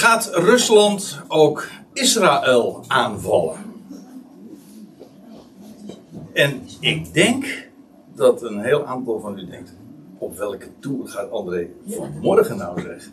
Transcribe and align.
Gaat 0.00 0.30
Rusland 0.34 1.20
ook 1.28 1.68
Israël 1.92 2.84
aanvallen? 2.86 3.56
En 6.32 6.62
ik 6.80 7.14
denk 7.14 7.68
dat 8.14 8.42
een 8.42 8.60
heel 8.60 8.86
aantal 8.86 9.20
van 9.20 9.38
u 9.38 9.46
denkt: 9.46 9.74
op 10.18 10.36
welke 10.36 10.66
toer 10.78 11.08
gaat 11.08 11.30
André 11.30 11.68
vanmorgen 11.86 12.56
nou 12.56 12.80
zeggen? 12.80 13.12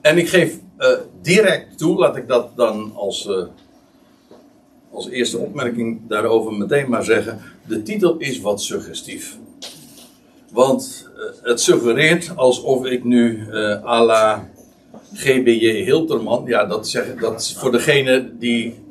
En 0.00 0.18
ik 0.18 0.28
geef 0.28 0.58
uh, 0.78 0.88
direct 1.22 1.78
toe, 1.78 1.98
laat 1.98 2.16
ik 2.16 2.28
dat 2.28 2.56
dan 2.56 2.92
als, 2.94 3.26
uh, 3.26 3.46
als 4.90 5.08
eerste 5.08 5.38
opmerking 5.38 6.00
daarover 6.08 6.52
meteen 6.52 6.90
maar 6.90 7.04
zeggen. 7.04 7.40
De 7.66 7.82
titel 7.82 8.16
is 8.16 8.40
wat 8.40 8.62
suggestief. 8.62 9.38
Want 10.52 11.10
uh, 11.16 11.22
het 11.42 11.60
suggereert 11.60 12.36
alsof 12.36 12.86
ik 12.86 13.04
nu 13.04 13.54
à 13.84 14.04
la 14.04 14.54
GBJ 15.16 15.84
Hilterman, 15.84 16.44
ja, 16.46 16.64
dat, 16.64 16.88
zeg, 16.88 17.14
dat 17.14 17.52
voor 17.52 17.72
degene 17.72 18.30
die, 18.38 18.84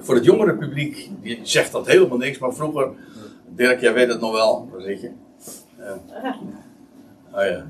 voor, 0.00 0.14
het 0.14 0.24
jongere 0.24 0.54
publiek, 0.54 1.10
die 1.22 1.40
zegt 1.42 1.72
dat 1.72 1.86
helemaal 1.86 2.18
niks. 2.18 2.38
Maar 2.38 2.54
vroeger, 2.54 2.88
Dirk, 3.56 3.80
jij 3.80 3.92
weet 3.92 4.08
het 4.08 4.20
nog 4.20 4.32
wel, 4.32 4.68
waar 4.72 4.82
zit 4.82 5.00
je? 5.00 5.10
oh 7.32 7.42
ja. 7.44 7.66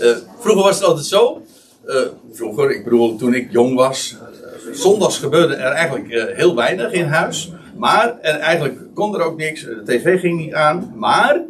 uh, 0.00 0.16
vroeger 0.42 0.62
was 0.62 0.76
het 0.76 0.84
altijd 0.84 1.06
zo. 1.06 1.42
Uh, 1.86 2.00
vroeger, 2.32 2.70
ik 2.70 2.84
bedoel, 2.84 3.16
toen 3.16 3.34
ik 3.34 3.52
jong 3.52 3.74
was. 3.74 4.16
Uh, 4.66 4.74
zondags 4.74 5.18
gebeurde 5.18 5.54
er 5.54 5.72
eigenlijk 5.72 6.36
heel 6.36 6.54
weinig 6.54 6.92
in 6.92 7.06
huis. 7.06 7.52
Maar 7.76 8.18
en 8.20 8.40
eigenlijk 8.40 8.78
kon 8.94 9.14
er 9.14 9.24
ook 9.24 9.36
niks. 9.36 9.62
De 9.62 9.82
tv 9.84 10.20
ging 10.20 10.38
niet 10.38 10.54
aan. 10.54 10.92
Maar 10.96 11.42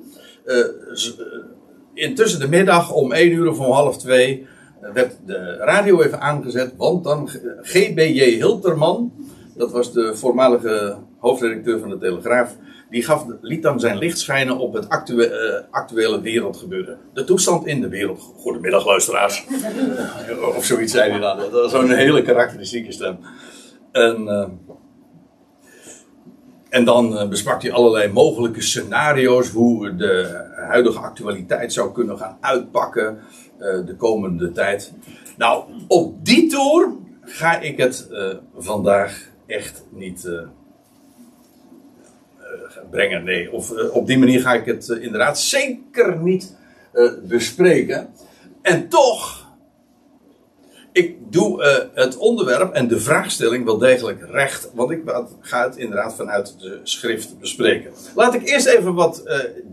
intussen 1.96 2.40
de 2.40 2.48
middag 2.48 2.92
om 2.92 3.12
1 3.12 3.32
uur 3.32 3.50
of 3.50 3.58
om 3.58 3.72
half 3.72 3.98
2 3.98 4.46
werd 4.92 5.16
de 5.26 5.56
radio 5.56 6.02
even 6.02 6.20
aangezet. 6.20 6.72
Want 6.76 7.04
dan 7.04 7.28
GBJ 7.62 8.22
Hilterman. 8.22 9.12
Dat 9.56 9.72
was 9.72 9.92
de 9.92 10.16
voormalige 10.16 10.96
hoofdredacteur 11.18 11.78
van 11.78 11.88
de 11.88 11.98
Telegraaf 11.98 12.56
die 12.90 13.02
gaf, 13.02 13.26
liet 13.40 13.62
dan 13.62 13.80
zijn 13.80 13.98
licht 13.98 14.18
schijnen 14.18 14.58
op 14.58 14.72
het 14.72 14.88
actuele, 14.88 15.64
uh, 15.68 15.74
actuele 15.74 16.20
wereldgebeuren. 16.20 16.98
De 17.12 17.24
toestand 17.24 17.66
in 17.66 17.80
de 17.80 17.88
wereld. 17.88 18.20
Goedemiddag, 18.36 18.86
luisteraars. 18.86 19.46
of 20.56 20.64
zoiets 20.64 20.92
zei 20.92 21.10
hij 21.10 21.20
dan. 21.20 21.38
Dat 21.38 21.50
was 21.50 21.70
zo'n 21.70 21.90
hele 21.90 22.22
karakteristieke 22.22 22.92
stem. 22.92 23.18
En, 23.92 24.22
uh, 24.22 24.44
en 26.68 26.84
dan 26.84 27.12
uh, 27.12 27.28
besprak 27.28 27.62
hij 27.62 27.72
allerlei 27.72 28.12
mogelijke 28.12 28.62
scenario's. 28.62 29.48
Hoe 29.48 29.96
de 29.96 30.44
huidige 30.56 30.98
actualiteit 30.98 31.72
zou 31.72 31.92
kunnen 31.92 32.18
gaan 32.18 32.38
uitpakken 32.40 33.18
de 33.58 33.94
komende 33.98 34.52
tijd. 34.52 34.92
Nou, 35.36 35.64
op 35.88 36.24
die 36.24 36.48
toer 36.48 36.92
ga 37.20 37.60
ik 37.60 37.76
het 37.76 38.08
vandaag 38.56 39.28
echt 39.46 39.84
niet 39.90 40.30
brengen. 42.90 43.24
Nee, 43.24 43.52
of 43.52 43.70
op 43.92 44.06
die 44.06 44.18
manier 44.18 44.40
ga 44.40 44.54
ik 44.54 44.64
het 44.64 44.88
inderdaad 44.88 45.38
zeker 45.38 46.18
niet 46.18 46.56
bespreken. 47.22 48.08
En 48.62 48.88
toch, 48.88 49.45
ik 50.96 51.16
doe 51.30 51.62
het 51.94 52.16
onderwerp 52.16 52.72
en 52.72 52.88
de 52.88 53.00
vraagstelling 53.00 53.64
wel 53.64 53.78
degelijk 53.78 54.26
recht. 54.30 54.70
Want 54.74 54.90
ik 54.90 55.02
ga 55.40 55.62
het 55.64 55.76
inderdaad 55.76 56.14
vanuit 56.14 56.60
de 56.60 56.80
schrift 56.82 57.38
bespreken. 57.40 57.92
Laat 58.14 58.34
ik 58.34 58.48
eerst 58.48 58.66
even 58.66 58.94
wat 58.94 59.22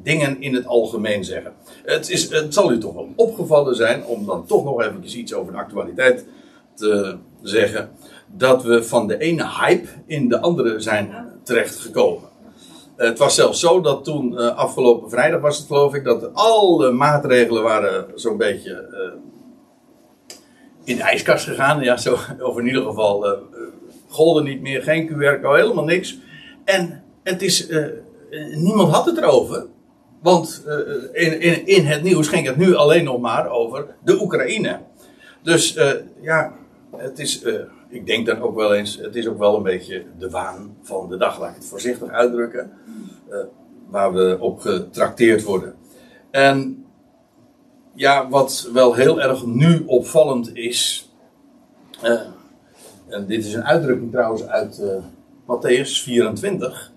dingen 0.04 0.42
in 0.42 0.56
het 0.56 0.66
algemeen 0.66 1.24
zeggen. 1.24 1.54
Het, 1.84 2.10
is, 2.10 2.30
het 2.30 2.54
zal 2.54 2.72
u 2.72 2.78
toch 2.78 2.94
wel 2.94 3.14
opgevallen 3.16 3.76
zijn 3.76 4.06
om 4.06 4.26
dan 4.26 4.46
toch 4.46 4.64
nog 4.64 4.82
even 4.82 5.18
iets 5.20 5.34
over 5.34 5.52
de 5.52 5.58
actualiteit 5.58 6.26
te 6.74 7.18
zeggen. 7.42 7.90
Dat 8.28 8.64
we 8.64 8.84
van 8.84 9.08
de 9.08 9.18
ene 9.18 9.48
hype 9.60 9.88
in 10.06 10.30
de 10.30 10.40
andere 10.40 10.80
zijn 10.80 11.32
terechtgekomen. 11.44 12.30
Het 12.96 13.18
was 13.18 13.36
zelfs 13.36 13.60
zo 13.60 13.82
dat 13.82 14.04
toen 14.04 14.34
uh, 14.34 14.58
afgelopen 14.58 15.10
vrijdag 15.10 15.42
was 15.42 15.58
het 15.58 15.68
geloof 15.68 15.94
ik, 15.94 16.04
dat 16.04 16.34
alle 16.34 16.92
maatregelen 16.92 17.64
waren 17.64 18.06
zo'n 18.16 18.38
beetje 18.38 18.90
in 20.84 20.96
de 20.96 21.04
ijskast 21.04 21.46
gegaan. 21.46 21.84
Ja, 21.84 21.98
zo, 21.98 22.18
of 22.40 22.58
in 22.58 22.68
ieder 22.68 22.84
geval 22.84 23.28
uh, 23.28 23.40
golden 24.08 24.44
niet 24.44 24.62
meer, 24.62 24.84
geen 24.84 25.08
QR-code, 25.08 25.60
helemaal 25.60 25.84
niks. 25.84 26.18
En 26.66 27.04
het 27.24 27.42
is, 27.42 27.68
niemand 28.56 28.94
had 28.94 29.06
het 29.06 29.18
erover. 29.18 29.66
Want 30.22 30.64
in, 31.12 31.42
in, 31.42 31.68
in, 31.68 31.86
het 31.86 32.04
nieuws 32.04 32.28
ging 32.28 32.48
het 32.48 32.58
nu 32.58 32.76
alleen 32.76 33.04
nog 33.04 33.20
maar 33.20 33.50
over 33.50 33.86
de 34.04 34.22
Oekraïne. 34.22 34.80
Dus 35.42 35.78
ja, 36.22 36.54
het 36.98 37.20
is 37.20 37.44
ik 37.94 38.06
denk 38.06 38.26
dan 38.26 38.42
ook 38.42 38.56
wel 38.56 38.74
eens, 38.74 38.98
het 38.98 39.16
is 39.16 39.28
ook 39.28 39.38
wel 39.38 39.56
een 39.56 39.64
beetje 39.64 40.04
de 40.18 40.30
waan 40.30 40.78
van 40.82 41.10
de 41.10 41.18
dag, 41.18 41.40
laat 41.40 41.50
ik 41.50 41.56
het 41.56 41.66
voorzichtig 41.66 42.10
uitdrukken, 42.10 42.72
waar 43.90 44.14
we 44.14 44.38
op 44.40 44.60
getrakteerd 44.60 45.44
worden. 45.44 45.76
En 46.32 46.83
ja, 47.94 48.30
wat 48.30 48.70
wel 48.74 48.94
heel 48.94 49.22
erg 49.22 49.46
nu 49.46 49.84
opvallend 49.86 50.56
is, 50.56 51.12
uh, 52.04 52.22
en 53.08 53.26
dit 53.26 53.46
is 53.46 53.54
een 53.54 53.66
uitdrukking 53.66 54.12
trouwens 54.12 54.48
uit 54.48 54.80
uh, 54.82 54.96
Matthäus 55.46 56.04
24, 56.04 56.92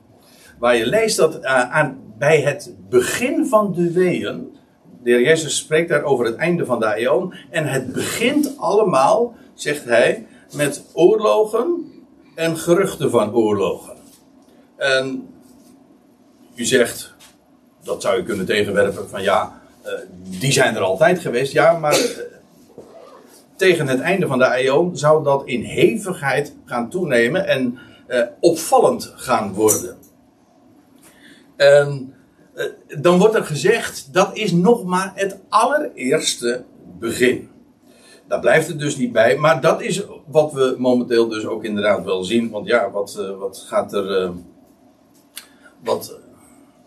waar 0.59 0.77
je 0.77 0.87
leest 0.87 1.17
dat 1.17 1.45
aan, 1.45 1.99
bij 2.19 2.41
het 2.41 2.75
begin 2.89 3.47
van 3.47 3.73
de 3.73 3.93
weeën, 3.93 4.57
de 5.03 5.11
heer 5.11 5.23
Jezus 5.23 5.57
spreekt 5.57 5.89
daar 5.89 6.03
over 6.03 6.25
het 6.25 6.37
einde 6.37 6.65
van 6.65 6.81
de 6.81 6.93
eeuw, 6.97 7.33
en 7.51 7.67
het 7.67 7.93
begint 7.93 8.59
allemaal, 8.59 9.35
zegt 9.55 9.85
hij, 9.85 10.27
met 10.55 10.85
oorlogen 10.93 11.93
en 12.35 12.57
geruchten 12.57 13.11
van 13.11 13.35
oorlogen. 13.35 13.97
En 14.77 15.29
u 16.55 16.65
zegt, 16.65 17.15
dat 17.83 18.03
zou 18.03 18.17
je 18.17 18.23
kunnen 18.23 18.47
tegenwerpen 18.47 19.09
van 19.09 19.23
ja, 19.23 19.56
die 20.41 20.53
zijn 20.53 20.77
er 20.77 20.83
altijd 20.83 21.19
geweest. 21.19 21.53
Ja, 21.53 21.79
maar 21.79 21.99
uh, 21.99 22.07
tegen 23.57 23.87
het 23.87 24.01
einde 24.01 24.27
van 24.27 24.39
de 24.39 24.67
eeuw 24.67 24.95
zou 24.95 25.25
dat 25.25 25.43
in 25.47 25.63
hevigheid 25.63 26.55
gaan 26.65 26.91
toenemen 26.91 27.47
en 27.47 27.79
uh, 28.09 28.23
opvallend 28.41 29.13
gaan 29.17 29.53
worden. 29.53 29.97
En 31.57 32.15
dan 33.01 33.19
wordt 33.19 33.35
er 33.35 33.45
gezegd, 33.45 34.09
dat 34.13 34.37
is 34.37 34.53
nog 34.53 34.85
maar 34.85 35.13
het 35.15 35.39
allereerste 35.49 36.65
begin. 36.99 37.49
Daar 38.29 38.41
blijft 38.41 38.69
het 38.69 38.79
dus 38.79 38.97
niet 38.97 39.13
bij. 39.13 39.37
Maar 39.37 39.61
dat 39.61 39.81
is 39.83 40.03
wat 40.27 40.53
we 40.53 40.75
momenteel 40.79 41.29
dus 41.29 41.47
ook 41.47 41.65
inderdaad 41.65 42.05
wel 42.05 42.25
zien. 42.25 42.51
Want 42.51 42.67
ja, 42.67 42.91
wat, 42.91 43.35
wat 43.39 43.65
gaat 43.69 43.93
er. 43.93 44.33
Wat, 45.85 46.19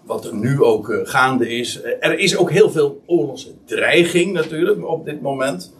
wat 0.09 0.25
er 0.25 0.35
nu 0.35 0.63
ook 0.63 0.89
uh, 0.89 0.99
gaande 1.03 1.49
is. 1.49 1.83
er 1.83 2.19
is 2.19 2.37
ook 2.37 2.51
heel 2.51 2.69
veel 2.69 3.01
oorlogsdreiging 3.05 4.33
natuurlijk 4.33 4.87
op 4.87 5.05
dit 5.05 5.21
moment. 5.21 5.73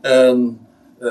En 0.00 0.66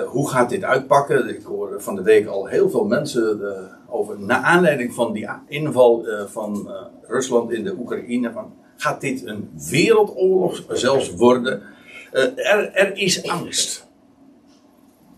hoe 0.06 0.30
gaat 0.30 0.50
dit 0.50 0.64
uitpakken? 0.64 1.30
Ik 1.30 1.44
hoor 1.44 1.82
van 1.82 1.96
de 1.96 2.02
week 2.02 2.28
al 2.28 2.46
heel 2.46 2.70
veel 2.70 2.86
mensen 2.86 3.42
over. 3.90 4.20
Naar 4.20 4.42
aanleiding 4.42 4.94
van 4.94 5.14
die 5.14 5.28
inval 5.48 6.06
van 6.28 6.72
Rusland 7.08 7.52
in 7.52 7.64
de 7.64 7.76
Oekraïne. 7.80 8.32
Van, 8.32 8.54
gaat 8.78 9.02
dit 9.02 9.26
een 9.26 9.50
wereldoorlog 9.70 10.64
zelfs 10.70 11.16
worden? 11.16 11.62
Er, 12.12 12.72
er, 12.74 12.98
is 12.98 13.28
angst. 13.28 13.88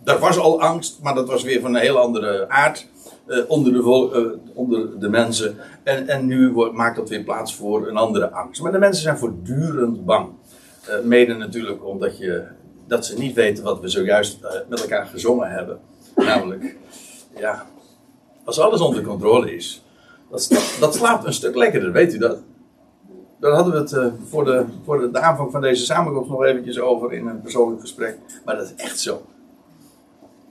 Er 0.04 0.20
was 0.20 0.38
al 0.38 0.62
angst, 0.62 1.00
maar 1.02 1.16
dat 1.16 1.28
was 1.28 1.44
weer 1.44 1.62
van 1.62 1.76
een 1.76 1.82
heel 1.82 1.98
andere 1.98 2.50
aard 2.50 2.88
uh, 3.30 3.44
onder, 3.48 3.74
de, 3.74 3.80
uh, 3.80 4.56
onder 4.58 5.00
de 5.00 5.10
mensen. 5.10 5.56
En, 5.84 6.08
en 6.08 6.26
nu 6.26 6.52
wordt, 6.52 6.74
maakt 6.74 6.96
dat 6.96 7.10
weer 7.10 7.24
plaats 7.24 7.56
voor 7.56 7.88
een 7.88 7.98
andere 7.98 8.32
angst. 8.32 8.62
Maar 8.62 8.72
de 8.72 8.80
mensen 8.80 9.04
zijn 9.04 9.18
voortdurend 9.18 10.06
bang. 10.06 10.30
mede 11.04 11.34
natuurlijk 11.34 11.86
omdat 11.86 12.18
je, 12.18 12.44
dat 12.88 13.06
ze 13.06 13.18
niet 13.18 13.36
weten 13.36 13.64
wat 13.64 13.80
we 13.80 13.88
zojuist 13.88 14.40
met 14.70 14.82
elkaar 14.82 15.06
gezongen 15.06 15.50
hebben. 15.52 15.80
Namelijk, 16.16 16.76
ja, 17.38 17.66
als 18.44 18.60
alles 18.60 18.82
onder 18.82 19.04
controle 19.04 19.56
is, 19.56 19.84
dat, 20.30 20.76
dat 20.80 20.96
slaapt 20.96 21.26
een 21.26 21.34
stuk 21.34 21.56
lekkerder, 21.56 21.92
weet 21.92 22.14
u 22.14 22.18
dat? 22.18 22.40
daar 23.40 23.52
hadden 23.52 23.74
we 23.74 23.80
het 23.80 23.92
uh, 23.92 24.06
voor, 24.30 24.46
de, 24.46 24.66
voor 24.84 25.00
de, 25.00 25.12
de, 25.12 25.20
aanvang 25.20 25.52
van 25.52 25.62
deze 25.62 25.86
samenkomst 25.86 26.30
nog 26.30 26.44
eventjes 26.44 26.80
over 26.80 27.14
in 27.14 27.28
een 27.28 27.42
persoonlijk 27.42 27.82
gesprek. 27.82 28.18
Maar 28.46 28.56
dat 28.56 28.66
is 28.66 28.84
echt 28.84 29.00
zo. 29.00 29.22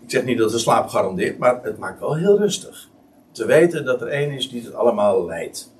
Ik 0.08 0.14
zeg 0.14 0.24
niet 0.24 0.38
dat 0.38 0.50
de 0.50 0.58
slaap 0.58 0.88
garandeert, 0.88 1.38
maar 1.38 1.60
het 1.62 1.78
maakt 1.78 2.00
wel 2.00 2.14
heel 2.14 2.38
rustig. 2.38 2.88
Te 3.32 3.46
weten 3.46 3.84
dat 3.84 4.00
er 4.00 4.08
één 4.08 4.30
is 4.30 4.50
die 4.50 4.62
het 4.64 4.74
allemaal 4.74 5.26
leidt. 5.26 5.72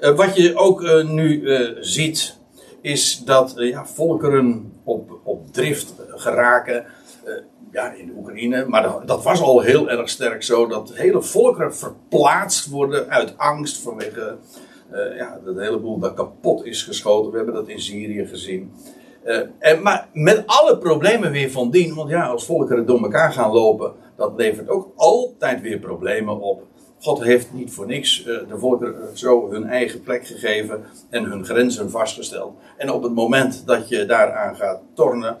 Uh, 0.00 0.16
wat 0.16 0.36
je 0.36 0.56
ook 0.56 0.82
uh, 0.82 1.04
nu 1.04 1.42
ziet, 1.80 2.36
is 2.80 3.22
dat 3.24 3.52
ja, 3.56 3.86
volkeren 3.86 4.72
op, 4.84 5.18
op 5.22 5.52
drift 5.52 5.94
geraken. 6.08 6.84
ja, 7.72 7.92
in 7.92 8.06
de 8.06 8.12
Oekraïne. 8.16 8.64
Maar 8.66 9.06
dat, 9.06 9.22
was 9.22 9.40
al 9.40 9.60
heel 9.60 9.90
erg 9.90 10.08
sterk 10.08 10.42
zo. 10.42 10.66
Dat 10.66 10.92
hele 10.94 11.22
volkeren 11.22 11.74
verplaatst 11.74 12.68
worden 12.68 13.08
uit 13.08 13.38
angst 13.38 13.82
vanwege 13.82 14.36
ja, 15.16 15.40
dat 15.44 15.56
hele 15.56 15.78
boel 15.78 15.98
dat 15.98 16.14
kapot 16.14 16.64
is 16.64 16.82
geschoten. 16.82 17.30
We 17.30 17.36
hebben 17.36 17.54
dat 17.54 17.68
in 17.68 17.80
Syrië 17.80 18.26
gezien. 18.26 18.72
Uh, 19.24 19.40
en, 19.58 19.82
maar 19.82 20.08
met 20.12 20.42
alle 20.46 20.78
problemen 20.78 21.30
weer 21.30 21.50
van 21.50 21.70
dien, 21.70 21.94
want 21.94 22.10
ja, 22.10 22.26
als 22.26 22.44
volkeren 22.46 22.86
door 22.86 23.02
elkaar 23.02 23.32
gaan 23.32 23.52
lopen, 23.52 23.92
dat 24.16 24.32
levert 24.36 24.68
ook 24.68 24.92
altijd 24.96 25.60
weer 25.60 25.78
problemen 25.78 26.40
op. 26.40 26.62
God 26.98 27.22
heeft 27.22 27.52
niet 27.52 27.72
voor 27.72 27.86
niks 27.86 28.20
uh, 28.20 28.26
de 28.26 28.58
volkeren 28.58 29.18
zo 29.18 29.50
hun 29.50 29.66
eigen 29.66 30.02
plek 30.02 30.26
gegeven 30.26 30.84
en 31.10 31.24
hun 31.24 31.44
grenzen 31.44 31.90
vastgesteld. 31.90 32.56
En 32.76 32.90
op 32.90 33.02
het 33.02 33.14
moment 33.14 33.66
dat 33.66 33.88
je 33.88 34.06
daaraan 34.06 34.56
gaat 34.56 34.80
tornen, 34.94 35.36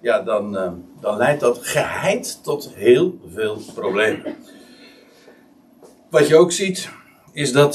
ja, 0.00 0.22
dan, 0.22 0.52
dan 1.00 1.16
leidt 1.16 1.40
dat 1.40 1.58
geheid 1.62 2.38
tot 2.42 2.70
heel 2.74 3.18
veel 3.32 3.58
problemen. 3.74 4.36
Wat 6.10 6.28
je 6.28 6.36
ook 6.36 6.52
ziet, 6.52 6.88
is 7.32 7.52
dat 7.52 7.74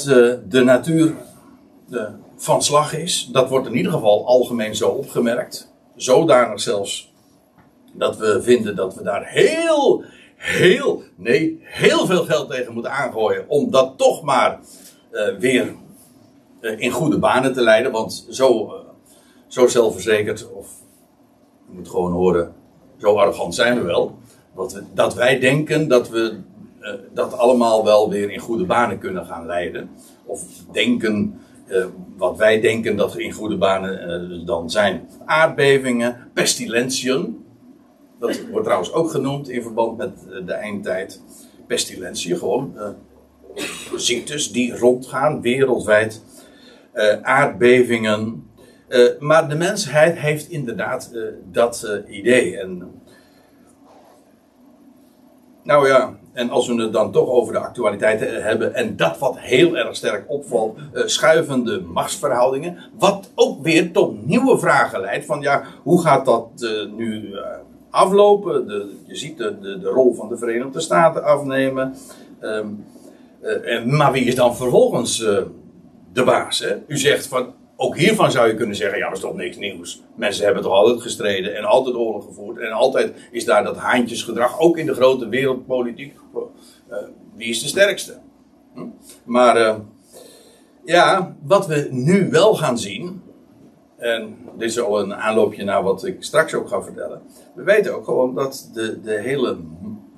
de 0.50 0.64
natuur 0.64 1.14
van 2.36 2.62
slag 2.62 2.94
is. 2.94 3.30
Dat 3.32 3.50
wordt 3.50 3.68
in 3.68 3.76
ieder 3.76 3.92
geval 3.92 4.26
algemeen 4.28 4.76
zo 4.76 4.90
opgemerkt. 4.90 5.74
Zodanig 5.96 6.62
zelfs 6.62 7.14
dat 7.94 8.18
we 8.18 8.42
vinden 8.42 8.76
dat 8.76 8.96
we 8.96 9.04
daar 9.04 9.28
heel, 9.28 10.04
heel, 10.36 11.04
nee, 11.16 11.60
heel 11.62 12.06
veel 12.06 12.26
geld 12.26 12.50
tegen 12.50 12.74
moeten 12.74 12.92
aangooien. 12.92 13.46
Om 13.48 13.72
dat 13.72 13.98
toch 13.98 14.24
maar 14.24 14.60
uh, 15.12 15.38
weer 15.38 15.76
uh, 16.62 16.80
in 16.80 16.92
goede 16.92 17.20
banen 17.20 17.54
te 17.54 17.62
leiden. 17.62 17.92
Want 17.92 18.28
zo, 18.30 18.66
uh, 18.66 18.74
zo 19.48 19.68
zelfverzekerd, 19.68 20.52
of 20.52 20.68
je 21.68 21.74
moet 21.76 21.90
gewoon 21.90 22.12
horen, 22.12 22.54
zo 22.98 23.16
arrogant 23.16 23.56
zijn 23.56 23.78
we 23.78 23.82
wel. 23.82 24.18
Dat, 24.56 24.82
dat 24.94 25.14
wij 25.14 25.40
denken 25.40 25.88
dat 25.88 26.10
we 26.10 26.40
dat 27.14 27.38
allemaal 27.38 27.84
wel 27.84 28.10
weer 28.10 28.32
in 28.32 28.40
goede 28.40 28.66
banen 28.66 28.98
kunnen 28.98 29.26
gaan 29.26 29.46
leiden. 29.46 29.90
Of 30.26 30.44
denken 30.72 31.40
uh, 31.74 31.86
wat 32.18 32.38
wij 32.38 32.62
denken 32.62 32.96
dat 32.96 33.18
in 33.18 33.32
goede 33.32 33.58
banen 33.58 34.10
uh, 34.40 34.46
dan 34.46 34.70
zijn. 34.70 35.10
Aardbevingen, 35.26 36.30
pestilentiën. 36.34 37.46
Dat 38.20 38.42
wordt 38.50 38.64
trouwens 38.64 38.94
ook 38.94 39.12
genoemd 39.12 39.50
in 39.50 39.62
verband 39.62 39.98
met 39.98 40.12
uh, 40.30 40.46
de 40.46 40.54
eindtijd. 40.54 41.22
Pestilentiën, 41.68 42.38
gewoon 42.38 42.76
ziektes 43.96 44.52
die 44.52 44.78
rondgaan 44.78 45.42
wereldwijd. 45.42 46.24
aardbevingen. 47.22 48.50
maar 49.20 49.50
de 49.50 49.56
mensheid 49.56 50.18
heeft 50.18 50.50
inderdaad 50.50 51.12
dat 51.52 52.04
idee. 52.08 52.58
En, 52.58 53.02
nou 55.64 55.88
ja, 55.88 56.18
en 56.34 56.50
als 56.50 56.68
we 56.68 56.82
het 56.82 56.94
dan 56.94 57.12
toch 57.12 57.30
over 57.30 57.54
de 57.54 57.60
actualiteit 57.60 58.20
hebben, 58.20 58.74
en 58.74 58.96
dat 58.96 59.18
wat 59.18 59.40
heel 59.40 59.78
erg 59.78 59.96
sterk 59.96 60.26
opvalt, 60.28 60.78
uh, 60.94 61.02
schuivende 61.06 61.82
machtsverhoudingen, 61.82 62.78
wat 62.98 63.32
ook 63.36 63.64
weer 63.64 63.92
tot 63.92 64.26
nieuwe 64.26 64.60
vragen 64.60 65.00
leidt: 65.00 65.26
van 65.26 65.42
ja, 65.42 65.64
hoe 65.84 66.02
gaat 66.02 66.26
dat 66.26 66.48
uh, 66.58 66.92
nu 66.96 67.36
aflopen? 67.90 68.68
De, 68.68 68.96
je 69.06 69.16
ziet 69.16 69.38
de, 69.38 69.60
de, 69.60 69.90
rol 69.90 70.14
van 70.14 70.30
de 70.30 70.38
Verenigde 70.38 70.80
Staten 70.80 71.24
afnemen. 71.24 71.96
Um, 72.42 72.86
en, 73.64 73.96
maar 73.96 74.12
wie 74.12 74.26
is 74.26 74.36
dan 74.36 74.56
vervolgens 74.56 75.18
de 76.14 76.24
baas? 76.24 76.60
Hè? 76.60 76.76
U 76.88 76.98
zegt 76.98 77.28
van 77.28 77.54
ook 77.76 77.98
hiervan 77.98 78.32
zou 78.32 78.48
je 78.48 78.56
kunnen 78.56 78.76
zeggen, 78.76 78.98
ja, 78.98 79.12
is 79.12 79.20
toch 79.20 79.36
niks 79.36 79.58
nieuws. 79.58 80.02
Mensen 80.16 80.46
hebben 80.46 80.64
toch 80.64 80.74
altijd 80.74 81.02
gestreden 81.02 81.56
en 81.56 81.64
altijd 81.64 81.96
oorlog 81.96 82.26
gevoerd. 82.26 82.58
En 82.58 82.72
altijd 82.72 83.14
is 83.32 83.46
daar 83.46 83.64
dat 83.64 83.78
haantjesgedrag, 83.78 84.60
ook 84.60 84.78
in 84.78 84.86
de 84.86 84.94
grote 84.94 85.28
wereldpolitiek. 85.28 86.16
Uh, 86.90 86.98
wie 87.36 87.50
is 87.50 87.62
de 87.62 87.68
sterkste? 87.68 88.18
Hm? 88.74 88.86
Maar 89.24 89.58
uh, 89.58 89.76
ja, 90.86 91.36
wat 91.44 91.68
we 91.68 91.88
nu 91.92 92.30
wel 92.30 92.56
gaan 92.56 92.78
zien, 92.78 93.22
en 93.98 94.38
dit 94.58 94.70
is 94.70 94.80
al 94.80 95.00
een 95.00 95.16
aanloopje 95.16 95.64
naar 95.64 95.84
wat 95.84 96.06
ik 96.06 96.24
straks 96.24 96.54
ook 96.54 96.68
ga 96.68 96.84
vertellen. 96.84 97.22
We 97.56 97.64
weten 97.64 97.96
ook 97.96 98.06
gewoon 98.06 98.36
dat 98.36 98.70
de, 98.74 99.02
de 99.02 99.20
hele 99.22 99.58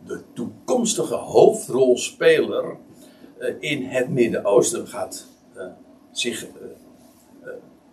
de 0.06 0.22
toekomstige 0.34 1.16
hoofdrolspeler 1.16 2.78
uh, 3.40 3.54
in 3.60 3.84
het 3.84 4.10
Midden-Oosten 4.10 4.88
gaat 4.88 5.28
zich 6.12 6.46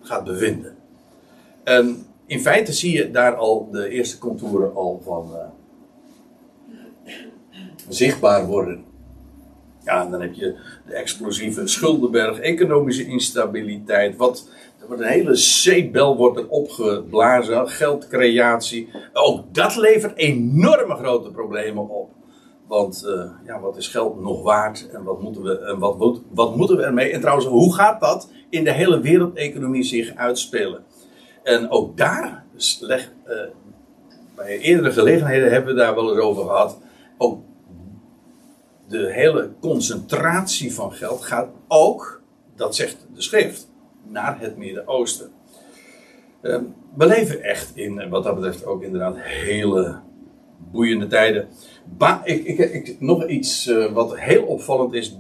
gaat 0.03 0.25
bevinden. 0.25 0.77
En 1.65 2.07
in 2.27 2.41
feite 2.41 2.73
zie 2.73 2.97
je 2.97 3.11
daar 3.11 3.35
al 3.35 3.69
de 3.71 3.89
eerste 3.89 4.19
contouren 4.19 4.75
al 4.75 5.01
van 5.05 5.31
uh, 5.33 5.45
zichtbaar 7.89 8.47
worden. 8.47 8.85
Ja, 9.85 10.07
dan 10.07 10.21
heb 10.21 10.35
je 10.35 10.57
de 10.87 10.95
explosieve 10.95 11.67
schuldenberg, 11.67 12.39
economische 12.39 13.07
instabiliteit. 13.07 14.17
Wat, 14.17 14.49
er 14.81 14.87
wordt 14.87 15.03
een 15.03 15.09
hele 15.09 15.35
zeepbel 15.35 16.17
wordt 16.17 16.39
er 16.39 16.49
opgeblazen, 16.49 17.69
geldcreatie. 17.69 18.89
Ook 19.13 19.55
dat 19.55 19.77
levert 19.77 20.17
enorme 20.17 20.95
grote 20.95 21.31
problemen 21.31 21.89
op. 21.89 22.11
Want 22.73 23.05
uh, 23.07 23.25
ja, 23.45 23.61
wat 23.61 23.77
is 23.77 23.89
geld 23.89 24.21
nog 24.21 24.43
waard 24.43 24.89
en 24.91 25.03
wat 25.03 25.23
moeten 25.23 25.43
we, 25.43 25.59
en 25.59 25.79
wat, 25.79 26.21
wat 26.31 26.57
moeten 26.57 26.77
we 26.77 26.83
ermee? 26.83 27.11
En 27.11 27.21
trouwens, 27.21 27.47
hoe 27.47 27.75
gaat 27.75 28.01
dat 28.01 28.31
in 28.49 28.65
de 28.65 28.73
hele 28.73 29.01
wereldeconomie 29.01 29.83
zich 29.83 30.15
uitspelen? 30.15 30.85
En 31.43 31.71
ook 31.71 31.97
daar, 31.97 32.45
leg, 32.81 33.13
uh, 33.27 33.35
bij 34.35 34.59
eerdere 34.59 34.93
gelegenheden 34.93 35.51
hebben 35.51 35.75
we 35.75 35.81
daar 35.81 35.95
wel 35.95 36.11
eens 36.11 36.21
over 36.21 36.45
gehad. 36.45 36.79
Ook 37.19 37.41
de 38.89 39.13
hele 39.13 39.51
concentratie 39.61 40.75
van 40.75 40.93
geld 40.93 41.23
gaat 41.23 41.49
ook, 41.69 42.23
dat 42.57 42.77
zegt 42.77 43.07
de 43.15 43.23
schrift, 43.23 43.71
naar 44.03 44.41
het 44.41 44.57
Midden-Oosten. 44.57 45.31
Uh, 46.43 46.59
we 46.95 47.07
leven 47.07 47.43
echt 47.43 47.77
in, 47.77 48.09
wat 48.09 48.25
dat 48.25 48.35
betreft 48.35 48.67
ook 48.67 48.83
inderdaad, 48.83 49.17
hele 49.17 50.01
boeiende 50.71 51.07
tijden. 51.07 51.49
Ik, 52.25 52.45
ik, 52.45 52.59
ik, 52.59 52.97
nog 53.01 53.29
iets 53.29 53.67
uh, 53.67 53.93
wat 53.93 54.19
heel 54.19 54.43
opvallend 54.43 54.95
is. 54.95 55.17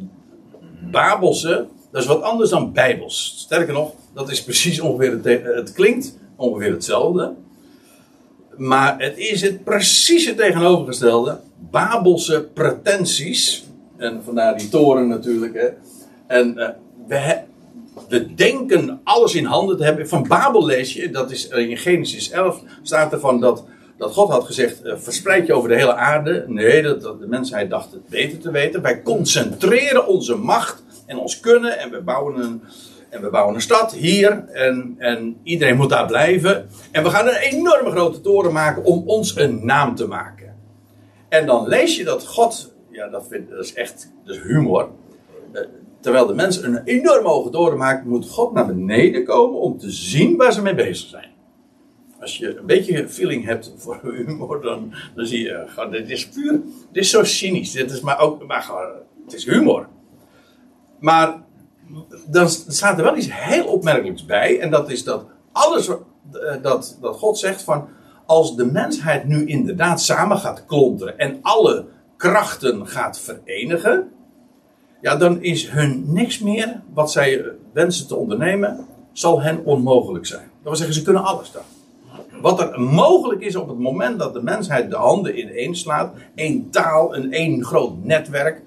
Babelse, 0.90 1.66
dat 1.90 2.02
is 2.02 2.08
wat 2.08 2.22
anders 2.22 2.50
dan 2.50 2.72
Bijbels. 2.72 3.34
Sterker 3.38 3.74
nog, 3.74 3.92
dat 4.14 4.30
is 4.30 4.44
precies 4.44 4.80
ongeveer 4.80 5.10
het, 5.10 5.44
het 5.44 5.72
klinkt 5.72 6.18
ongeveer 6.36 6.72
hetzelfde. 6.72 7.34
Maar 8.56 8.94
het 8.98 9.18
is 9.18 9.40
het 9.40 9.64
precies 9.64 10.26
het 10.26 10.36
tegenovergestelde. 10.36 11.40
Babelse 11.70 12.48
pretenties. 12.54 13.64
En 13.96 14.22
vandaar 14.24 14.58
die 14.58 14.68
toren 14.68 15.08
natuurlijk. 15.08 15.54
Hè. 15.54 15.68
En 16.26 16.54
uh, 16.56 16.68
we, 17.06 17.40
we 18.08 18.34
denken 18.34 19.00
alles 19.04 19.34
in 19.34 19.44
handen 19.44 19.76
te 19.76 19.84
hebben. 19.84 20.08
Van 20.08 20.28
Babel 20.28 20.64
lees 20.64 20.92
je, 20.92 21.10
dat 21.10 21.30
is 21.30 21.48
in 21.48 21.76
Genesis 21.76 22.30
11, 22.30 22.62
staat 22.82 23.12
er 23.12 23.20
van 23.20 23.40
dat 23.40 23.64
dat 24.02 24.12
God 24.12 24.31
had 24.31 24.44
gezegd, 24.44 24.84
uh, 24.84 24.94
verspreid 24.96 25.46
je 25.46 25.52
over 25.52 25.69
de 25.69 25.74
hele 25.74 25.94
aarde. 25.94 26.44
Nee, 26.46 26.82
dat, 26.82 27.00
de 27.03 27.26
mensheid 27.26 27.70
dacht 27.70 27.93
het 27.93 28.06
beter 28.06 28.38
te 28.38 28.50
weten. 28.50 28.82
Wij 28.82 29.03
concentreren 29.03 30.06
onze 30.06 30.34
macht 30.34 30.82
en 31.06 31.19
ons 31.19 31.41
kunnen 31.41 31.79
en 31.79 31.91
we 31.91 32.00
bouwen 32.00 32.41
een, 32.41 32.62
en 33.10 33.22
we 33.22 33.31
bouwen 33.31 33.55
een 33.55 33.60
stad 33.60 33.93
hier 33.93 34.44
en, 34.48 34.94
en 34.98 35.36
iedereen 35.43 35.76
moet 35.76 35.91
daar 35.91 36.06
blijven. 36.06 36.69
En 36.91 37.03
we 37.03 37.10
gaan 37.10 37.26
een 37.26 37.34
enorme 37.34 37.91
grote 37.91 38.20
toren 38.20 38.53
maken 38.53 38.84
om 38.84 39.03
ons 39.06 39.36
een 39.36 39.67
naam 39.67 39.94
te 39.94 40.06
maken. 40.06 40.56
En 41.29 41.46
dan 41.46 41.69
lees 41.69 41.96
je 41.96 42.05
dat 42.05 42.26
God, 42.26 42.72
ja 42.91 43.08
dat, 43.08 43.26
vind, 43.29 43.50
dat 43.50 43.65
is 43.65 43.74
echt 43.74 44.12
dat 44.24 44.36
humor. 44.36 44.88
Uh, 45.53 45.60
terwijl 46.00 46.26
de 46.26 46.34
mensen 46.34 46.65
een 46.65 46.82
enorme 46.84 47.29
hoge 47.29 47.50
toren 47.50 47.79
maken, 47.79 48.08
moet 48.08 48.31
God 48.31 48.53
naar 48.53 48.67
beneden 48.67 49.24
komen 49.24 49.60
om 49.60 49.79
te 49.79 49.91
zien 49.91 50.36
waar 50.36 50.53
ze 50.53 50.62
mee 50.62 50.74
bezig 50.74 51.08
zijn 51.08 51.31
als 52.22 52.36
je 52.36 52.58
een 52.58 52.67
beetje 52.67 53.08
feeling 53.08 53.44
hebt 53.44 53.72
voor 53.76 54.00
humor, 54.02 54.62
dan, 54.62 54.94
zie 55.17 55.43
je, 55.43 55.88
dit 55.91 56.10
is 56.10 56.29
puur, 56.29 56.60
dit 56.93 57.02
is 57.02 57.10
zo 57.10 57.24
cynisch. 57.24 57.72
Dit 57.72 57.91
is 57.91 58.00
maar 58.00 58.19
ook, 58.19 58.46
maar 58.46 58.70
het 59.24 59.34
is 59.34 59.44
humor. 59.44 59.88
Maar 60.98 61.43
dan 62.26 62.48
staat 62.48 62.98
er 62.98 63.05
wel 63.05 63.17
iets 63.17 63.29
heel 63.31 63.67
opmerkelijks 63.67 64.24
bij, 64.24 64.60
en 64.60 64.70
dat 64.70 64.91
is 64.91 65.05
dat 65.05 65.24
alles 65.52 65.88
eh, 65.88 65.96
dat, 66.62 66.98
dat 67.00 67.17
God 67.17 67.38
zegt 67.38 67.62
van, 67.62 67.88
als 68.26 68.56
de 68.56 68.64
mensheid 68.64 69.24
nu 69.24 69.46
inderdaad 69.46 70.02
samen 70.02 70.38
gaat 70.38 70.67
klonteren 70.67 71.19
en 71.19 71.38
alle 71.43 71.84
krachten 72.17 72.86
gaat 72.86 73.20
verenigen, 73.20 74.12
ja, 75.00 75.17
dan 75.17 75.43
is 75.43 75.69
hun 75.69 76.12
niks 76.12 76.38
meer 76.38 76.82
wat 76.93 77.12
zij 77.12 77.44
wensen 77.72 78.06
te 78.06 78.17
ondernemen, 78.17 78.86
zal 79.12 79.41
hen 79.41 79.64
onmogelijk 79.64 80.26
zijn. 80.26 80.41
Dat 80.41 80.62
wil 80.62 80.76
zeggen, 80.76 80.94
ze 80.94 81.02
kunnen 81.02 81.24
alles 81.24 81.52
dan 81.52 81.62
wat 82.43 82.61
er 82.61 82.81
mogelijk 82.81 83.41
is 83.41 83.56
op 83.56 83.69
het 83.69 83.79
moment 83.79 84.19
dat 84.19 84.34
de 84.34 84.43
mensheid 84.43 84.91
de 84.91 84.96
handen 84.96 85.39
ineen 85.39 85.77
slaat, 85.77 86.15
één 86.34 86.70
taal, 86.70 87.17
een 87.17 87.32
één 87.32 87.65
groot 87.65 88.05
netwerk. 88.05 88.63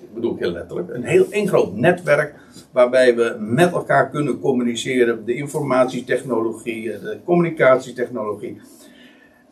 Ik 0.00 0.14
bedoel 0.14 0.32
ik 0.32 0.38
heel 0.38 0.50
letterlijk, 0.50 0.94
een 0.94 1.04
heel 1.04 1.26
één 1.30 1.48
groot 1.48 1.76
netwerk 1.76 2.34
waarbij 2.72 3.16
we 3.16 3.36
met 3.38 3.72
elkaar 3.72 4.10
kunnen 4.10 4.40
communiceren, 4.40 5.24
de 5.24 5.34
informatietechnologie, 5.34 6.82
de 6.82 7.18
communicatietechnologie. 7.24 8.60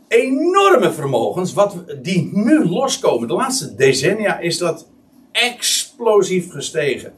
Enorme 0.08 0.92
vermogens, 0.92 1.52
wat, 1.52 1.84
die 2.02 2.30
nu 2.32 2.68
loskomen. 2.68 3.28
De 3.28 3.34
laatste 3.34 3.74
decennia 3.74 4.38
is 4.38 4.58
dat 4.58 4.88
explosief 5.32 6.50
gestegen. 6.50 7.12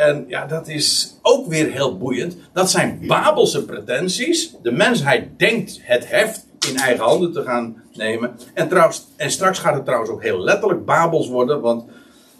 En 0.00 0.24
ja, 0.28 0.46
dat 0.46 0.68
is 0.68 1.18
ook 1.22 1.46
weer 1.46 1.70
heel 1.70 1.98
boeiend. 1.98 2.36
Dat 2.52 2.70
zijn 2.70 3.00
Babelse 3.06 3.64
pretenties. 3.64 4.54
De 4.62 4.72
mensheid 4.72 5.28
denkt 5.36 5.78
het 5.82 6.10
heft 6.10 6.46
in 6.68 6.76
eigen 6.76 7.04
handen 7.04 7.32
te 7.32 7.42
gaan 7.42 7.82
nemen. 7.92 8.36
En, 8.54 8.68
trouwens, 8.68 9.06
en 9.16 9.30
straks 9.30 9.58
gaat 9.58 9.74
het 9.74 9.84
trouwens 9.84 10.10
ook 10.10 10.22
heel 10.22 10.40
letterlijk 10.40 10.84
Babels 10.84 11.28
worden, 11.28 11.60
want 11.60 11.84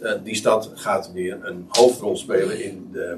uh, 0.03 0.13
die 0.25 0.35
stad 0.35 0.71
gaat 0.75 1.11
weer 1.13 1.39
een 1.43 1.67
hoofdrol 1.69 2.17
spelen 2.17 2.65
in 2.65 2.89
de, 2.93 3.17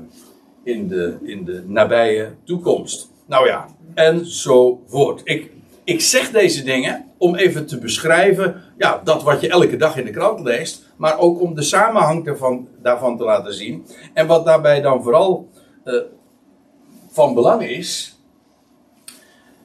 in 0.65 0.89
de, 0.89 1.17
in 1.23 1.45
de 1.45 1.63
nabije 1.67 2.31
toekomst. 2.45 3.11
Nou 3.27 3.47
ja, 3.47 3.67
enzovoort. 3.95 5.21
Ik, 5.25 5.51
ik 5.85 6.01
zeg 6.01 6.31
deze 6.31 6.63
dingen 6.63 7.05
om 7.19 7.35
even 7.35 7.67
te 7.67 7.79
beschrijven 7.79 8.63
ja, 8.79 9.01
dat 9.05 9.23
wat 9.23 9.41
je 9.41 9.49
elke 9.49 9.77
dag 9.77 9.97
in 9.97 10.05
de 10.05 10.11
krant 10.11 10.41
leest, 10.41 10.92
maar 11.03 11.19
ook 11.19 11.41
om 11.41 11.55
de 11.55 11.63
samenhang 11.63 12.27
ervan, 12.27 12.69
daarvan 12.83 13.17
te 13.17 13.25
laten 13.25 13.55
zien. 13.55 13.87
En 14.15 14.27
wat 14.27 14.45
daarbij 14.45 14.81
dan 14.81 15.03
vooral 15.03 15.49
uh, 15.85 16.03
van 17.09 17.35
belang 17.35 17.63
is, 17.63 18.19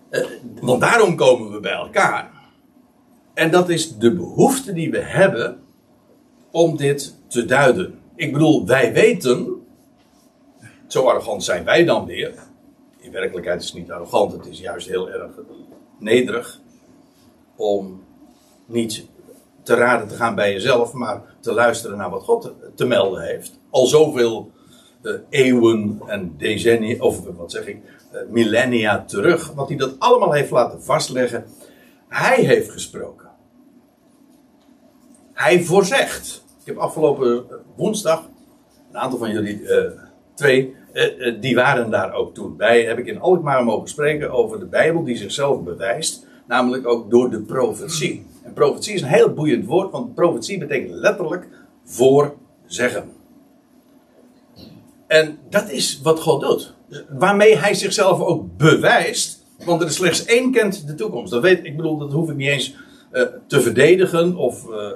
uh, 0.09 0.25
want 0.61 0.81
daarom 0.81 1.15
komen 1.15 1.51
we 1.51 1.59
bij 1.59 1.71
elkaar. 1.71 2.31
En 3.33 3.51
dat 3.51 3.69
is 3.69 3.97
de 3.97 4.13
behoefte 4.13 4.73
die 4.73 4.91
we 4.91 4.99
hebben 4.99 5.63
om 6.51 6.77
dit 6.77 7.15
te 7.27 7.45
duiden. 7.45 7.99
Ik 8.15 8.33
bedoel, 8.33 8.65
wij 8.65 8.93
weten, 8.93 9.65
zo 10.87 11.07
arrogant 11.07 11.43
zijn 11.43 11.63
wij 11.63 11.85
dan 11.85 12.05
weer. 12.05 12.33
In 12.99 13.11
werkelijkheid 13.11 13.61
is 13.61 13.67
het 13.67 13.77
niet 13.77 13.91
arrogant, 13.91 14.31
het 14.31 14.45
is 14.45 14.59
juist 14.59 14.87
heel 14.87 15.09
erg 15.09 15.31
nederig 15.99 16.59
om 17.55 18.03
niet 18.65 19.05
te 19.67 19.75
raden 19.75 20.07
te 20.07 20.15
gaan 20.15 20.35
bij 20.35 20.51
jezelf, 20.51 20.93
maar 20.93 21.21
te 21.39 21.53
luisteren 21.53 21.97
naar 21.97 22.09
wat 22.09 22.23
God 22.23 22.53
te 22.75 22.85
melden 22.85 23.21
heeft. 23.21 23.59
Al 23.69 23.85
zoveel 23.85 24.51
uh, 25.01 25.13
eeuwen 25.29 26.01
en 26.05 26.33
decennia, 26.37 26.95
of 26.99 27.19
wat 27.37 27.51
zeg 27.51 27.67
ik, 27.67 27.77
uh, 28.13 28.19
millennia 28.29 29.03
terug, 29.05 29.51
wat 29.51 29.67
hij 29.67 29.77
dat 29.77 29.95
allemaal 29.99 30.31
heeft 30.31 30.51
laten 30.51 30.83
vastleggen. 30.83 31.45
Hij 32.07 32.43
heeft 32.43 32.71
gesproken. 32.71 33.27
Hij 35.33 35.63
voorzegt. 35.63 36.43
Ik 36.59 36.65
heb 36.65 36.77
afgelopen 36.77 37.45
woensdag, 37.75 38.29
een 38.91 38.97
aantal 38.97 39.19
van 39.19 39.31
jullie, 39.31 39.61
twee, 40.33 40.75
die 41.39 41.55
waren 41.55 41.89
daar 41.89 42.13
ook 42.13 42.33
toen 42.33 42.57
bij. 42.57 42.83
Heb 42.83 42.97
ik 42.97 43.07
in 43.07 43.19
Alkmaar 43.19 43.63
mogen 43.63 43.87
spreken 43.87 44.31
over 44.31 44.59
de 44.59 44.65
Bijbel 44.65 45.03
die 45.03 45.17
zichzelf 45.17 45.63
bewijst. 45.63 46.25
Namelijk 46.47 46.87
ook 46.87 47.09
door 47.09 47.29
de 47.29 47.41
profetie. 47.41 48.25
En 48.47 48.53
profetie 48.53 48.93
is 48.93 49.01
een 49.01 49.07
heel 49.07 49.33
boeiend 49.33 49.65
woord, 49.65 49.91
want 49.91 50.15
profetie 50.15 50.57
betekent 50.57 50.93
letterlijk 50.93 51.47
voorzeggen. 51.83 53.11
En 55.07 55.37
dat 55.49 55.69
is 55.69 55.99
wat 56.03 56.19
God 56.19 56.41
doet. 56.41 56.75
Waarmee 57.09 57.57
hij 57.57 57.73
zichzelf 57.73 58.21
ook 58.21 58.57
bewijst. 58.57 59.45
Want 59.65 59.81
er 59.81 59.87
is 59.87 59.95
slechts 59.95 60.25
één 60.25 60.51
kent 60.51 60.87
de 60.87 60.95
toekomst. 60.95 61.31
Dat 61.31 61.41
weet, 61.41 61.65
ik 61.65 61.75
bedoel, 61.75 61.97
dat 61.97 62.11
hoef 62.11 62.29
ik 62.29 62.35
niet 62.35 62.47
eens 62.47 62.75
uh, 63.11 63.21
te 63.47 63.61
verdedigen 63.61 64.35
of 64.35 64.67
uh, 64.69 64.91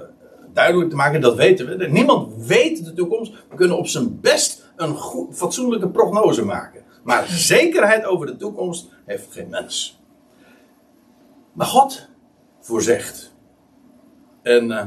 duidelijk 0.54 0.90
te 0.90 0.96
maken. 0.96 1.22
Dat 1.22 1.36
weten 1.36 1.78
we. 1.78 1.88
Niemand 1.88 2.46
weet 2.46 2.86
de 2.86 2.94
toekomst. 2.94 3.32
We 3.50 3.56
kunnen 3.56 3.78
op 3.78 3.88
zijn 3.88 4.20
best 4.20 4.72
een 4.76 4.96
goed, 4.96 5.36
fatsoenlijke 5.36 5.90
prognose 5.90 6.46
maken. 6.46 6.84
Maar 7.04 7.28
zekerheid 7.28 8.06
over 8.06 8.26
de 8.26 8.38
toekomst 8.38 8.90
heeft 9.06 9.28
geen 9.32 9.50
mens. 9.50 10.00
Maar 11.54 11.68
God 11.68 12.08
voorzegt. 12.60 13.31
En 14.42 14.66
uh, 14.66 14.84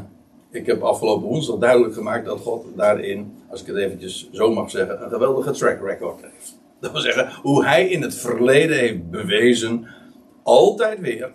ik 0.50 0.66
heb 0.66 0.82
afgelopen 0.82 1.28
woensdag 1.28 1.58
duidelijk 1.58 1.94
gemaakt 1.94 2.24
dat 2.24 2.40
God 2.40 2.64
daarin, 2.76 3.32
als 3.50 3.60
ik 3.60 3.66
het 3.66 3.76
eventjes 3.76 4.28
zo 4.32 4.52
mag 4.52 4.70
zeggen, 4.70 5.02
een 5.02 5.10
geweldige 5.10 5.50
track 5.50 5.80
record 5.82 6.20
heeft. 6.20 6.58
Dat 6.80 6.92
wil 6.92 7.00
zeggen, 7.00 7.32
hoe 7.42 7.64
hij 7.64 7.88
in 7.88 8.02
het 8.02 8.14
verleden 8.14 8.78
heeft 8.78 9.10
bewezen, 9.10 9.86
altijd 10.42 11.00
weer, 11.00 11.32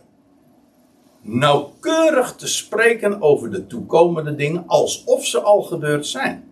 nauwkeurig 1.21 2.35
te 2.35 2.47
spreken 2.47 3.21
over 3.21 3.51
de 3.51 3.67
toekomende 3.67 4.35
dingen, 4.35 4.63
alsof 4.67 5.25
ze 5.25 5.41
al 5.41 5.61
gebeurd 5.61 6.07
zijn. 6.07 6.43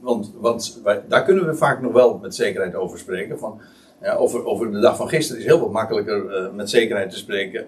Want, 0.00 0.32
want 0.40 0.80
daar 1.08 1.24
kunnen 1.24 1.46
we 1.46 1.54
vaak 1.54 1.80
nog 1.82 1.92
wel 1.92 2.18
met 2.22 2.34
zekerheid 2.34 2.74
over 2.74 2.98
spreken. 2.98 3.38
Van, 3.38 3.60
ja, 4.02 4.14
over, 4.14 4.72
de 4.72 4.80
dag 4.80 4.96
van 4.96 5.08
gisteren 5.08 5.40
is 5.40 5.48
heel 5.48 5.60
wat 5.60 5.72
makkelijker 5.72 6.44
uh, 6.44 6.52
met 6.52 6.70
zekerheid 6.70 7.10
te 7.10 7.16
spreken 7.16 7.66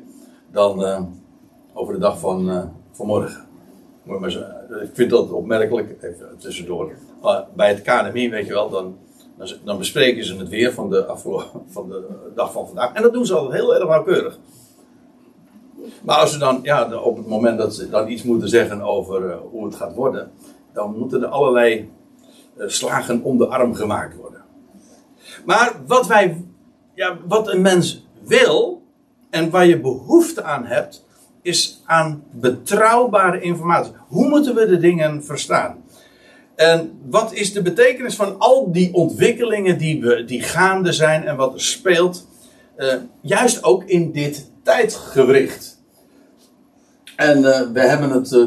dan 0.50 0.82
uh, 0.82 1.00
over 1.72 1.94
de 1.94 2.00
dag 2.00 2.18
van, 2.18 2.72
van 2.96 3.06
morgen. 3.06 3.44
Maar 4.02 4.30
ik 4.82 4.90
vind 4.92 5.10
dat 5.10 5.30
opmerkelijk, 5.30 6.02
even 6.02 6.36
tussendoor. 6.38 6.92
bij 7.54 7.68
het 7.68 7.82
KNMI, 7.82 8.30
weet 8.30 8.46
je 8.46 8.52
wel, 8.52 8.70
dan, 8.70 8.98
dan 9.64 9.78
bespreken 9.78 10.24
ze 10.24 10.36
het 10.36 10.48
weer 10.48 10.72
van 10.72 10.90
de, 10.90 11.04
van 11.68 11.88
de 11.88 12.06
dag 12.34 12.52
van 12.52 12.66
vandaag. 12.66 12.92
En 12.92 13.02
dat 13.02 13.12
doen 13.12 13.26
ze 13.26 13.34
altijd 13.34 13.60
heel 13.60 13.74
erg 13.74 13.88
nauwkeurig. 13.88 14.38
Maar 16.02 16.16
als 16.16 16.32
ze 16.32 16.38
dan, 16.38 16.58
ja, 16.62 17.00
op 17.00 17.16
het 17.16 17.26
moment 17.26 17.58
dat 17.58 17.74
ze 17.74 17.88
dan 17.88 18.08
iets 18.08 18.22
moeten 18.22 18.48
zeggen 18.48 18.82
over 18.82 19.24
uh, 19.24 19.36
hoe 19.50 19.64
het 19.64 19.74
gaat 19.74 19.94
worden, 19.94 20.30
dan 20.72 20.96
moeten 20.98 21.22
er 21.22 21.28
allerlei 21.28 21.90
uh, 22.56 22.68
slagen 22.68 23.22
om 23.22 23.38
de 23.38 23.46
arm 23.46 23.74
gemaakt 23.74 24.16
worden. 24.16 24.40
Maar 25.44 25.72
wat 25.86 26.06
wij, 26.06 26.44
ja, 26.94 27.18
wat 27.28 27.48
een 27.48 27.62
mens 27.62 28.06
wil 28.24 28.82
en 29.30 29.50
waar 29.50 29.66
je 29.66 29.80
behoefte 29.80 30.42
aan 30.42 30.64
hebt, 30.64 31.05
is 31.46 31.82
aan 31.84 32.22
betrouwbare 32.32 33.40
informatie. 33.40 33.92
Hoe 34.08 34.28
moeten 34.28 34.54
we 34.54 34.66
de 34.66 34.78
dingen 34.78 35.24
verstaan? 35.24 35.84
En 36.54 36.98
wat 37.08 37.32
is 37.32 37.52
de 37.52 37.62
betekenis 37.62 38.14
van 38.14 38.38
al 38.38 38.72
die 38.72 38.94
ontwikkelingen 38.94 39.78
die, 39.78 40.00
we, 40.00 40.24
die 40.24 40.42
gaande 40.42 40.92
zijn 40.92 41.24
en 41.24 41.36
wat 41.36 41.54
er 41.54 41.60
speelt, 41.60 42.26
uh, 42.76 42.94
juist 43.20 43.64
ook 43.64 43.84
in 43.84 44.12
dit 44.12 44.50
tijdgewricht? 44.62 45.82
En 47.16 47.38
uh, 47.38 47.60
we 47.72 47.80
hebben 47.80 48.10
het 48.10 48.32
uh, 48.32 48.46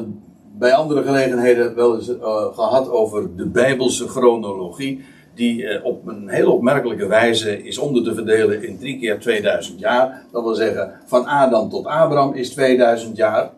bij 0.57 0.73
andere 0.73 1.03
gelegenheden 1.03 1.75
wel 1.75 1.95
eens 1.95 2.11
gehad 2.53 2.89
over 2.89 3.35
de 3.35 3.47
Bijbelse 3.47 4.07
chronologie 4.07 5.03
die 5.39 5.83
op 5.83 6.07
een 6.07 6.29
heel 6.29 6.53
opmerkelijke 6.53 7.07
wijze 7.07 7.63
is 7.63 7.77
onder 7.77 8.03
te 8.03 8.13
verdelen 8.13 8.63
in 8.63 8.77
drie 8.77 8.99
keer 8.99 9.19
2000 9.19 9.79
jaar. 9.79 10.23
Dat 10.31 10.43
wil 10.43 10.55
zeggen, 10.55 10.93
van 11.05 11.25
Adam 11.25 11.69
tot 11.69 11.85
Abraham 11.85 12.33
is 12.33 12.49
2000 12.49 13.17
jaar. 13.17 13.51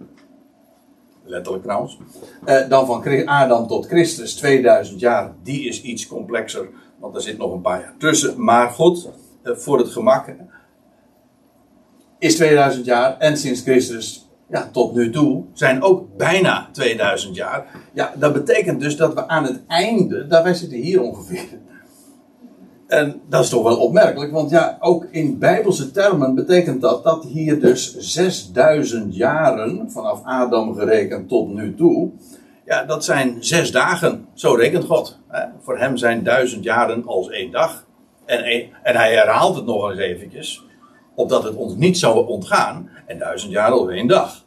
Letterlijk 1.23 1.63
trouwens. 1.63 1.97
Eh, 2.45 2.69
dan 2.69 2.85
van 2.85 3.27
Adam 3.27 3.67
tot 3.67 3.88
Christus 3.88 4.33
2000 4.35 5.00
jaar. 5.00 5.33
Die 5.43 5.67
is 5.67 5.81
iets 5.81 6.07
complexer, 6.07 6.67
want 7.00 7.15
er 7.15 7.21
zit 7.21 7.38
nog 7.38 7.53
een 7.53 7.61
paar 7.61 7.79
jaar 7.79 7.95
tussen. 7.97 8.43
Maar 8.43 8.69
goed, 8.69 9.09
eh, 9.43 9.55
voor 9.55 9.77
het 9.77 9.89
gemak 9.89 10.35
is 12.19 12.35
2000 12.35 12.85
jaar. 12.85 13.17
En 13.17 13.38
sinds 13.38 13.61
Christus 13.61 14.29
ja, 14.50 14.69
tot 14.71 14.95
nu 14.95 15.09
toe 15.09 15.43
zijn 15.53 15.81
ook 15.81 16.17
bijna 16.17 16.69
2000 16.71 17.35
jaar. 17.35 17.65
Ja, 17.93 18.13
dat 18.17 18.33
betekent 18.33 18.79
dus 18.79 18.95
dat 18.95 19.13
we 19.13 19.27
aan 19.27 19.43
het 19.43 19.61
einde, 19.67 20.27
daar 20.27 20.43
wij 20.43 20.53
zitten 20.53 20.77
hier 20.77 21.01
ongeveer, 21.01 21.47
en 22.91 23.21
dat 23.29 23.43
is 23.43 23.50
toch 23.50 23.63
wel 23.63 23.77
opmerkelijk, 23.77 24.31
want 24.31 24.50
ja, 24.50 24.77
ook 24.79 25.05
in 25.12 25.39
bijbelse 25.39 25.91
termen 25.91 26.36
betekent 26.36 26.81
dat 26.81 27.03
dat 27.03 27.24
hier 27.24 27.60
dus 27.60 27.95
6000 27.98 29.15
jaren, 29.15 29.91
vanaf 29.91 30.21
Adam 30.24 30.75
gerekend 30.75 31.29
tot 31.29 31.53
nu 31.53 31.75
toe, 31.75 32.10
ja, 32.65 32.83
dat 32.83 33.05
zijn 33.05 33.38
zes 33.39 33.71
dagen. 33.71 34.25
Zo 34.33 34.53
rekent 34.53 34.83
God. 34.83 35.19
Hè. 35.27 35.45
Voor 35.62 35.77
hem 35.77 35.98
zijn 35.98 36.24
duizend 36.24 36.63
jaren 36.63 37.05
als 37.05 37.29
één 37.29 37.51
dag. 37.51 37.86
En, 38.25 38.43
en 38.83 38.95
hij 38.95 39.13
herhaalt 39.13 39.55
het 39.55 39.65
nog 39.65 39.89
eens 39.89 40.00
eventjes, 40.00 40.65
opdat 41.15 41.43
het 41.43 41.55
ons 41.55 41.75
niet 41.75 41.98
zou 41.98 42.27
ontgaan, 42.27 42.89
en 43.05 43.17
duizend 43.17 43.51
jaar 43.51 43.71
als 43.71 43.89
één 43.89 44.07
dag. 44.07 44.45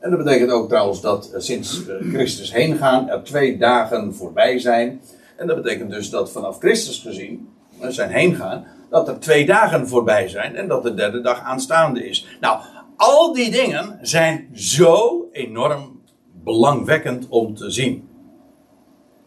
En 0.00 0.10
dat 0.10 0.24
betekent 0.24 0.50
ook 0.50 0.68
trouwens 0.68 1.00
dat 1.00 1.30
eh, 1.32 1.40
sinds 1.40 1.86
eh, 1.86 1.94
Christus 2.12 2.52
heen 2.52 2.76
gaan 2.76 3.08
er 3.08 3.22
twee 3.22 3.58
dagen 3.58 4.14
voorbij 4.14 4.58
zijn. 4.58 5.00
En 5.42 5.48
dat 5.48 5.62
betekent 5.62 5.90
dus 5.90 6.10
dat 6.10 6.32
vanaf 6.32 6.58
Christus 6.58 6.98
gezien, 6.98 7.48
zijn 7.88 8.10
heen 8.10 8.34
gaan, 8.34 8.64
dat 8.90 9.08
er 9.08 9.20
twee 9.20 9.46
dagen 9.46 9.88
voorbij 9.88 10.28
zijn 10.28 10.56
en 10.56 10.68
dat 10.68 10.82
de 10.82 10.94
derde 10.94 11.20
dag 11.20 11.40
aanstaande 11.40 12.08
is. 12.08 12.26
Nou, 12.40 12.60
al 12.96 13.32
die 13.32 13.50
dingen 13.50 13.98
zijn 14.02 14.48
zo 14.54 15.28
enorm 15.32 16.00
belangwekkend 16.44 17.28
om 17.28 17.54
te 17.54 17.70
zien. 17.70 18.08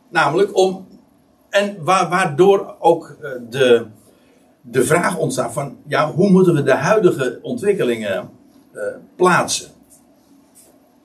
Namelijk 0.10 0.58
om, 0.58 0.88
en 1.50 1.84
waardoor 1.84 2.76
ook 2.80 3.18
eh, 3.22 3.32
de, 3.50 3.86
de 4.62 4.84
vraag 4.84 5.18
ontstaat 5.18 5.54
van, 5.54 5.78
ja, 5.88 6.12
hoe 6.12 6.30
moeten 6.30 6.54
we 6.54 6.64
de 6.64 6.74
huidige 6.74 7.40
ontwikkelingen 7.42 8.30
uh, 8.74 8.82
plaatsen? 9.16 9.70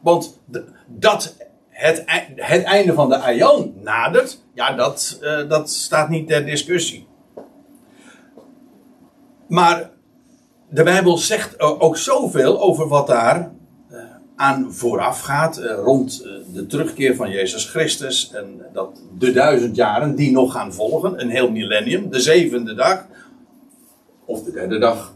Want 0.01 0.41
dat 0.87 1.37
het, 1.69 2.03
het 2.37 2.63
einde 2.63 2.93
van 2.93 3.09
de 3.09 3.19
aion 3.19 3.75
nadert, 3.83 4.41
ja, 4.61 4.73
dat, 4.73 5.19
uh, 5.23 5.49
dat 5.49 5.71
staat 5.71 6.09
niet 6.09 6.29
ter 6.29 6.47
discussie. 6.47 7.07
Maar 9.49 9.91
de 10.69 10.83
Bijbel 10.83 11.19
zegt 11.19 11.61
ook 11.61 11.97
zoveel 11.97 12.61
over 12.61 12.89
wat 12.89 13.07
daar 13.07 13.51
uh, 13.93 13.99
aan 14.37 14.73
vooraf 14.73 15.21
gaat. 15.21 15.57
eh, 15.59 15.75
rond 15.75 16.23
eh, 16.25 16.33
de 16.55 16.67
terugkeer 16.67 17.17
van 17.17 17.31
Jezus 17.31 17.65
Christus. 17.71 18.33
En 18.33 18.63
dat 18.73 19.01
de 19.19 19.33
duizend 19.33 19.77
jaren 19.77 20.15
die 20.15 20.31
nog 20.31 20.53
gaan 20.53 20.73
volgen. 20.75 21.21
Een 21.21 21.31
heel 21.31 21.51
millennium. 21.51 22.11
De 22.11 22.21
zevende 22.21 22.75
dag. 22.75 23.07
Of 24.25 24.43
de 24.43 24.53
derde 24.53 24.79
dag. 24.79 25.15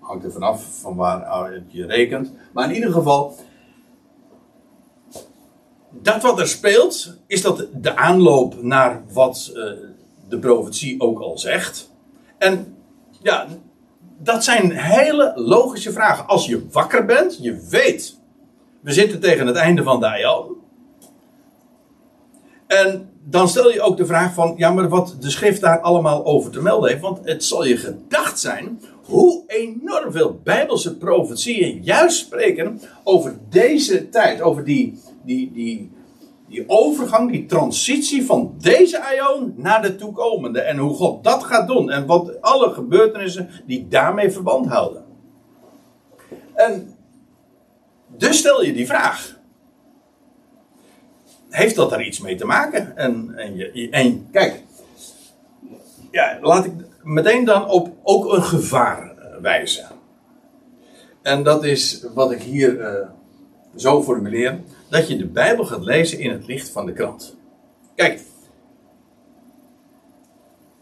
Hangt 0.00 0.24
er 0.24 0.32
vanaf 0.32 0.80
van 0.80 0.96
waar 0.96 1.52
je 1.66 1.86
rekent. 1.86 2.32
Maar 2.52 2.68
in 2.68 2.74
ieder 2.74 2.92
geval. 2.92 3.36
Dat 6.00 6.22
wat 6.22 6.40
er 6.40 6.48
speelt, 6.48 7.16
is 7.26 7.42
dat 7.42 7.66
de 7.74 7.96
aanloop 7.96 8.62
naar 8.62 9.02
wat 9.12 9.50
eh, 9.54 9.62
de 10.28 10.38
profetie 10.38 11.00
ook 11.00 11.20
al 11.20 11.38
zegt. 11.38 11.90
En 12.38 12.76
ja, 13.22 13.46
dat 14.18 14.44
zijn 14.44 14.70
hele 14.70 15.32
logische 15.34 15.92
vragen. 15.92 16.26
Als 16.26 16.46
je 16.46 16.66
wakker 16.70 17.04
bent, 17.04 17.38
je 17.40 17.66
weet, 17.70 18.18
we 18.80 18.92
zitten 18.92 19.20
tegen 19.20 19.46
het 19.46 19.56
einde 19.56 19.82
van 19.82 20.00
de 20.00 20.06
aion. 20.06 20.56
En 22.66 23.10
dan 23.24 23.48
stel 23.48 23.72
je 23.72 23.82
ook 23.82 23.96
de 23.96 24.06
vraag 24.06 24.34
van, 24.34 24.54
ja, 24.56 24.70
maar 24.70 24.88
wat 24.88 25.16
de 25.20 25.30
schrift 25.30 25.60
daar 25.60 25.80
allemaal 25.80 26.24
over 26.24 26.50
te 26.50 26.62
melden 26.62 26.90
heeft. 26.90 27.02
Want 27.02 27.18
het 27.22 27.44
zal 27.44 27.64
je 27.64 27.76
gedacht 27.76 28.40
zijn 28.40 28.80
hoe 29.04 29.42
enorm 29.46 30.12
veel 30.12 30.40
bijbelse 30.44 30.96
profetieën 30.96 31.82
juist 31.82 32.18
spreken 32.18 32.80
over 33.04 33.38
deze 33.48 34.08
tijd. 34.08 34.40
Over 34.40 34.64
die, 34.64 35.00
die, 35.24 35.52
die, 35.52 35.90
die 36.48 36.64
overgang, 36.66 37.30
die 37.30 37.46
transitie 37.46 38.24
van 38.26 38.54
deze 38.58 39.02
aion 39.02 39.54
naar 39.56 39.82
de 39.82 39.96
toekomende. 39.96 40.60
En 40.60 40.78
hoe 40.78 40.94
God 40.94 41.24
dat 41.24 41.44
gaat 41.44 41.68
doen. 41.68 41.90
En 41.90 42.06
wat 42.06 42.40
alle 42.40 42.72
gebeurtenissen 42.72 43.48
die 43.66 43.88
daarmee 43.88 44.30
verband 44.30 44.66
houden. 44.66 45.04
En 46.54 46.96
dus 48.16 48.38
stel 48.38 48.64
je 48.64 48.72
die 48.72 48.86
vraag. 48.86 49.40
Heeft 51.48 51.76
dat 51.76 51.90
daar 51.90 52.04
iets 52.04 52.20
mee 52.20 52.36
te 52.36 52.46
maken? 52.46 52.96
En, 52.96 53.32
en, 53.36 53.56
je, 53.56 54.20
kijk, 54.30 54.62
ja, 56.10 56.38
laat 56.40 56.64
ik 56.64 56.72
meteen 57.02 57.44
dan 57.44 57.68
op 57.68 57.96
ook 58.02 58.32
een 58.32 58.42
gevaar 58.42 59.16
eh, 59.16 59.40
wijzen. 59.40 59.86
En 61.22 61.42
dat 61.42 61.64
is 61.64 62.06
wat 62.14 62.32
ik 62.32 62.42
hier 62.42 62.78
uh, 62.80 63.08
zo 63.76 64.02
formuleer 64.02 64.60
dat 64.92 65.08
je 65.08 65.16
de 65.16 65.26
Bijbel 65.26 65.64
gaat 65.64 65.84
lezen 65.84 66.18
in 66.18 66.30
het 66.30 66.46
licht 66.46 66.70
van 66.70 66.86
de 66.86 66.92
krant. 66.92 67.36
Kijk, 67.94 68.20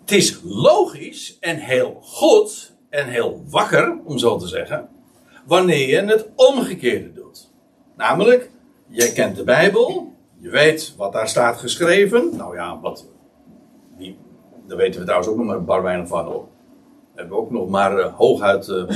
het 0.00 0.10
is 0.10 0.40
logisch 0.44 1.36
en 1.40 1.56
heel 1.56 1.98
goed 2.02 2.76
en 2.88 3.08
heel 3.08 3.42
wakker, 3.48 3.98
om 4.04 4.18
zo 4.18 4.36
te 4.36 4.46
zeggen, 4.46 4.88
wanneer 5.46 5.88
je 5.88 5.96
het 5.96 6.28
omgekeerde 6.34 7.12
doet. 7.12 7.52
Namelijk, 7.96 8.50
je 8.86 9.12
kent 9.12 9.36
de 9.36 9.44
Bijbel, 9.44 10.12
je 10.38 10.50
weet 10.50 10.94
wat 10.96 11.12
daar 11.12 11.28
staat 11.28 11.58
geschreven. 11.58 12.36
Nou 12.36 12.54
ja, 12.54 12.80
wat, 12.80 13.06
die, 13.98 14.18
daar 14.66 14.76
weten 14.76 15.00
we 15.00 15.06
trouwens 15.06 15.32
ook 15.32 15.44
nog 15.44 15.66
maar 15.66 15.82
weinig 15.82 16.08
van 16.08 16.24
hoor. 16.24 16.48
Hebben 17.14 17.36
we 17.36 17.42
ook 17.42 17.50
nog 17.50 17.68
maar 17.68 17.98
uh, 17.98 18.14
hooguit, 18.14 18.68
uh, 18.68 18.88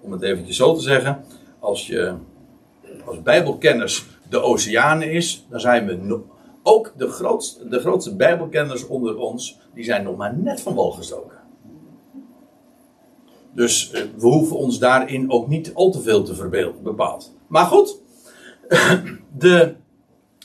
om 0.00 0.12
het 0.12 0.22
eventjes 0.22 0.56
zo 0.56 0.74
te 0.74 0.82
zeggen, 0.82 1.24
als 1.58 1.86
je 1.86 2.14
als 3.06 3.22
Bijbelkenners 3.22 4.04
de 4.28 4.40
oceanen 4.40 5.10
is, 5.10 5.46
dan 5.50 5.60
zijn 5.60 5.86
we 5.86 6.20
ook 6.62 6.92
de 6.96 7.08
grootste, 7.08 7.68
de 7.68 7.80
grootste 7.80 8.16
Bijbelkenners 8.16 8.86
onder 8.86 9.16
ons, 9.16 9.58
die 9.74 9.84
zijn 9.84 10.04
nog 10.04 10.16
maar 10.16 10.36
net 10.36 10.60
van 10.60 10.74
wal 10.74 10.90
gestoken. 10.90 11.36
Dus 13.52 13.90
uh, 13.92 14.00
we 14.16 14.26
hoeven 14.26 14.56
ons 14.56 14.78
daarin 14.78 15.30
ook 15.30 15.48
niet 15.48 15.74
al 15.74 15.90
te 15.90 16.00
veel 16.00 16.22
te 16.22 16.34
verbeelden, 16.34 16.82
bepaald. 16.82 17.34
Maar 17.46 17.66
goed, 17.66 17.96
de, 19.38 19.74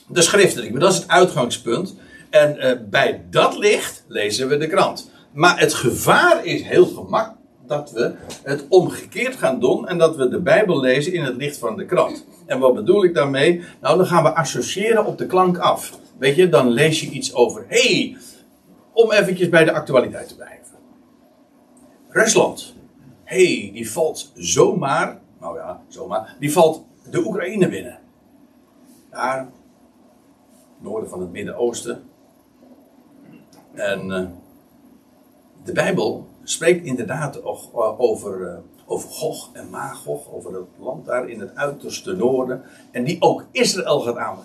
de 0.08 0.22
schriften, 0.22 0.78
dat 0.78 0.92
is 0.92 0.98
het 0.98 1.08
uitgangspunt. 1.08 1.94
En 2.30 2.56
uh, 2.56 2.72
bij 2.90 3.26
dat 3.30 3.58
licht 3.58 4.04
lezen 4.08 4.48
we 4.48 4.56
de 4.56 4.66
krant. 4.66 5.10
Maar 5.32 5.60
het 5.60 5.74
gevaar 5.74 6.44
is 6.44 6.62
heel 6.62 6.86
gemakkelijk 6.86 7.39
dat 7.70 7.90
we 7.90 8.14
het 8.42 8.64
omgekeerd 8.68 9.36
gaan 9.36 9.60
doen 9.60 9.88
en 9.88 9.98
dat 9.98 10.16
we 10.16 10.28
de 10.28 10.40
Bijbel 10.40 10.80
lezen 10.80 11.12
in 11.12 11.22
het 11.22 11.36
licht 11.36 11.58
van 11.58 11.76
de 11.76 11.84
krant. 11.84 12.26
En 12.46 12.58
wat 12.58 12.74
bedoel 12.74 13.04
ik 13.04 13.14
daarmee? 13.14 13.62
Nou, 13.80 13.96
dan 13.96 14.06
gaan 14.06 14.22
we 14.22 14.34
associëren 14.34 15.06
op 15.06 15.18
de 15.18 15.26
klank 15.26 15.58
af. 15.58 15.98
Weet 16.18 16.36
je, 16.36 16.48
dan 16.48 16.68
lees 16.68 17.00
je 17.00 17.10
iets 17.10 17.34
over, 17.34 17.64
hey, 17.68 18.16
om 18.92 19.12
eventjes 19.12 19.48
bij 19.48 19.64
de 19.64 19.72
actualiteit 19.72 20.28
te 20.28 20.36
blijven. 20.36 20.78
Rusland, 22.08 22.74
hey, 23.24 23.70
die 23.72 23.90
valt 23.90 24.32
zomaar, 24.34 25.20
nou 25.40 25.58
ja, 25.58 25.82
zomaar, 25.88 26.36
die 26.38 26.52
valt 26.52 26.84
de 27.10 27.26
Oekraïne 27.26 27.68
binnen. 27.68 27.98
Daar, 29.10 29.48
noorden 30.78 31.10
van 31.10 31.20
het 31.20 31.32
Midden-Oosten. 31.32 32.02
En 33.74 34.06
uh, 34.06 34.26
de 35.64 35.72
Bijbel 35.72 36.29
spreekt 36.44 36.86
inderdaad 36.86 37.44
over, 37.96 38.40
uh, 38.40 38.54
over 38.86 39.08
Gog 39.08 39.50
en 39.52 39.70
Magog, 39.70 40.32
over 40.32 40.54
het 40.54 40.66
land 40.78 41.06
daar 41.06 41.28
in 41.28 41.40
het 41.40 41.54
uiterste 41.54 42.12
noorden. 42.12 42.62
En 42.90 43.04
die 43.04 43.16
ook 43.20 43.44
Israël 43.52 44.00
gaat 44.00 44.16
aan. 44.16 44.38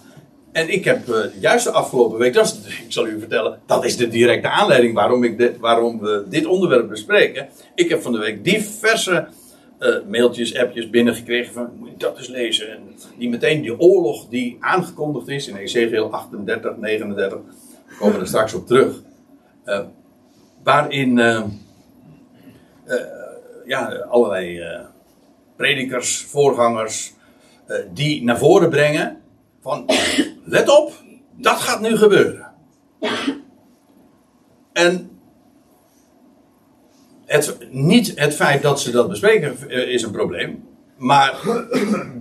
En 0.51 0.69
ik 0.69 0.85
heb 0.85 1.07
uh, 1.07 1.15
juist 1.39 1.65
de 1.65 1.71
afgelopen 1.71 2.17
week, 2.17 2.33
dat 2.33 2.45
is, 2.45 2.79
ik 2.85 2.91
zal 2.91 3.07
u 3.07 3.19
vertellen, 3.19 3.59
dat 3.65 3.85
is 3.85 3.97
de 3.97 4.07
directe 4.07 4.49
aanleiding 4.49 4.93
waarom, 4.93 5.23
ik 5.23 5.37
dit, 5.37 5.57
waarom 5.57 5.99
we 5.99 6.25
dit 6.29 6.45
onderwerp 6.45 6.89
bespreken. 6.89 7.47
Ik 7.75 7.89
heb 7.89 8.01
van 8.01 8.11
de 8.11 8.19
week 8.19 8.43
diverse 8.43 9.27
uh, 9.79 9.95
mailtjes, 10.09 10.57
appjes 10.57 10.89
binnengekregen 10.89 11.53
van, 11.53 11.69
moet 11.77 11.89
je 11.89 11.97
dat 11.97 12.17
eens 12.17 12.27
lezen. 12.27 12.71
En 12.71 12.79
die 13.17 13.29
meteen 13.29 13.61
die 13.61 13.79
oorlog 13.79 14.27
die 14.29 14.57
aangekondigd 14.59 15.27
is 15.27 15.47
in 15.47 15.55
Ezekiel 15.55 16.11
38, 16.11 16.77
39, 16.77 17.39
we 17.87 17.95
komen 17.99 18.19
er 18.19 18.27
straks 18.27 18.53
op 18.53 18.67
terug. 18.67 19.01
Waarin 20.63 21.19
ja, 23.65 24.05
allerlei 24.09 24.59
uh, 24.59 24.79
predikers, 25.55 26.21
voorgangers, 26.21 27.13
uh, 27.67 27.77
die 27.93 28.23
naar 28.23 28.37
voren 28.37 28.69
brengen 28.69 29.21
van 29.61 29.85
let 30.45 30.69
op, 30.69 30.93
dat 31.35 31.57
gaat 31.57 31.81
nu 31.81 31.97
gebeuren. 31.97 32.53
En 34.73 35.09
het, 37.25 37.57
niet 37.69 38.19
het 38.19 38.33
feit 38.33 38.61
dat 38.61 38.81
ze 38.81 38.91
dat 38.91 39.09
bespreken 39.09 39.69
is 39.69 40.03
een 40.03 40.11
probleem, 40.11 40.63
maar 40.97 41.39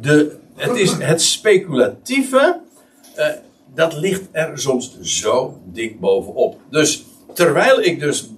de, 0.01 0.37
het, 0.55 0.77
is 0.77 0.93
het 0.93 1.23
speculatieve, 1.23 2.61
dat 3.75 3.95
ligt 3.95 4.23
er 4.33 4.59
soms 4.59 5.01
zo 5.01 5.61
dik 5.65 6.01
bovenop. 6.01 6.61
Dus 6.71 7.05
terwijl 7.33 7.81
ik 7.81 8.01
dus 8.01 8.31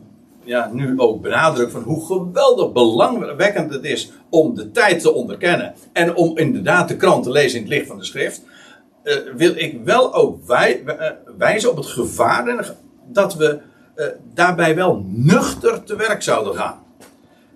ja, 0.47 0.71
nu 0.73 0.95
ook 0.97 1.23
benadrukt 1.23 1.73
van 1.73 1.83
hoe 1.83 2.07
geweldig 2.07 2.73
belangwekkend 2.73 3.73
het 3.73 3.85
is 3.85 4.13
om 4.31 4.55
de 4.55 4.71
tijd 4.71 5.01
te 5.01 5.13
onderkennen 5.13 5.75
en 5.93 6.15
om 6.15 6.39
inderdaad 6.39 6.89
de 6.89 6.97
krant 6.97 7.25
te 7.25 7.31
lezen 7.31 7.59
in 7.59 7.65
het 7.65 7.73
licht 7.73 7.87
van 7.87 7.99
de 7.99 8.05
schrift, 8.05 8.43
uh, 9.05 9.15
wil 9.37 9.53
ik 9.57 9.81
wel 9.85 10.15
ook 10.15 10.47
wij, 10.47 10.83
uh, 10.87 11.11
wijzen 11.39 11.71
op 11.71 11.77
het 11.77 11.87
gevaar 11.87 12.75
dat 13.07 13.35
we 13.35 13.59
uh, 13.97 14.07
daarbij 14.35 14.75
wel 14.75 15.05
nuchter 15.07 15.85
te 15.85 15.97
werk 15.97 16.23
zouden 16.23 16.55
gaan. 16.55 16.85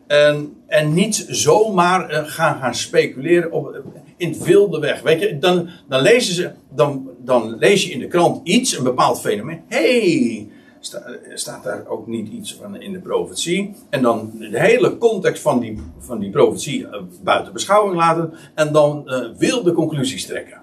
En, 0.07 0.57
en 0.67 0.95
niet 0.95 1.27
zomaar 1.29 2.11
gaan, 2.11 2.61
gaan 2.61 2.75
speculeren 2.75 3.53
op, 3.53 3.83
in 4.17 4.29
het 4.29 4.43
wilde 4.43 4.79
weg. 4.79 5.03
Weet 5.03 5.21
je, 5.21 5.39
dan, 5.39 5.69
dan, 5.89 6.01
lezen 6.01 6.35
ze, 6.35 6.51
dan, 6.71 7.11
dan 7.19 7.57
lees 7.59 7.85
je 7.85 7.91
in 7.91 7.99
de 7.99 8.07
krant 8.07 8.49
iets, 8.49 8.79
een 8.79 8.85
bepaald 8.85 9.21
fenomeen. 9.21 9.63
hey, 9.69 10.49
sta, 10.81 11.17
staat 11.35 11.65
daar 11.65 11.87
ook 11.87 12.07
niet 12.07 12.29
iets 12.29 12.55
van 12.55 12.81
in 12.81 12.93
de 12.93 12.99
profetie. 12.99 13.75
En 13.91 14.03
dan 14.03 14.33
de 14.39 14.61
hele 14.61 14.99
context 14.99 15.43
van 15.43 15.61
die, 15.61 15.83
van 15.99 16.19
die 16.19 16.31
profetie 16.31 16.81
uh, 16.81 16.97
buiten 17.23 17.53
beschouwing 17.53 17.97
laten. 17.97 18.33
En 18.55 18.73
dan 18.73 19.03
uh, 19.07 19.37
wilde 19.37 19.73
conclusies 19.73 20.27
trekken. 20.27 20.61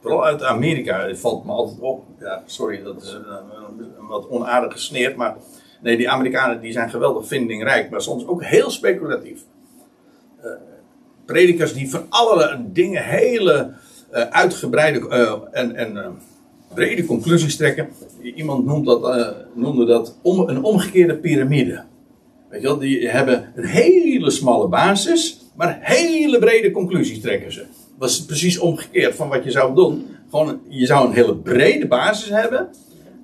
Vooral 0.00 0.24
uit 0.24 0.42
Amerika 0.42 1.14
valt 1.14 1.44
me 1.44 1.52
altijd 1.52 1.80
op. 1.80 2.04
Ja, 2.20 2.42
sorry, 2.46 2.82
dat 2.82 3.02
is 3.02 3.12
een, 3.12 3.24
een 3.98 4.06
wat 4.06 4.28
onaardig 4.28 4.72
gesneerd. 4.72 5.16
Maar 5.16 5.36
nee, 5.82 5.96
die 5.96 6.10
Amerikanen 6.10 6.60
die 6.60 6.72
zijn 6.72 6.90
geweldig 6.90 7.26
vindingrijk. 7.26 7.90
Maar 7.90 8.02
soms 8.02 8.26
ook 8.26 8.44
heel 8.44 8.70
speculatief. 8.70 9.44
Predikers 11.24 11.74
die 11.74 11.90
van 11.90 12.06
alle 12.08 12.64
dingen 12.66 13.04
hele 13.04 13.72
uitgebreide 14.30 15.08
en, 15.52 15.76
en 15.76 16.18
brede 16.78 17.04
conclusies 17.04 17.56
trekken. 17.56 17.88
Iemand 18.34 18.84
dat, 18.84 19.16
uh, 19.16 19.28
noemde 19.54 19.84
dat 19.84 20.18
een 20.22 20.62
omgekeerde 20.62 21.16
piramide. 21.16 21.82
Weet 22.48 22.60
je 22.60 22.66
wel, 22.66 22.78
die 22.78 23.08
hebben 23.08 23.52
een 23.54 23.64
hele 23.64 24.30
smalle 24.30 24.68
basis, 24.68 25.40
maar 25.56 25.78
hele 25.80 26.38
brede 26.38 26.70
conclusies 26.70 27.20
trekken 27.20 27.52
ze. 27.52 27.64
Dat 27.98 28.08
is 28.08 28.24
precies 28.24 28.58
omgekeerd 28.58 29.14
van 29.14 29.28
wat 29.28 29.44
je 29.44 29.50
zou 29.50 29.74
doen. 29.74 30.06
Gewoon, 30.30 30.60
je 30.68 30.86
zou 30.86 31.06
een 31.06 31.14
hele 31.14 31.36
brede 31.36 31.86
basis 31.86 32.28
hebben. 32.28 32.68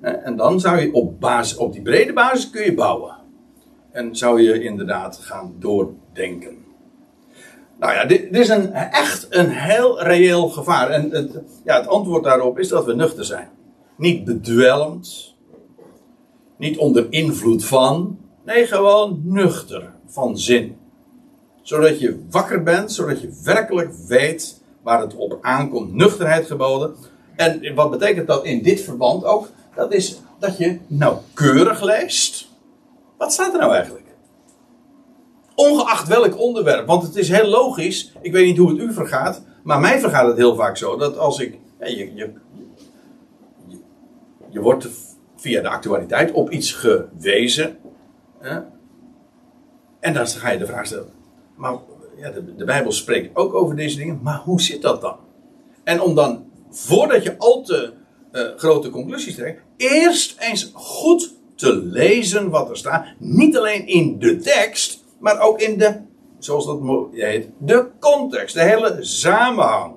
En 0.01 0.35
dan 0.35 0.59
zou 0.59 0.79
je 0.79 0.93
op, 0.93 1.19
basis, 1.19 1.57
op 1.57 1.73
die 1.73 1.81
brede 1.81 2.13
basis 2.13 2.49
kun 2.49 2.63
je 2.63 2.73
bouwen. 2.73 3.15
En 3.91 4.15
zou 4.15 4.41
je 4.41 4.63
inderdaad 4.63 5.17
gaan 5.21 5.53
doordenken. 5.59 6.64
Nou 7.79 7.93
ja, 7.93 8.05
dit, 8.05 8.33
dit 8.33 8.41
is 8.41 8.49
een, 8.49 8.73
echt 8.73 9.27
een 9.29 9.49
heel 9.49 10.03
reëel 10.03 10.49
gevaar. 10.49 10.89
En 10.89 11.09
het, 11.11 11.41
ja, 11.63 11.77
het 11.77 11.87
antwoord 11.87 12.23
daarop 12.23 12.59
is 12.59 12.67
dat 12.67 12.85
we 12.85 12.95
nuchter 12.95 13.25
zijn. 13.25 13.49
Niet 13.97 14.23
bedwelmd. 14.23 15.35
Niet 16.57 16.77
onder 16.77 17.07
invloed 17.09 17.65
van. 17.65 18.19
Nee, 18.45 18.65
gewoon 18.65 19.21
nuchter 19.23 19.91
van 20.05 20.37
zin. 20.37 20.77
Zodat 21.61 21.99
je 21.99 22.25
wakker 22.29 22.63
bent, 22.63 22.91
zodat 22.91 23.21
je 23.21 23.39
werkelijk 23.43 23.93
weet 24.07 24.61
waar 24.81 25.01
het 25.01 25.15
op 25.15 25.37
aankomt. 25.41 25.93
Nuchterheid 25.93 26.45
geboden. 26.45 26.95
En 27.35 27.75
wat 27.75 27.91
betekent 27.91 28.27
dat 28.27 28.45
in 28.45 28.61
dit 28.61 28.81
verband 28.81 29.23
ook? 29.23 29.49
Dat 29.75 29.93
is 29.93 30.21
dat 30.39 30.57
je 30.57 30.79
nauwkeurig 30.87 31.81
leest. 31.81 32.49
Wat 33.17 33.33
staat 33.33 33.53
er 33.53 33.59
nou 33.59 33.73
eigenlijk? 33.73 34.04
Ongeacht 35.55 36.07
welk 36.07 36.39
onderwerp. 36.39 36.87
Want 36.87 37.03
het 37.03 37.15
is 37.15 37.29
heel 37.29 37.47
logisch. 37.47 38.13
Ik 38.21 38.31
weet 38.31 38.45
niet 38.45 38.57
hoe 38.57 38.69
het 38.69 38.79
u 38.79 38.93
vergaat. 38.93 39.41
Maar 39.63 39.79
mij 39.79 39.99
vergaat 39.99 40.27
het 40.27 40.37
heel 40.37 40.55
vaak 40.55 40.77
zo. 40.77 40.97
Dat 40.97 41.17
als 41.17 41.39
ik. 41.39 41.59
Je, 41.79 42.13
je, 42.13 42.33
je, 44.49 44.59
wordt 44.59 44.87
via 45.35 45.61
de 45.61 45.69
actualiteit 45.69 46.31
op 46.31 46.49
iets 46.49 46.71
gewezen. 46.71 47.77
Hè? 48.39 48.59
En 49.99 50.13
dan 50.13 50.27
ga 50.27 50.49
je 50.49 50.57
de 50.57 50.65
vraag 50.65 50.85
stellen. 50.85 51.13
Maar 51.55 51.77
ja, 52.17 52.31
de, 52.57 52.65
Bijbel 52.65 52.91
spreekt 52.91 53.35
ook 53.35 53.53
over 53.53 53.75
deze 53.75 53.97
dingen. 53.97 54.19
Maar 54.23 54.41
hoe 54.43 54.61
zit 54.61 54.81
dat 54.81 55.01
dan? 55.01 55.17
En 55.83 56.01
om 56.01 56.15
dan, 56.15 56.45
voordat 56.69 57.23
je 57.23 57.37
al 57.37 57.61
te 57.61 57.93
uh, 58.31 58.41
grote 58.57 58.89
conclusies 58.89 59.35
trekt. 59.35 59.61
Eerst 59.77 60.39
eens 60.39 60.71
goed 60.73 61.33
te 61.55 61.75
lezen 61.75 62.49
wat 62.49 62.69
er 62.69 62.77
staat. 62.77 63.05
Niet 63.19 63.57
alleen 63.57 63.87
in 63.87 64.19
de 64.19 64.37
tekst 64.37 65.03
maar 65.25 65.41
ook 65.41 65.59
in 65.61 65.77
de, 65.77 65.95
zoals 66.39 66.65
dat 66.65 66.79
heet, 67.11 67.49
de 67.57 67.87
context, 67.99 68.55
de 68.55 68.61
hele 68.61 68.97
samenhang. 68.99 69.95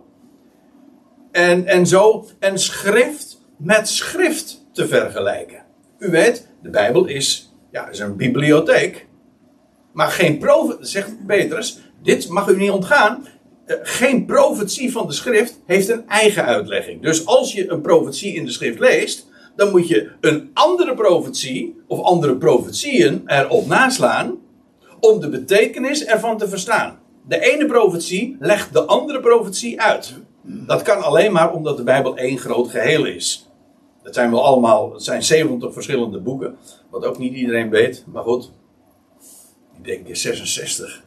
En, 1.31 1.67
en 1.67 1.87
zo 1.87 2.25
een 2.39 2.59
schrift 2.59 3.41
met 3.57 3.89
schrift 3.89 4.67
te 4.73 4.89
vergelijken. 4.89 5.65
U 5.99 6.11
weet, 6.11 6.49
de 6.63 6.71
Bijbel 6.71 7.07
is, 7.07 7.55
ja, 7.71 7.89
is 7.89 7.99
een 7.99 8.17
bibliotheek. 8.17 9.07
Maar 9.93 10.09
geen 10.09 10.39
profetie, 10.39 10.87
zegt 10.87 11.27
Petrus, 11.27 11.79
dit 12.03 12.29
mag 12.29 12.49
u 12.49 12.57
niet 12.57 12.71
ontgaan. 12.71 13.27
Eh, 13.65 13.77
geen 13.83 14.25
profetie 14.25 14.93
van 14.93 15.07
de 15.07 15.13
schrift 15.13 15.61
heeft 15.67 15.89
een 15.89 16.09
eigen 16.09 16.45
uitlegging. 16.45 17.03
Dus 17.03 17.27
als 17.27 17.53
je 17.53 17.71
een 17.71 17.81
profetie 17.81 18.35
in 18.35 18.45
de 18.45 18.51
schrift 18.51 18.79
leest, 18.79 19.27
dan 19.57 19.71
moet 19.71 19.89
je 19.89 20.11
een 20.21 20.51
andere 20.55 20.95
profetie 20.95 21.77
of 21.87 22.01
andere 22.01 22.37
profetieën 22.37 23.23
erop 23.27 23.67
naslaan 23.67 24.47
om 25.01 25.21
de 25.21 25.29
betekenis 25.29 26.05
ervan 26.05 26.39
te 26.39 26.49
verstaan. 26.49 26.99
De 27.27 27.41
ene 27.41 27.67
profetie 27.67 28.37
legt 28.41 28.73
de 28.73 28.85
andere 28.85 29.21
profetie 29.21 29.81
uit. 29.81 30.15
Dat 30.43 30.83
kan 30.83 31.03
alleen 31.03 31.33
maar 31.33 31.53
omdat 31.53 31.77
de 31.77 31.83
Bijbel 31.83 32.17
één 32.17 32.39
groot 32.39 32.71
geheel 32.71 33.05
is. 33.07 33.49
Het 34.03 34.15
zijn 34.15 34.31
wel 34.31 34.45
allemaal, 34.45 35.01
zijn 35.01 35.23
70 35.23 35.73
verschillende 35.73 36.21
boeken, 36.21 36.57
wat 36.91 37.05
ook 37.05 37.19
niet 37.19 37.35
iedereen 37.35 37.71
weet, 37.71 38.05
maar 38.07 38.23
goed. 38.23 38.51
Ik 39.77 39.85
denk 39.85 40.17
66. 40.17 41.07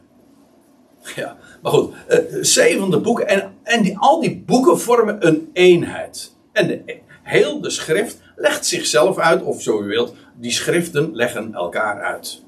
Ja, 1.16 1.36
maar 1.62 1.72
goed, 1.72 1.94
eh, 2.08 2.18
70 2.40 3.00
boeken 3.02 3.28
en, 3.28 3.52
en 3.62 3.82
die, 3.82 3.98
al 3.98 4.20
die 4.20 4.42
boeken 4.46 4.80
vormen 4.80 5.26
een 5.26 5.50
eenheid. 5.52 6.36
En 6.52 6.66
de, 6.66 7.00
heel 7.22 7.60
de 7.60 7.70
schrift 7.70 8.20
legt 8.36 8.66
zichzelf 8.66 9.18
uit, 9.18 9.42
of 9.42 9.62
zo 9.62 9.82
u 9.82 9.86
wilt, 9.86 10.14
die 10.36 10.50
schriften 10.50 11.14
leggen 11.14 11.54
elkaar 11.54 12.02
uit. 12.02 12.42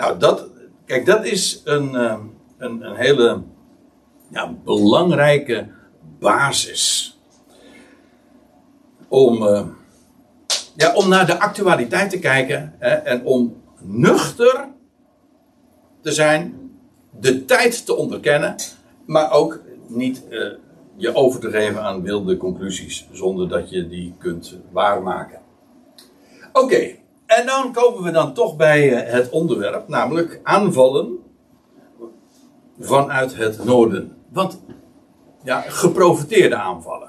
Nou, 0.00 0.18
dat, 0.18 0.46
kijk, 0.84 1.06
dat 1.06 1.24
is 1.24 1.60
een, 1.64 1.94
eh, 1.94 2.18
een, 2.58 2.82
een 2.82 2.96
hele 2.96 3.42
ja, 4.30 4.54
belangrijke 4.64 5.68
basis. 6.18 7.14
Om, 9.08 9.42
uh, 9.42 9.66
ja, 10.76 10.94
om 10.94 11.08
naar 11.08 11.26
de 11.26 11.38
actualiteit 11.38 12.10
te 12.10 12.18
kijken 12.18 12.74
hè, 12.78 12.88
en 12.88 13.24
om 13.24 13.62
nuchter 13.80 14.68
te 16.00 16.12
zijn, 16.12 16.70
de 17.20 17.44
tijd 17.44 17.86
te 17.86 17.96
onderkennen, 17.96 18.54
maar 19.06 19.32
ook 19.32 19.60
niet 19.86 20.24
uh, 20.30 20.52
je 20.96 21.14
over 21.14 21.40
te 21.40 21.50
geven 21.50 21.82
aan 21.82 22.02
wilde 22.02 22.36
conclusies 22.36 23.08
zonder 23.12 23.48
dat 23.48 23.70
je 23.70 23.88
die 23.88 24.14
kunt 24.18 24.56
waarmaken. 24.70 25.40
Oké, 26.52 26.99
en 27.36 27.46
dan 27.46 27.72
komen 27.72 28.02
we 28.02 28.10
dan 28.10 28.32
toch 28.32 28.56
bij 28.56 28.92
eh, 28.92 29.12
het 29.12 29.30
onderwerp, 29.30 29.88
namelijk 29.88 30.40
aanvallen 30.42 31.18
vanuit 32.78 33.36
het 33.36 33.64
noorden. 33.64 34.16
Want, 34.28 34.60
ja, 35.42 35.60
geprofiteerde 35.60 36.56
aanvallen. 36.56 37.08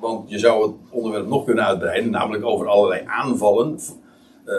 Want 0.00 0.30
je 0.30 0.38
zou 0.38 0.62
het 0.62 0.72
onderwerp 0.90 1.26
nog 1.28 1.44
kunnen 1.44 1.64
uitbreiden, 1.64 2.10
namelijk 2.10 2.44
over 2.44 2.66
allerlei 2.66 3.02
aanvallen 3.06 3.78
uh, 4.46 4.54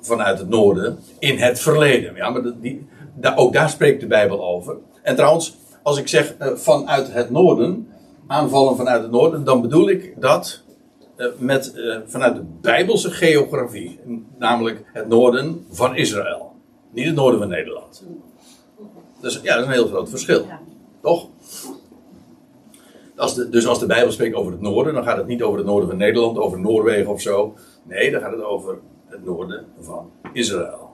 vanuit 0.00 0.38
het 0.38 0.48
noorden 0.48 0.98
in 1.18 1.38
het 1.38 1.60
verleden. 1.60 2.14
Ja, 2.14 2.30
maar 2.30 2.42
die, 2.60 2.86
daar, 3.14 3.36
ook 3.36 3.52
daar 3.52 3.70
spreekt 3.70 4.00
de 4.00 4.06
Bijbel 4.06 4.44
over. 4.44 4.76
En 5.02 5.16
trouwens, 5.16 5.56
als 5.82 5.98
ik 5.98 6.08
zeg 6.08 6.34
uh, 6.40 6.54
vanuit 6.54 7.12
het 7.12 7.30
noorden, 7.30 7.88
aanvallen 8.26 8.76
vanuit 8.76 9.02
het 9.02 9.10
noorden, 9.10 9.44
dan 9.44 9.60
bedoel 9.60 9.88
ik 9.88 10.20
dat 10.20 10.63
eh, 10.63 10.63
met, 11.38 11.72
uh, 11.76 11.96
vanuit 12.06 12.34
de 12.34 12.44
Bijbelse 12.60 13.10
geografie, 13.10 14.00
namelijk 14.38 14.84
het 14.92 15.08
noorden 15.08 15.66
van 15.70 15.96
Israël. 15.96 16.52
Niet 16.90 17.06
het 17.06 17.14
noorden 17.14 17.40
van 17.40 17.48
Nederland. 17.48 18.04
Dus 19.20 19.40
ja, 19.42 19.54
dat 19.54 19.60
is 19.60 19.66
een 19.66 19.72
heel 19.72 19.86
groot 19.86 20.08
verschil. 20.08 20.46
Toch? 21.00 21.28
Als 23.16 23.34
de, 23.34 23.48
dus 23.48 23.66
als 23.66 23.78
de 23.78 23.86
Bijbel 23.86 24.12
spreekt 24.12 24.34
over 24.34 24.52
het 24.52 24.60
noorden, 24.60 24.94
dan 24.94 25.04
gaat 25.04 25.16
het 25.16 25.26
niet 25.26 25.42
over 25.42 25.58
het 25.58 25.66
noorden 25.66 25.88
van 25.88 25.98
Nederland, 25.98 26.38
over 26.38 26.60
Noorwegen 26.60 27.10
of 27.10 27.20
zo. 27.20 27.54
Nee, 27.82 28.10
dan 28.10 28.20
gaat 28.20 28.32
het 28.32 28.42
over 28.42 28.78
het 29.06 29.24
noorden 29.24 29.66
van 29.80 30.10
Israël. 30.32 30.90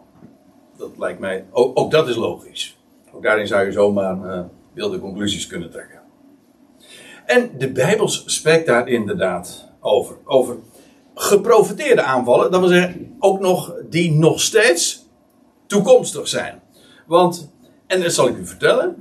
Dat 0.77 0.91
lijkt 0.99 1.21
mij, 1.21 1.45
ook, 1.51 1.79
ook 1.79 1.91
dat 1.91 2.09
is 2.09 2.17
logisch. 2.17 2.79
Ook 3.13 3.23
daarin 3.23 3.47
zou 3.47 3.65
je 3.65 3.73
zomaar 3.73 4.25
uh, 4.25 4.41
wilde 4.73 4.99
conclusies 4.99 5.47
kunnen 5.47 5.71
trekken. 5.71 6.01
En 7.27 7.51
de 7.59 7.73
Bijbel 7.73 8.09
spreekt 8.09 8.67
daar 8.67 8.89
inderdaad 8.89 9.70
over. 9.81 10.17
Over 10.25 10.57
geprofiteerde 11.15 12.03
aanvallen, 12.03 12.51
dat 12.51 12.61
wil 12.61 12.69
zeggen 12.69 13.17
ook 13.19 13.41
nog 13.41 13.75
die 13.91 14.13
nog 14.13 14.41
steeds 14.41 15.07
toekomstig 15.67 16.29
zijn. 16.29 16.63
Want, 17.07 17.53
en 17.87 18.03
dat 18.03 18.13
zal 18.13 18.29
ik 18.29 18.37
u 18.37 18.47
vertellen, 18.47 18.97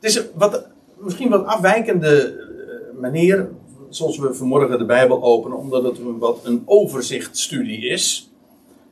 het 0.00 0.10
is 0.10 0.22
wat, 0.34 0.68
misschien 0.98 1.28
wat 1.28 1.44
afwijkende 1.44 2.22
eh, 2.22 3.00
manier 3.00 3.50
zoals 3.88 4.18
we 4.18 4.34
vanmorgen 4.34 4.78
de 4.78 4.84
Bijbel 4.84 5.22
openen, 5.22 5.58
omdat 5.58 5.82
het 5.82 5.98
een, 5.98 6.18
wat 6.18 6.40
een 6.44 6.62
overzichtstudie 6.64 7.88
is. 7.88 8.30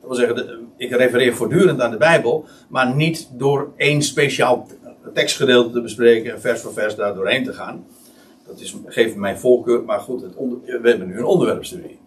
Dat 0.01 0.09
wil 0.09 0.27
zeggen, 0.27 0.67
ik 0.77 0.91
refereer 0.91 1.35
voortdurend 1.35 1.81
aan 1.81 1.91
de 1.91 1.97
Bijbel, 1.97 2.45
maar 2.67 2.95
niet 2.95 3.29
door 3.33 3.71
één 3.75 4.01
speciaal 4.01 4.67
tekstgedeelte 5.13 5.71
te 5.71 5.81
bespreken 5.81 6.41
vers 6.41 6.61
voor 6.61 6.73
vers 6.73 6.95
daar 6.95 7.13
doorheen 7.13 7.43
te 7.43 7.53
gaan. 7.53 7.85
Dat 8.49 8.59
is, 8.59 8.75
geeft 8.85 9.15
mijn 9.15 9.39
voorkeur, 9.39 9.83
maar 9.83 9.99
goed, 9.99 10.21
het 10.21 10.35
onder, 10.35 10.81
we 10.81 10.89
hebben 10.89 11.07
nu 11.07 11.17
een 11.17 11.25
onderwerpstudie. 11.25 11.99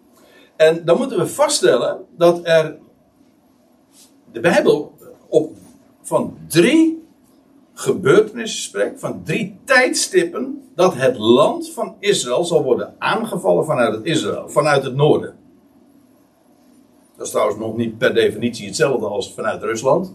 En 0.55 0.85
dan 0.85 0.97
moeten 0.97 1.17
we 1.17 1.27
vaststellen 1.27 2.05
dat 2.17 2.39
er 2.43 2.77
de 4.31 4.39
Bijbel 4.39 4.93
op, 5.27 5.51
van 6.01 6.37
drie 6.47 7.03
gebeurtenissen 7.73 8.61
spreekt, 8.61 8.99
van 8.99 9.23
drie 9.23 9.59
tijdstippen, 9.63 10.61
dat 10.75 10.95
het 10.95 11.17
land 11.17 11.69
van 11.69 11.95
Israël 11.99 12.45
zal 12.45 12.63
worden 12.63 12.95
aangevallen 12.97 13.65
vanuit 13.65 14.05
Israël, 14.05 14.49
vanuit 14.49 14.83
het 14.83 14.95
noorden. 14.95 15.35
Dat 17.15 17.25
is 17.25 17.31
trouwens 17.31 17.59
nog 17.59 17.77
niet 17.77 17.97
per 17.97 18.13
definitie 18.13 18.67
hetzelfde 18.67 19.05
als 19.05 19.33
vanuit 19.33 19.61
Rusland. 19.61 20.13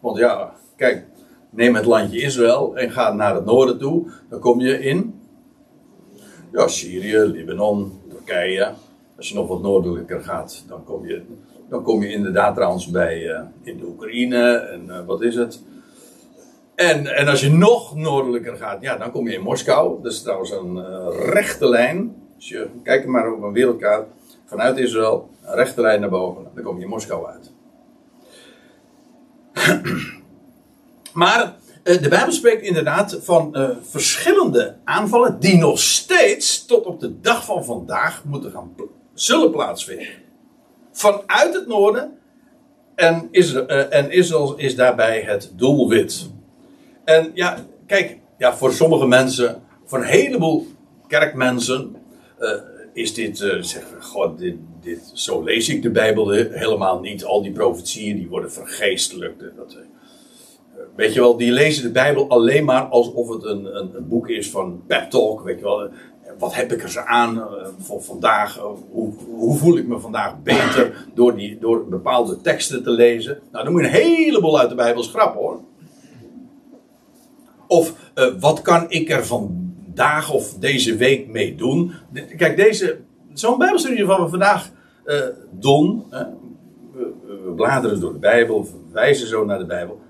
Want 0.00 0.18
ja, 0.18 0.52
kijk, 0.76 1.06
neem 1.50 1.74
het 1.74 1.84
landje 1.84 2.20
Israël 2.20 2.76
en 2.76 2.90
ga 2.90 3.12
naar 3.12 3.34
het 3.34 3.44
noorden 3.44 3.78
toe, 3.78 4.10
dan 4.28 4.40
kom 4.40 4.60
je 4.60 4.78
in 4.78 5.20
ja, 6.56 6.68
Syrië, 6.68 7.18
Libanon, 7.18 8.00
Turkije. 8.08 8.72
Als 9.16 9.28
je 9.28 9.34
nog 9.34 9.48
wat 9.48 9.62
noordelijker 9.62 10.20
gaat, 10.20 10.64
dan 10.68 10.84
kom 10.84 11.06
je, 11.06 11.22
dan 11.68 11.82
kom 11.82 12.02
je 12.02 12.12
inderdaad 12.12 12.54
trouwens 12.54 12.90
bij 12.90 13.22
uh, 13.22 13.40
in 13.62 13.78
de 13.78 13.84
Oekraïne 13.84 14.52
en 14.52 14.84
uh, 14.86 15.06
wat 15.06 15.22
is 15.22 15.34
het. 15.34 15.62
En, 16.74 17.16
en 17.16 17.28
als 17.28 17.40
je 17.40 17.50
nog 17.50 17.94
noordelijker 17.94 18.56
gaat, 18.56 18.82
ja, 18.82 18.96
dan 18.96 19.10
kom 19.10 19.28
je 19.28 19.34
in 19.34 19.42
Moskou. 19.42 20.02
Dat 20.02 20.12
is 20.12 20.22
trouwens 20.22 20.50
een 20.50 20.76
uh, 20.76 21.06
rechte 21.32 21.68
lijn. 21.68 22.14
Als 22.36 22.48
je 22.48 22.68
kijkt 22.82 23.06
maar 23.06 23.32
op 23.32 23.42
een 23.42 23.52
wereldkaart 23.52 24.06
vanuit 24.44 24.78
Israël, 24.78 25.30
een 25.44 25.54
rechte 25.54 25.80
lijn 25.80 26.00
naar 26.00 26.10
boven, 26.10 26.46
dan 26.54 26.64
kom 26.64 26.76
je 26.76 26.82
in 26.82 26.88
Moskou 26.88 27.26
uit. 27.26 27.50
maar 31.22 31.40
eh, 31.42 31.48
de 31.86 32.08
Bijbel 32.08 32.32
spreekt 32.32 32.62
inderdaad 32.62 33.18
van 33.20 33.50
uh, 33.52 33.68
verschillende 33.82 34.76
aanvallen 34.84 35.40
die 35.40 35.56
nog 35.56 35.78
steeds 35.78 36.64
tot 36.64 36.84
op 36.84 37.00
de 37.00 37.20
dag 37.20 37.44
van 37.44 37.64
vandaag 37.64 38.24
moeten 38.24 38.50
gaan 38.50 38.74
zullen 39.14 39.50
plaatsvinden. 39.50 40.08
Vanuit 40.92 41.54
het 41.54 41.66
noorden 41.66 42.18
en 42.94 43.28
Israël, 43.30 43.70
uh, 43.70 43.94
en 43.94 44.10
Israël 44.10 44.56
is 44.56 44.76
daarbij 44.76 45.20
het 45.20 45.52
doelwit. 45.54 46.30
En 47.04 47.30
ja, 47.34 47.56
kijk, 47.86 48.18
ja, 48.38 48.56
voor 48.56 48.72
sommige 48.72 49.06
mensen, 49.06 49.62
voor 49.84 49.98
een 49.98 50.04
heleboel 50.04 50.66
kerkmensen, 51.06 51.96
is 52.92 53.14
dit, 53.14 53.38
zeggen, 53.60 54.02
god, 54.02 54.38
dit, 54.38 54.56
dit, 54.82 55.10
zo 55.14 55.42
lees 55.42 55.68
ik 55.68 55.82
de 55.82 55.90
Bijbel 55.90 56.30
helemaal 56.30 57.00
niet. 57.00 57.24
Al 57.24 57.42
die 57.42 57.52
profetieën, 57.52 58.16
die 58.16 58.28
worden 58.28 58.52
vergeestelijkt. 58.52 59.40
Dat, 59.56 59.76
weet 60.96 61.14
je 61.14 61.20
wel, 61.20 61.36
die 61.36 61.52
lezen 61.52 61.82
de 61.82 61.90
Bijbel 61.90 62.28
alleen 62.28 62.64
maar 62.64 62.82
alsof 62.82 63.28
het 63.28 63.44
een, 63.44 63.76
een, 63.76 63.90
een 63.94 64.08
boek 64.08 64.28
is 64.28 64.50
van 64.50 64.82
pep 64.86 65.10
talk, 65.10 65.44
weet 65.44 65.58
je 65.58 65.64
wel 65.64 65.90
wat 66.38 66.54
heb 66.54 66.72
ik 66.72 66.82
er 66.82 66.90
ze 66.90 67.04
aan 67.06 67.36
uh, 67.36 67.44
voor 67.78 68.02
vandaag? 68.02 68.58
Uh, 68.58 68.64
hoe, 68.90 69.12
hoe, 69.26 69.56
voel 69.56 69.76
ik 69.76 69.86
me 69.86 70.00
vandaag 70.00 70.42
beter 70.42 71.06
door, 71.14 71.36
die, 71.36 71.58
door 71.58 71.88
bepaalde 71.88 72.40
teksten 72.40 72.82
te 72.82 72.90
lezen? 72.90 73.38
Nou, 73.52 73.64
dan 73.64 73.72
moet 73.72 73.82
je 73.82 73.88
een 73.88 73.92
heleboel 73.92 74.58
uit 74.58 74.68
de 74.68 74.74
Bijbel 74.74 75.02
schrappen 75.02 75.40
hoor. 75.40 75.60
Of 77.66 77.94
uh, 78.14 78.34
wat 78.40 78.62
kan 78.62 78.86
ik 78.88 79.10
er 79.10 79.26
vandaag 79.26 80.32
of 80.32 80.54
deze 80.54 80.96
week 80.96 81.28
mee 81.28 81.54
doen? 81.54 81.92
Kijk, 82.36 82.56
deze, 82.56 82.98
zo'n 83.32 83.58
Bijbelstudie 83.58 84.04
van 84.04 84.22
we 84.22 84.28
vandaag 84.28 84.70
doen. 85.50 86.04
We, 86.92 87.12
we, 87.44 87.52
bladeren 87.56 88.00
door 88.00 88.12
de 88.12 88.18
Bijbel, 88.18 88.62
we 88.62 88.70
wijzen 88.92 89.26
zo 89.26 89.44
naar 89.44 89.58
de 89.58 89.66
Bijbel. 89.66 90.00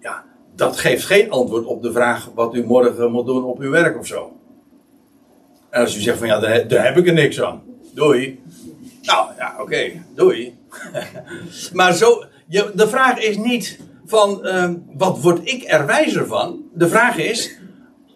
Ja, 0.00 0.24
dat 0.56 0.76
geeft 0.76 1.04
geen 1.04 1.30
antwoord 1.30 1.64
op 1.64 1.82
de 1.82 1.92
vraag 1.92 2.30
wat 2.34 2.54
u 2.54 2.64
morgen 2.64 3.10
moet 3.10 3.26
doen 3.26 3.44
op 3.44 3.58
uw 3.58 3.70
werk 3.70 3.98
of 3.98 4.06
zo. 4.06 4.32
En 5.70 5.80
als 5.80 5.96
u 5.96 6.00
zegt 6.00 6.18
van 6.18 6.26
ja, 6.26 6.40
daar, 6.40 6.84
heb 6.84 6.96
ik 6.96 7.06
er 7.06 7.12
niks 7.12 7.42
aan. 7.42 7.62
Doei. 7.94 8.40
Nou 9.02 9.28
ja, 9.38 9.56
oké, 9.60 10.04
doei. 10.14 10.58
maar 11.72 11.92
zo, 11.92 12.24
de 12.74 12.88
vraag 12.88 13.18
is 13.18 13.36
niet 13.36 13.78
van 14.06 14.40
uh, 14.42 14.70
wat 14.92 15.20
word 15.20 15.48
ik 15.48 15.64
er 15.66 15.86
wijzer 15.86 16.26
van? 16.26 16.62
De 16.72 16.88
vraag 16.88 17.16
is, 17.16 17.58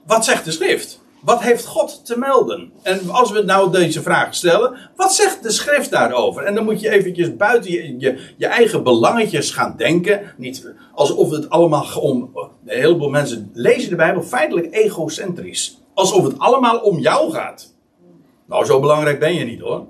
wat 0.07 0.25
zegt 0.25 0.45
de 0.45 0.51
schrift? 0.51 1.01
Wat 1.29 1.43
heeft 1.43 1.67
God 1.67 2.07
te 2.07 2.19
melden? 2.19 2.73
En 2.83 3.11
als 3.11 3.31
we 3.31 3.43
nou 3.43 3.71
deze 3.71 4.03
vraag 4.03 4.35
stellen, 4.35 4.77
wat 4.97 5.15
zegt 5.15 5.43
de 5.43 5.51
schrift 5.51 5.91
daarover? 5.91 6.43
En 6.43 6.55
dan 6.55 6.65
moet 6.65 6.81
je 6.81 6.91
eventjes 6.91 7.37
buiten 7.37 7.71
je, 7.71 7.99
je, 7.99 8.19
je 8.37 8.47
eigen 8.47 8.83
belangetjes 8.83 9.51
gaan 9.51 9.75
denken. 9.77 10.21
Niet 10.37 10.73
alsof 10.95 11.31
het 11.31 11.51
allemaal 11.51 11.87
om. 12.01 12.31
Een 12.35 12.79
heleboel 12.81 13.09
mensen 13.09 13.51
lezen 13.53 13.91
de 13.91 13.97
Bijbel 13.97 14.23
feitelijk 14.23 14.75
egocentrisch. 14.75 15.81
Alsof 15.95 16.25
het 16.25 16.39
allemaal 16.39 16.79
om 16.79 16.99
jou 16.99 17.33
gaat. 17.33 17.75
Nou, 18.47 18.65
zo 18.65 18.81
belangrijk 18.81 19.19
ben 19.19 19.35
je 19.35 19.45
niet 19.45 19.61
hoor. 19.61 19.87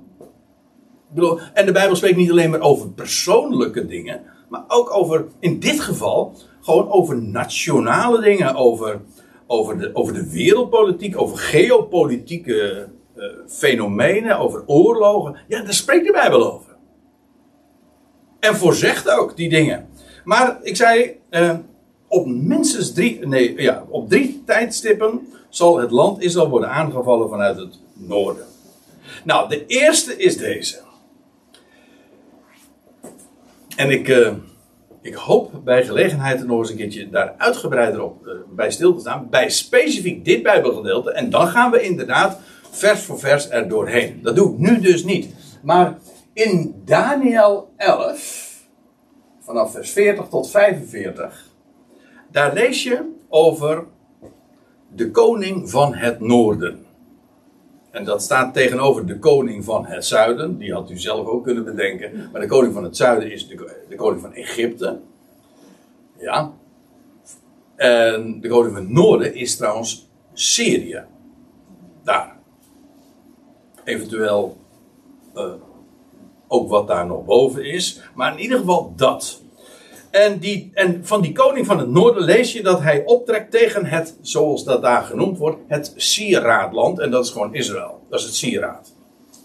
En 1.53 1.65
de 1.65 1.71
Bijbel 1.71 1.95
spreekt 1.95 2.17
niet 2.17 2.31
alleen 2.31 2.49
maar 2.49 2.61
over 2.61 2.89
persoonlijke 2.89 3.85
dingen, 3.85 4.21
maar 4.49 4.63
ook 4.67 4.95
over, 4.95 5.25
in 5.39 5.59
dit 5.59 5.79
geval, 5.79 6.35
gewoon 6.61 6.91
over 6.91 7.21
nationale 7.21 8.21
dingen, 8.21 8.55
over, 8.55 9.01
over, 9.51 9.79
de, 9.79 9.89
over 9.93 10.13
de 10.13 10.29
wereldpolitiek, 10.29 11.21
over 11.21 11.37
geopolitieke 11.37 12.87
uh, 13.17 13.25
fenomenen, 13.47 14.39
over 14.39 14.63
oorlogen. 14.65 15.37
Ja, 15.47 15.61
daar 15.61 15.73
spreekt 15.73 16.05
de 16.05 16.11
Bijbel 16.11 16.53
over. 16.53 16.75
En 18.39 18.55
voorzegt 18.55 19.09
ook 19.09 19.37
die 19.37 19.49
dingen. 19.49 19.89
Maar 20.23 20.59
ik 20.61 20.75
zei, 20.75 21.19
uh, 21.29 21.57
op 22.07 22.27
minstens 22.27 22.93
drie, 22.93 23.27
nee, 23.27 23.61
ja, 23.61 23.85
op 23.89 24.09
drie 24.09 24.43
tijdstippen 24.45 25.27
zal 25.49 25.77
het 25.77 25.91
land 25.91 26.21
Israël 26.21 26.49
worden 26.49 26.69
aangevallen 26.69 27.29
vanuit 27.29 27.57
het 27.57 27.79
noorden. 27.93 28.45
Nou, 29.23 29.49
de 29.49 29.65
eerste 29.65 30.17
is 30.17 30.37
deze. 30.37 30.79
En 33.75 33.89
ik, 33.89 34.07
uh, 34.07 34.33
ik 35.09 35.15
hoop 35.15 35.51
bij 35.63 35.85
gelegenheid 35.85 36.45
nog 36.45 36.59
eens 36.59 36.69
een 36.69 36.75
keertje 36.75 37.09
daar 37.09 37.33
uitgebreider 37.37 38.01
op 38.01 38.25
uh, 38.25 38.33
bij 38.49 38.71
stil 38.71 38.93
te 38.93 38.99
staan. 38.99 39.27
Bij 39.29 39.49
specifiek 39.49 40.25
dit 40.25 40.43
Bijbelgedeelte. 40.43 41.11
En 41.11 41.29
dan 41.29 41.47
gaan 41.47 41.71
we 41.71 41.81
inderdaad 41.81 42.39
vers 42.71 43.01
voor 43.01 43.19
vers 43.19 43.49
er 43.49 43.67
doorheen. 43.67 44.19
Dat 44.23 44.35
doe 44.35 44.53
ik 44.53 44.57
nu 44.57 44.79
dus 44.79 45.03
niet. 45.03 45.33
Maar 45.61 45.97
in 46.33 46.81
Daniel 46.85 47.73
11, 47.77 48.65
vanaf 49.39 49.71
vers 49.71 49.91
40 49.91 50.27
tot 50.27 50.49
45, 50.49 51.49
daar 52.31 52.53
lees 52.53 52.83
je 52.83 53.01
over 53.29 53.85
de 54.95 55.11
koning 55.11 55.69
van 55.69 55.93
het 55.93 56.19
noorden. 56.19 56.85
En 57.91 58.03
dat 58.03 58.21
staat 58.21 58.53
tegenover 58.53 59.05
de 59.05 59.19
koning 59.19 59.65
van 59.65 59.85
het 59.85 60.05
zuiden. 60.05 60.57
Die 60.57 60.73
had 60.73 60.89
u 60.89 60.97
zelf 60.97 61.27
ook 61.27 61.43
kunnen 61.43 61.63
bedenken. 61.63 62.29
Maar 62.31 62.41
de 62.41 62.47
koning 62.47 62.73
van 62.73 62.83
het 62.83 62.97
zuiden 62.97 63.31
is 63.31 63.47
de, 63.47 63.83
de 63.89 63.95
koning 63.95 64.21
van 64.21 64.33
Egypte. 64.33 64.99
Ja. 66.17 66.51
En 67.75 68.41
de 68.41 68.47
koning 68.47 68.73
van 68.73 68.83
het 68.83 68.91
noorden 68.91 69.35
is 69.35 69.55
trouwens 69.57 70.09
Syrië. 70.33 71.03
Daar. 72.03 72.37
Eventueel 73.83 74.57
uh, 75.35 75.53
ook 76.47 76.69
wat 76.69 76.87
daar 76.87 77.05
nog 77.05 77.25
boven 77.25 77.65
is. 77.65 78.01
Maar 78.15 78.31
in 78.31 78.39
ieder 78.39 78.57
geval 78.57 78.93
dat. 78.95 79.41
En, 80.11 80.39
die, 80.39 80.71
en 80.73 81.05
van 81.05 81.21
die 81.21 81.31
koning 81.31 81.65
van 81.65 81.79
het 81.79 81.89
noorden 81.89 82.23
lees 82.23 82.53
je 82.53 82.63
dat 82.63 82.81
hij 82.81 83.03
optrekt 83.05 83.51
tegen 83.51 83.85
het, 83.85 84.17
zoals 84.21 84.63
dat 84.63 84.81
daar 84.81 85.03
genoemd 85.03 85.37
wordt, 85.37 85.57
het 85.67 85.93
sieraadland. 85.95 86.99
En 86.99 87.11
dat 87.11 87.25
is 87.25 87.31
gewoon 87.31 87.53
Israël. 87.53 88.05
Dat 88.09 88.19
is 88.19 88.25
het 88.25 88.35
sieraad. 88.35 88.93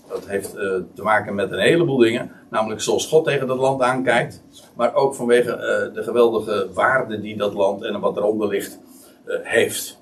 Dat 0.08 0.26
heeft 0.26 0.54
uh, 0.54 0.60
te 0.94 1.02
maken 1.02 1.34
met 1.34 1.52
een 1.52 1.58
heleboel 1.58 1.96
dingen. 1.96 2.30
Namelijk 2.50 2.80
zoals 2.80 3.06
God 3.06 3.24
tegen 3.24 3.46
dat 3.46 3.58
land 3.58 3.82
aankijkt. 3.82 4.42
Maar 4.76 4.94
ook 4.94 5.14
vanwege 5.14 5.50
uh, 5.50 5.94
de 5.94 6.02
geweldige 6.02 6.68
waarde 6.74 7.20
die 7.20 7.36
dat 7.36 7.54
land 7.54 7.82
en 7.82 8.00
wat 8.00 8.16
eronder 8.16 8.48
ligt 8.48 8.78
uh, 9.26 9.36
heeft. 9.42 9.98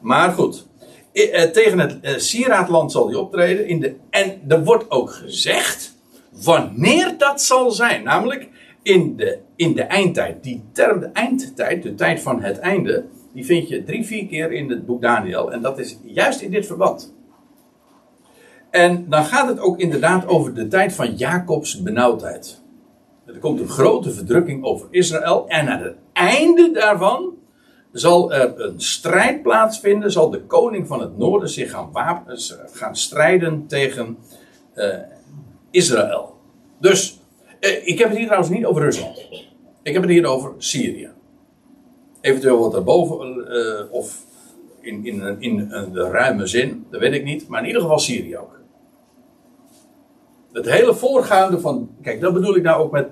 Maar 0.00 0.32
goed. 0.32 0.66
tegen 1.52 1.78
het 1.78 2.22
sieraadland 2.22 2.92
zal 2.92 3.06
hij 3.06 3.16
optreden. 3.16 3.66
In 3.66 3.80
de, 3.80 3.94
en 4.10 4.40
er 4.48 4.64
wordt 4.64 4.90
ook 4.90 5.12
gezegd 5.12 5.94
wanneer 6.30 7.14
dat 7.18 7.42
zal 7.42 7.70
zijn. 7.70 8.02
Namelijk 8.02 8.48
in 8.84 9.16
de, 9.16 9.38
in 9.56 9.74
de 9.74 9.82
eindtijd. 9.82 10.42
Die 10.42 10.64
term 10.72 11.00
de 11.00 11.06
eindtijd, 11.06 11.82
de 11.82 11.94
tijd 11.94 12.20
van 12.20 12.42
het 12.42 12.58
einde, 12.58 13.04
die 13.32 13.44
vind 13.44 13.68
je 13.68 13.84
drie, 13.84 14.04
vier 14.04 14.26
keer 14.26 14.52
in 14.52 14.70
het 14.70 14.86
boek 14.86 15.02
Daniel. 15.02 15.52
En 15.52 15.62
dat 15.62 15.78
is 15.78 15.98
juist 16.02 16.40
in 16.40 16.50
dit 16.50 16.66
verband. 16.66 17.14
En 18.70 19.06
dan 19.08 19.24
gaat 19.24 19.48
het 19.48 19.60
ook 19.60 19.78
inderdaad 19.78 20.26
over 20.26 20.54
de 20.54 20.68
tijd 20.68 20.92
van 20.92 21.14
Jacobs 21.14 21.82
benauwdheid. 21.82 22.62
Er 23.26 23.38
komt 23.38 23.60
een 23.60 23.68
grote 23.68 24.10
verdrukking 24.10 24.64
over 24.64 24.86
Israël. 24.90 25.48
En 25.48 25.68
aan 25.68 25.82
het 25.82 25.96
einde 26.12 26.70
daarvan 26.70 27.34
zal 27.92 28.32
er 28.32 28.60
een 28.60 28.80
strijd 28.80 29.42
plaatsvinden. 29.42 30.12
Zal 30.12 30.30
de 30.30 30.40
koning 30.40 30.86
van 30.86 31.00
het 31.00 31.18
noorden 31.18 31.48
zich 31.48 31.70
gaan, 31.70 31.90
gaan 32.72 32.96
strijden 32.96 33.66
tegen 33.66 34.18
uh, 34.74 34.94
Israël. 35.70 36.36
Dus 36.80 37.18
eh, 37.18 37.23
ik 37.64 37.98
heb 37.98 38.08
het 38.08 38.16
hier 38.16 38.26
trouwens 38.26 38.52
niet 38.52 38.66
over 38.66 38.82
Rusland. 38.82 39.28
Ik 39.82 39.92
heb 39.92 40.02
het 40.02 40.10
hier 40.10 40.26
over 40.26 40.52
Syrië. 40.58 41.10
Eventueel 42.20 42.58
wat 42.58 42.72
daarboven, 42.72 43.46
uh, 43.48 43.92
of 43.92 44.22
in, 44.80 45.06
in, 45.06 45.36
in, 45.40 45.68
de 45.92 46.08
ruime 46.10 46.46
zin, 46.46 46.86
dat 46.90 47.00
weet 47.00 47.12
ik 47.12 47.24
niet. 47.24 47.48
Maar 47.48 47.60
in 47.60 47.66
ieder 47.66 47.82
geval 47.82 47.98
Syrië 47.98 48.38
ook. 48.38 48.60
Het 50.52 50.70
hele 50.70 50.94
voorgaande 50.94 51.60
van. 51.60 51.90
Kijk, 52.02 52.20
dat 52.20 52.32
bedoel 52.32 52.56
ik 52.56 52.62
nou 52.62 52.82
ook 52.82 52.92
met 52.92 53.08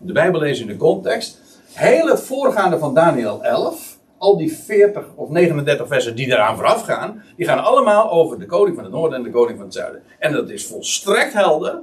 de 0.00 0.12
Bijbel 0.12 0.40
lezen 0.40 0.66
in 0.66 0.72
de 0.72 0.78
context. 0.78 1.40
Hele 1.72 2.18
voorgaande 2.18 2.78
van 2.78 2.94
Daniel 2.94 3.42
11. 3.44 3.98
Al 4.18 4.36
die 4.36 4.52
40 4.52 5.04
of 5.14 5.28
39 5.28 5.88
versen 5.88 6.16
die 6.16 6.28
daaraan 6.28 6.56
vooraf 6.56 6.82
gaan. 6.82 7.22
Die 7.36 7.46
gaan 7.46 7.64
allemaal 7.64 8.10
over 8.10 8.38
de 8.38 8.46
koning 8.46 8.74
van 8.74 8.84
het 8.84 8.92
noorden 8.92 9.18
en 9.18 9.24
de 9.24 9.30
koning 9.30 9.56
van 9.56 9.66
het 9.66 9.74
zuiden. 9.74 10.02
En 10.18 10.32
dat 10.32 10.50
is 10.50 10.66
volstrekt 10.66 11.32
helder 11.32 11.82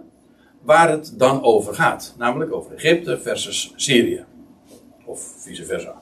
waar 0.62 0.92
het 0.92 1.14
dan 1.18 1.44
over 1.44 1.74
gaat. 1.74 2.16
Namelijk 2.18 2.54
over 2.54 2.76
Egypte 2.76 3.20
versus 3.20 3.74
Syrië. 3.76 4.26
Of 5.06 5.34
vice 5.38 5.66
versa. 5.66 6.02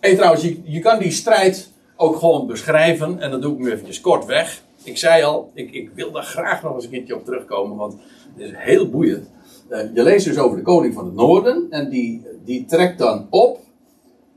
En 0.00 0.14
trouwens, 0.14 0.42
je, 0.42 0.60
je 0.64 0.80
kan 0.80 0.98
die 0.98 1.10
strijd 1.10 1.72
ook 1.96 2.16
gewoon 2.16 2.46
beschrijven. 2.46 3.20
En 3.20 3.30
dat 3.30 3.42
doe 3.42 3.52
ik 3.52 3.58
nu 3.58 3.70
eventjes 3.70 4.00
kort 4.00 4.24
weg. 4.24 4.62
Ik 4.82 4.98
zei 4.98 5.22
al, 5.22 5.50
ik, 5.54 5.72
ik 5.72 5.90
wil 5.94 6.12
daar 6.12 6.22
graag 6.22 6.62
nog 6.62 6.74
eens 6.74 6.84
een 6.84 6.90
keertje 6.90 7.16
op 7.16 7.24
terugkomen. 7.24 7.76
Want 7.76 7.96
het 8.34 8.48
is 8.48 8.52
heel 8.56 8.90
boeiend. 8.90 9.30
Uh, 9.70 9.94
je 9.94 10.02
leest 10.02 10.26
dus 10.26 10.38
over 10.38 10.56
de 10.56 10.62
koning 10.62 10.94
van 10.94 11.04
het 11.04 11.14
noorden. 11.14 11.66
En 11.70 11.88
die, 11.88 12.26
die 12.44 12.64
trekt 12.64 12.98
dan 12.98 13.26
op. 13.30 13.60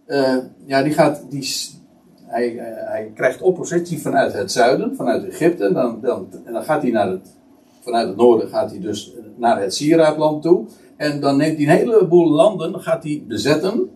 Uh, 0.08 0.38
ja, 0.65 0.84
die 0.84 0.93
gaat. 0.93 1.26
Die, 1.30 1.50
hij, 2.21 2.54
uh, 2.54 2.62
hij 2.63 3.12
krijgt 3.15 3.41
oppositie 3.41 4.02
vanuit 4.02 4.34
het 4.34 4.52
zuiden, 4.52 4.95
vanuit 4.95 5.28
Egypte. 5.28 5.65
En 5.65 5.73
dan, 5.73 6.02
dan, 6.02 6.28
en 6.45 6.54
dan 6.54 6.63
gaat 6.63 6.82
hij 6.82 6.91
naar 6.91 7.10
het 7.10 7.37
vanuit 7.88 8.08
het 8.08 8.17
noorden 8.17 8.50
gaat 8.50 8.69
hij 8.69 8.80
dus 8.80 9.13
naar 9.36 9.62
het 9.62 9.73
Sieraadland 9.73 10.41
toe. 10.41 10.65
En 10.97 11.19
dan 11.19 11.38
neemt 11.38 11.58
hij 11.58 11.67
een 11.67 11.78
heleboel 11.78 12.30
landen, 12.30 12.82
gaat 12.82 13.04
hij 13.04 13.23
bezetten. 13.28 13.89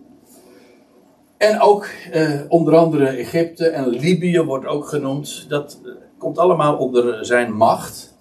En 1.36 1.60
ook 1.60 1.88
eh, 2.12 2.40
onder 2.48 2.76
andere 2.76 3.06
Egypte 3.06 3.68
en 3.68 3.88
Libië 3.88 4.40
wordt 4.40 4.66
ook 4.66 4.88
genoemd. 4.88 5.46
Dat 5.48 5.80
eh, 5.84 5.90
komt 6.18 6.38
allemaal 6.38 6.76
onder 6.76 7.26
zijn 7.26 7.52
macht. 7.52 8.16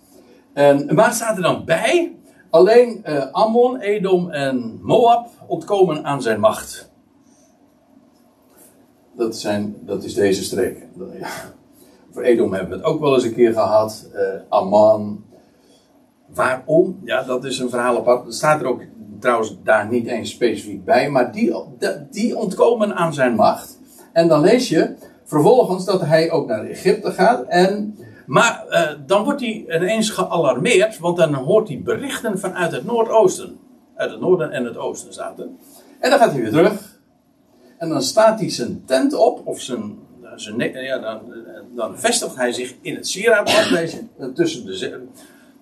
En 0.54 0.96
waar 0.96 1.14
staat 1.14 1.36
er 1.36 1.44
dan 1.44 1.66
bij? 1.66 2.16
Alleen 2.50 3.04
eh, 3.04 3.32
Ammon, 3.32 3.80
Edom 3.80 4.30
en 4.30 4.80
Moab 4.82 5.28
ontkomen 5.48 6.04
aan 6.06 6.22
zijn 6.22 6.40
macht. 6.40 6.92
Dat, 9.16 9.36
zijn, 9.36 9.76
dat 9.86 10.04
is 10.04 10.14
deze 10.14 10.44
streek. 10.44 10.88
Ja. 11.20 11.30
Voor 12.12 12.22
Edom 12.22 12.54
hebben 12.54 12.70
we 12.70 12.76
het 12.76 12.94
ook 12.94 13.00
wel 13.00 13.14
eens 13.14 13.24
een 13.24 13.34
keer 13.34 13.54
gehad. 13.54 14.10
Uh, 14.14 14.22
Amman. 14.50 15.24
Waarom? 16.34 17.00
Ja, 17.04 17.24
dat 17.24 17.46
is 17.46 17.60
een 17.60 17.70
verhaal 17.70 17.98
apart. 17.98 18.24
Dat 18.24 18.34
staat 18.34 18.62
er 18.62 18.68
ook 18.68 18.82
trouwens 19.20 19.58
daar 19.64 19.88
niet 19.88 20.08
eens 20.08 20.30
specifiek 20.30 20.86
bij. 20.86 21.10
Maar 21.10 21.32
die, 21.32 21.56
die 22.12 22.38
ontkomen 22.38 22.96
aan 22.96 23.14
zijn 23.14 23.36
macht. 23.36 23.80
En 24.14 24.28
dan 24.28 24.42
lees 24.42 24.70
je 24.70 24.96
vervolgens 25.24 25.86
dat 25.86 26.02
hij 26.02 26.32
ook 26.32 26.48
naar 26.48 26.66
Egypte 26.66 27.12
gaat. 27.12 27.46
En, 27.48 27.98
maar 28.26 28.66
uh, 28.70 28.90
dan 29.06 29.24
wordt 29.24 29.42
hij 29.42 29.66
ineens 29.68 30.10
gealarmeerd. 30.10 31.00
Want 31.00 31.18
dan 31.18 31.34
hoort 31.34 31.68
hij 31.68 31.82
berichten 31.84 32.40
vanuit 32.40 32.72
het 32.72 32.86
Noordoosten. 32.86 33.60
Uit 33.96 34.12
het 34.12 34.20
noorden 34.20 34.52
en 34.52 34.66
het 34.66 34.78
oosten 34.78 35.14
er. 35.14 35.58
En 36.00 36.10
dan 36.10 36.20
gaat 36.20 36.32
hij 36.32 36.42
weer 36.42 36.52
terug. 36.52 37.00
En 37.78 37.90
dan 37.90 38.02
staat 38.02 38.40
hij 38.40 38.50
zijn 38.50 38.84
tent 38.86 39.14
op, 39.14 39.42
of 39.48 39.62
zijn, 39.62 39.98
zijn 40.36 40.58
ja, 40.84 40.98
dan, 40.98 41.20
dan 41.76 42.00
vestigt 42.00 42.36
hij 42.36 42.52
zich 42.52 42.76
in 42.82 42.96
het 42.96 43.08
sieraadland, 43.08 43.70
tussen 44.36 44.66
de, 44.66 45.08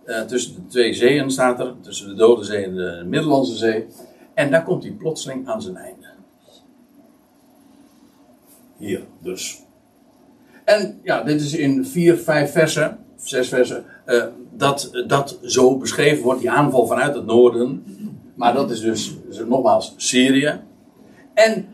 uh, 0.09 0.21
tussen 0.21 0.55
de 0.55 0.65
twee 0.67 0.93
zeeën 0.93 1.31
staat 1.31 1.59
er, 1.59 1.73
tussen 1.81 2.07
de 2.07 2.15
Dode 2.15 2.43
Zee 2.43 2.63
en 2.63 2.75
de 2.75 3.03
Middellandse 3.05 3.55
Zee. 3.55 3.85
En 4.33 4.51
daar 4.51 4.63
komt 4.63 4.83
hij 4.83 4.91
plotseling 4.91 5.47
aan 5.47 5.61
zijn 5.61 5.75
einde. 5.75 6.07
Hier 8.77 9.01
dus. 9.21 9.61
En 10.65 10.99
ja, 11.03 11.23
dit 11.23 11.41
is 11.41 11.53
in 11.53 11.85
vier, 11.85 12.17
vijf 12.17 12.51
versen, 12.51 12.97
zes 13.15 13.47
versen, 13.47 13.85
uh, 14.05 14.23
dat 14.51 14.89
dat 15.07 15.39
zo 15.43 15.77
beschreven 15.77 16.23
wordt, 16.23 16.39
die 16.39 16.51
aanval 16.51 16.87
vanuit 16.87 17.15
het 17.15 17.25
noorden. 17.25 17.83
Maar 18.35 18.53
dat 18.53 18.71
is 18.71 18.79
dus, 18.79 19.15
nogmaals 19.47 19.93
Syrië. 19.97 20.59
En 21.33 21.67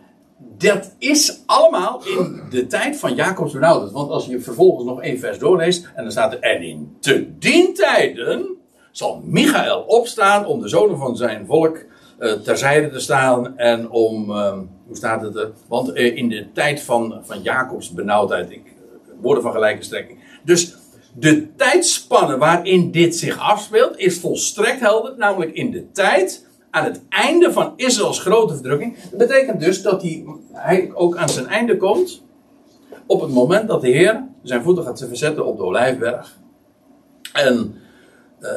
dat 0.57 0.95
is 0.99 1.43
allemaal 1.45 2.01
in 2.05 2.41
de 2.49 2.67
tijd 2.67 2.97
van 2.97 3.15
Jacobs 3.15 3.53
benauwdheid. 3.53 3.91
Want 3.91 4.09
als 4.09 4.25
je 4.25 4.39
vervolgens 4.39 4.85
nog 4.85 5.01
één 5.01 5.19
vers 5.19 5.39
doorleest, 5.39 5.89
en 5.95 6.03
dan 6.03 6.11
staat 6.11 6.33
er, 6.33 6.39
en 6.39 6.61
in 6.61 6.97
te 6.99 7.37
dien 7.37 7.73
tijden 7.73 8.57
zal 8.91 9.21
Michael 9.23 9.81
opstaan 9.81 10.45
om 10.45 10.61
de 10.61 10.67
zonen 10.67 10.97
van 10.97 11.17
zijn 11.17 11.45
volk 11.45 11.77
uh, 12.19 12.31
terzijde 12.31 12.89
te 12.89 12.99
staan 12.99 13.57
en 13.57 13.89
om, 13.89 14.29
uh, 14.29 14.57
hoe 14.87 14.95
staat 14.95 15.21
het 15.21 15.35
er? 15.35 15.51
Want 15.67 15.97
uh, 15.97 16.15
in 16.15 16.29
de 16.29 16.51
tijd 16.51 16.81
van, 16.81 17.19
van 17.23 17.41
Jacobs 17.41 17.91
benauwdheid, 17.91 18.51
ik, 18.51 18.73
woorden 19.21 19.43
van 19.43 19.51
gelijke 19.51 19.83
strekking. 19.83 20.19
Dus 20.43 20.75
de 21.13 21.55
tijdspanne 21.55 22.37
waarin 22.37 22.91
dit 22.91 23.15
zich 23.15 23.39
afspeelt 23.39 23.97
is 23.97 24.19
volstrekt 24.19 24.79
helder, 24.79 25.13
namelijk 25.17 25.53
in 25.53 25.71
de 25.71 25.91
tijd 25.91 26.44
aan 26.75 26.83
het 26.83 27.01
einde 27.09 27.53
van 27.53 27.73
Israëls 27.75 28.19
grote 28.19 28.53
verdrukking. 28.53 28.97
Dat 29.09 29.19
betekent 29.19 29.59
dus 29.59 29.81
dat 29.81 30.01
hij, 30.01 30.25
hij 30.51 30.91
ook 30.93 31.17
aan 31.17 31.29
zijn 31.29 31.47
einde 31.47 31.77
komt. 31.77 32.23
Op 33.05 33.21
het 33.21 33.31
moment 33.31 33.67
dat 33.67 33.81
de 33.81 33.89
Heer 33.89 34.27
zijn 34.43 34.63
voeten 34.63 34.83
gaat 34.83 35.05
verzetten 35.07 35.45
op 35.45 35.57
de 35.57 35.63
Olijfberg. 35.63 36.39
En, 37.33 37.75
uh, 38.39 38.49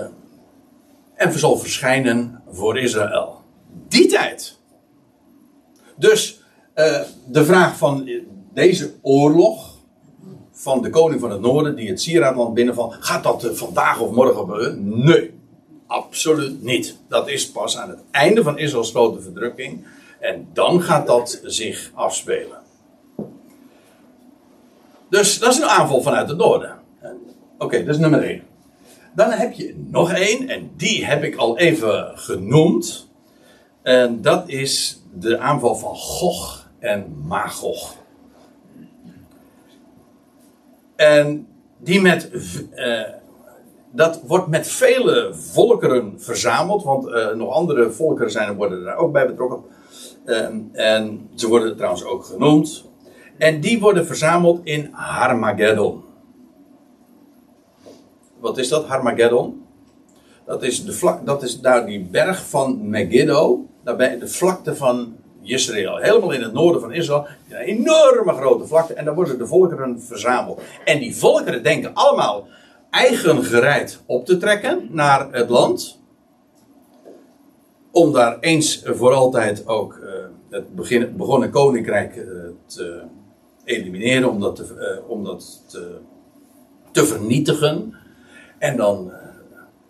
en 1.15 1.39
zal 1.39 1.57
verschijnen 1.57 2.43
voor 2.51 2.79
Israël. 2.79 3.41
Die 3.89 4.07
tijd. 4.07 4.59
Dus 5.97 6.43
uh, 6.75 7.01
de 7.27 7.45
vraag 7.45 7.77
van 7.77 8.11
deze 8.55 8.93
oorlog. 9.03 9.77
Van 10.53 10.83
de 10.83 10.91
koning 10.91 11.21
van 11.21 11.31
het 11.31 11.41
noorden 11.41 11.77
die 11.77 11.89
het 11.89 12.01
sieraadland 12.01 12.55
binnenvalt. 12.55 12.97
Gaat 13.01 13.23
dat 13.23 13.49
vandaag 13.53 14.01
of 14.01 14.11
morgen 14.11 14.37
gebeuren? 14.37 15.05
Nee. 15.05 15.38
Absoluut 15.89 16.63
niet. 16.63 16.99
Dat 17.09 17.29
is 17.29 17.51
pas 17.51 17.79
aan 17.79 17.89
het 17.89 18.01
einde 18.11 18.43
van 18.43 18.59
Israëls 18.59 18.91
grote 18.91 19.21
verdrukking. 19.21 19.87
En 20.21 20.49
dan 20.53 20.83
gaat 20.83 21.07
dat 21.07 21.41
zich 21.43 21.91
afspelen. 21.95 22.59
Dus 25.11 25.39
dat 25.39 25.53
is 25.53 25.59
een 25.59 25.69
aanval 25.69 26.03
vanuit 26.03 26.29
het 26.29 26.39
noorden. 26.39 26.79
Oké, 27.59 27.85
dat 27.85 27.95
is 27.95 28.01
nummer 28.01 28.23
1. 28.23 28.43
Dan 29.15 29.31
heb 29.31 29.53
je 29.53 29.85
nog 29.91 30.13
één, 30.13 30.49
en 30.49 30.71
die 30.77 31.05
heb 31.05 31.23
ik 31.23 31.37
al 31.37 31.59
even 31.59 32.13
genoemd. 32.15 33.09
En 33.83 34.23
dat 34.23 34.49
is 34.49 35.03
de 35.15 35.39
aanval 35.39 35.75
van 35.75 35.97
Gog 35.97 36.71
en 36.79 37.23
Magog. 37.27 37.97
En 40.97 41.47
die 41.79 42.01
met 42.01 42.31
uh, 42.75 43.03
dat 43.99 44.21
wordt 44.27 44.47
met 44.47 44.69
vele 44.69 45.35
volkeren 45.35 46.15
verzameld, 46.17 46.85
want 46.85 47.07
uh, 47.07 47.35
nog 47.35 47.53
andere 47.53 47.91
volkeren 47.91 48.31
zijn, 48.31 48.57
worden 48.57 48.85
daar 48.85 48.97
ook 48.97 49.13
bij 49.13 49.27
betrokken. 49.27 49.63
Ehm, 50.25 50.59
en 50.73 51.29
ze 51.35 51.49
worden 51.49 51.77
trouwens 51.77 52.05
ook 52.05 52.25
genoemd. 52.25 52.85
En 53.39 53.61
die 53.61 53.81
worden 53.81 54.07
verzameld 54.07 54.61
in 54.65 54.89
Harmageddon. 54.93 56.03
Wat 58.41 58.59
is 58.59 58.69
dat, 58.69 58.87
Harmageddon? 58.87 59.63
Dat 60.47 60.63
is, 60.63 60.85
de 60.85 60.93
vlak, 60.93 61.27
dat 61.27 61.43
is 61.43 61.61
daar 61.61 61.87
die 61.87 62.05
berg 62.05 62.49
van 62.49 62.91
Megiddo, 62.91 63.67
daarbij 63.85 64.19
de 64.19 64.29
vlakte 64.29 64.77
van 64.77 65.17
Israël. 65.43 65.97
Helemaal 65.97 66.33
in 66.33 66.43
het 66.43 66.53
noorden 66.53 66.81
van 66.81 66.93
Israël. 66.93 67.27
Een 67.49 67.57
enorme 67.57 68.33
grote 68.33 68.67
vlakte. 68.67 68.95
En 68.95 69.05
daar 69.05 69.15
worden 69.15 69.39
de 69.39 69.47
volkeren 69.47 70.03
verzameld. 70.03 70.61
En 70.85 70.99
die 70.99 71.17
volkeren 71.17 71.63
denken 71.63 71.95
allemaal 71.95 72.47
eigen 72.91 73.45
gereid 73.45 74.03
op 74.07 74.27
te 74.27 74.37
trekken 74.37 74.89
naar 74.91 75.33
het 75.33 75.49
land. 75.49 75.99
Om 77.91 78.13
daar 78.13 78.39
eens 78.41 78.83
voor 78.85 79.13
altijd 79.13 79.67
ook 79.67 80.01
uh, 80.03 80.11
het 80.51 80.75
begin, 80.75 81.17
begonnen 81.17 81.51
koninkrijk 81.51 82.17
uh, 82.17 82.25
te 82.67 83.03
elimineren, 83.65 84.31
om 84.31 84.41
dat, 84.41 84.57
te, 84.57 84.99
uh, 85.01 85.11
om 85.11 85.25
dat 85.25 85.63
te, 86.93 87.07
vernietigen. 87.07 87.95
En 88.59 88.77
dan. 88.77 89.13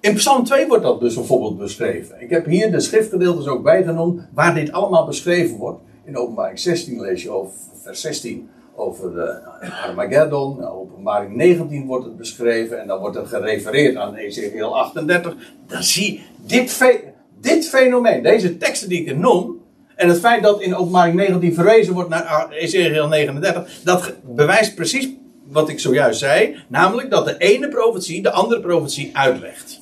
in 0.00 0.14
Psalm 0.14 0.44
2 0.44 0.66
wordt 0.66 0.82
dat 0.82 1.00
dus 1.00 1.14
bijvoorbeeld 1.14 1.58
beschreven. 1.58 2.20
Ik 2.20 2.30
heb 2.30 2.46
hier 2.46 2.70
de 2.70 2.80
schriftgedeeltes 2.80 3.46
ook 3.46 3.62
bijgenoemd 3.62 4.28
waar 4.34 4.54
dit 4.54 4.72
allemaal 4.72 5.06
beschreven 5.06 5.56
wordt. 5.56 5.80
In 6.04 6.16
openbaring 6.16 6.58
16 6.58 7.00
lees 7.00 7.22
je 7.22 7.30
over 7.30 7.52
vers 7.82 8.00
16 8.00 8.48
over 8.78 9.14
de 9.14 9.40
Armageddon. 9.86 10.64
Openbaring 10.64 11.34
19 11.34 11.86
wordt 11.86 12.04
het 12.04 12.16
beschreven 12.16 12.80
en 12.80 12.86
dan 12.86 12.98
wordt 12.98 13.16
het 13.16 13.28
gerefereerd 13.28 13.96
aan 13.96 14.14
Ezekiel 14.14 14.78
38. 14.78 15.34
Dan 15.66 15.82
zie 15.82 16.22
dit, 16.46 17.00
dit 17.40 17.68
fenomeen, 17.68 18.22
deze 18.22 18.56
teksten 18.56 18.88
die 18.88 19.04
ik 19.04 19.16
noem, 19.16 19.56
en 19.94 20.08
het 20.08 20.18
feit 20.18 20.42
dat 20.42 20.60
in 20.60 20.74
openbaring 20.74 21.16
19 21.16 21.54
verwezen 21.54 21.94
wordt 21.94 22.08
naar 22.08 22.50
Ezekiel 22.50 23.08
39, 23.08 23.80
dat 23.84 24.12
bewijst 24.22 24.74
precies 24.74 25.08
wat 25.46 25.68
ik 25.68 25.80
zojuist 25.80 26.18
zei, 26.18 26.56
namelijk 26.68 27.10
dat 27.10 27.24
de 27.24 27.36
ene 27.36 27.68
profetie 27.68 28.22
de 28.22 28.30
andere 28.30 28.60
profetie 28.60 29.16
uitlegt. 29.16 29.80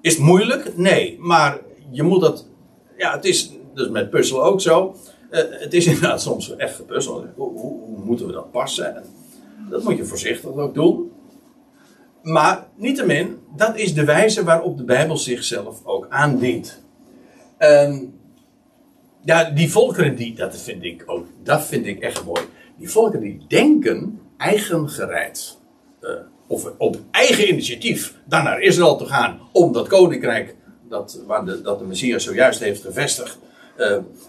Is 0.00 0.12
het 0.12 0.22
moeilijk? 0.22 0.76
Nee, 0.76 1.16
maar 1.20 1.58
je 1.90 2.02
moet 2.02 2.20
dat, 2.20 2.46
ja, 2.96 3.14
het 3.14 3.24
is 3.24 3.52
dus 3.74 3.88
met 3.88 4.10
puzzel 4.10 4.44
ook 4.44 4.60
zo. 4.60 4.94
Uh, 5.32 5.40
het 5.50 5.74
is 5.74 5.86
inderdaad 5.92 6.22
soms 6.22 6.56
echt 6.56 6.74
gepuzzeld. 6.74 7.26
Hoe, 7.34 7.58
hoe, 7.58 8.04
moeten 8.04 8.26
we 8.26 8.32
dat 8.32 8.50
passen? 8.50 9.04
dat 9.70 9.82
moet 9.82 9.96
je 9.96 10.04
voorzichtig 10.04 10.50
ook 10.50 10.74
doen. 10.74 11.12
Maar 12.22 12.66
niettemin, 12.76 13.38
dat 13.56 13.76
is 13.76 13.94
de 13.94 14.04
wijze 14.04 14.44
waarop 14.44 14.76
de 14.76 14.84
Bijbel 14.84 15.16
zichzelf 15.16 15.84
ook 15.84 16.06
aandient. 16.08 16.82
Um, 17.58 18.14
ja, 19.24 19.50
die 19.50 19.70
volkeren 19.70 20.16
die, 20.16 20.34
dat 20.34 20.56
vind 20.56 20.84
ik 20.84 21.02
ook, 21.06 21.26
dat 21.42 21.64
vind 21.64 21.86
ik 21.86 22.00
echt 22.00 22.24
mooi. 22.24 22.42
Die 22.76 22.90
volkeren 22.90 23.20
die 23.20 23.44
denken 23.48 24.20
eigen 24.36 24.88
gereid. 24.88 25.58
Uh, 26.00 26.10
of 26.46 26.72
op 26.78 26.96
eigen 27.10 27.48
initiatief 27.48 28.14
dan 28.24 28.44
naar 28.44 28.60
Israël 28.60 28.96
te 28.96 29.06
gaan 29.06 29.40
om 29.52 29.72
dat 29.72 29.88
koninkrijk 29.88 30.56
dat, 30.88 31.22
waar 31.26 31.44
de, 31.44 31.62
dat 31.62 31.78
de 31.78 31.84
Messias 31.84 32.24
zojuist 32.24 32.60
heeft 32.60 32.82
gevestigd, 32.82 33.38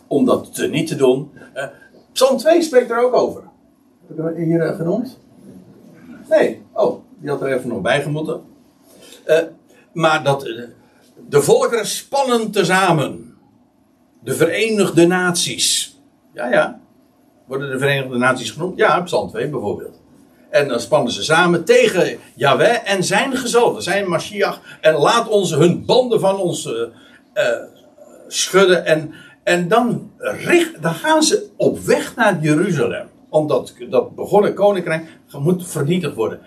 om 0.07 0.25
dat 0.25 0.55
te, 0.55 0.67
niet 0.67 0.87
te 0.87 0.95
doen. 0.95 1.31
Uh, 1.55 1.63
Psalm 2.11 2.37
2 2.37 2.61
spreekt 2.61 2.91
er 2.91 3.03
ook 3.03 3.13
over. 3.13 3.41
Heb 4.07 4.17
ik 4.17 4.35
hem 4.35 4.43
hier 4.43 4.65
uh, 4.65 4.75
genoemd? 4.75 5.19
Nee. 6.29 6.61
Oh, 6.71 7.03
die 7.17 7.29
had 7.29 7.41
er 7.41 7.53
even 7.53 7.69
nog 7.69 7.81
bij 7.81 8.01
gemoeten. 8.01 8.41
maar 9.93 10.23
dat 10.23 10.47
de 11.29 11.41
volkeren 11.41 11.85
spannen 11.85 12.51
tezamen. 12.51 13.37
De 14.19 14.33
Verenigde 14.33 15.07
Naties. 15.07 15.97
Ja, 16.33 16.51
ja. 16.51 16.79
Worden 17.45 17.71
de 17.71 17.77
Verenigde 17.77 18.17
Naties 18.17 18.51
genoemd? 18.51 18.77
Ja, 18.77 19.01
Psalm 19.01 19.29
2 19.29 19.49
bijvoorbeeld. 19.49 20.01
En 20.49 20.67
dan 20.67 20.79
spannen 20.79 21.13
ze 21.13 21.23
samen 21.23 21.63
tegen 21.63 22.19
Yahweh 22.35 22.91
en 22.91 23.03
zijn 23.03 23.37
gezalfde, 23.37 23.81
zijn 23.81 24.09
Mashiach. 24.09 24.61
En 24.81 24.93
laat 24.93 25.27
ons 25.27 25.55
hun 25.55 25.85
banden 25.85 26.19
van 26.19 26.39
ons 26.39 26.65
uh, 26.65 27.43
schudden. 28.27 28.85
En 28.85 29.13
en 29.43 29.67
dan, 29.67 30.11
richt, 30.17 30.81
dan 30.81 30.93
gaan 30.93 31.23
ze 31.23 31.49
op 31.55 31.79
weg 31.79 32.15
naar 32.15 32.41
Jeruzalem. 32.41 33.07
Omdat 33.29 33.73
dat 33.89 34.15
begonnen 34.15 34.53
koninkrijk 34.53 35.07
moet 35.31 35.67
vernietigd 35.67 36.15
worden. 36.15 36.39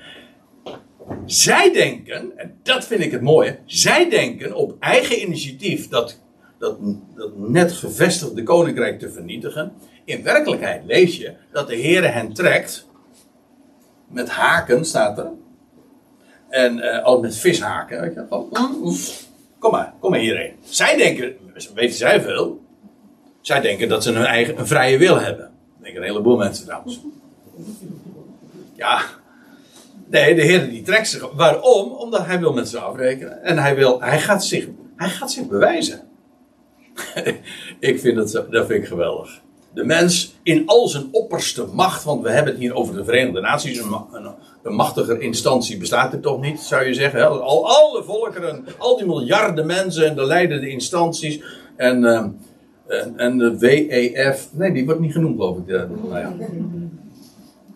Zij 1.25 1.73
denken, 1.73 2.33
en 2.37 2.55
dat 2.63 2.85
vind 2.85 3.01
ik 3.01 3.13
het 3.13 3.23
mooie. 3.23 3.59
Zij 3.65 4.11
denken 4.11 4.55
op 4.55 4.77
eigen 4.81 5.23
initiatief 5.23 5.89
dat 5.89 6.21
dat, 6.59 6.79
dat 7.15 7.37
net 7.37 7.73
gevestigde 7.73 8.43
koninkrijk 8.43 8.99
te 8.99 9.11
vernietigen. 9.11 9.73
In 10.05 10.23
werkelijkheid 10.23 10.85
lees 10.85 11.17
je 11.17 11.35
dat 11.53 11.69
de 11.69 11.75
Heer 11.75 12.13
hen 12.13 12.33
trekt. 12.33 12.89
Met 14.09 14.29
haken 14.29 14.85
staat 14.85 15.19
er. 15.19 15.31
En 16.49 16.79
uh, 16.79 17.05
al 17.05 17.21
met 17.21 17.37
vishaken. 17.37 18.01
Weet 18.01 18.15
je, 18.15 18.25
kom 19.59 19.71
maar, 19.71 19.95
kom 20.01 20.11
maar 20.11 20.21
hierheen. 20.21 20.55
Zij 20.65 20.97
denken, 20.97 21.37
weten 21.75 21.97
zij 21.97 22.21
veel. 22.21 22.65
Zij 23.47 23.61
denken 23.61 23.89
dat 23.89 24.03
ze 24.03 24.13
hun 24.13 24.25
eigen 24.25 24.59
een 24.59 24.67
vrije 24.67 24.99
wil 24.99 25.21
hebben. 25.21 25.45
Dat 25.45 25.83
denken 25.83 26.01
een 26.01 26.09
heleboel 26.09 26.37
mensen 26.37 26.65
trouwens. 26.65 27.01
Ja. 28.75 29.03
Nee, 30.07 30.35
de 30.35 30.43
Heer 30.43 30.71
die 30.71 30.83
trekt 30.83 31.09
zich. 31.09 31.31
Waarom? 31.33 31.93
Omdat 31.93 32.27
hij 32.27 32.41
wil 32.41 32.53
met 32.53 32.69
ze 32.69 32.79
afrekenen. 32.79 33.43
En 33.43 33.59
hij, 33.59 33.75
wil, 33.75 34.01
hij, 34.01 34.21
gaat, 34.21 34.45
zich, 34.45 34.67
hij 34.97 35.09
gaat 35.09 35.33
zich 35.33 35.47
bewijzen. 35.47 36.01
ik 37.79 38.01
vind 38.01 38.17
dat, 38.17 38.33
dat 38.51 38.67
vind 38.67 38.83
ik 38.83 38.87
geweldig. 38.87 39.41
De 39.75 39.85
mens 39.85 40.35
in 40.43 40.67
al 40.67 40.89
zijn 40.89 41.09
opperste 41.11 41.67
macht, 41.67 42.05
want 42.05 42.23
we 42.23 42.31
hebben 42.31 42.53
het 42.53 42.63
hier 42.63 42.75
over 42.75 42.95
de 42.95 43.05
Verenigde 43.05 43.41
Naties, 43.41 43.79
een, 43.79 44.01
een, 44.13 44.35
een 44.63 44.75
machtiger 44.75 45.21
instantie 45.21 45.79
bestaat 45.79 46.13
er 46.13 46.21
toch 46.21 46.41
niet, 46.41 46.61
zou 46.61 46.85
je 46.85 46.95
zeggen. 46.95 47.43
Al, 47.43 47.69
alle 47.69 48.03
volkeren, 48.03 48.65
al 48.79 48.97
die 48.97 49.07
miljarden 49.07 49.67
mensen 49.67 50.07
en 50.07 50.15
de 50.15 50.27
leidende 50.27 50.69
instanties 50.69 51.43
en, 51.77 52.03
uh, 52.03 52.25
en, 52.89 53.19
en, 53.19 53.39
de 53.39 53.59
WEF, 53.59 54.49
nee, 54.53 54.73
die 54.73 54.85
wordt 54.85 55.01
niet 55.01 55.13
genoemd, 55.13 55.37
geloof 55.37 55.59
ik. 55.59 55.67
nou 55.67 56.19
ja. 56.19 56.33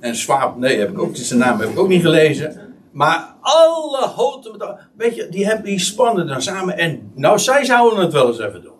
En 0.00 0.16
Schwab, 0.16 0.56
nee, 0.56 0.78
heb 0.78 0.90
ik 0.90 0.98
ook, 0.98 1.16
zijn 1.16 1.38
naam 1.38 1.60
heb 1.60 1.70
ik 1.70 1.78
ook 1.78 1.88
niet 1.88 2.02
gelezen. 2.02 2.60
Maar 2.90 3.34
alle 3.40 4.06
houten, 4.06 4.78
weet 4.96 5.14
je, 5.14 5.28
die, 5.28 5.46
hebben, 5.46 5.64
die 5.64 5.78
spannen 5.78 6.26
dan 6.26 6.42
samen 6.42 6.78
en 6.78 7.10
nou, 7.14 7.38
zij 7.38 7.64
zouden 7.64 7.98
het 7.98 8.12
wel 8.12 8.28
eens 8.28 8.38
even 8.38 8.62
doen. 8.62 8.78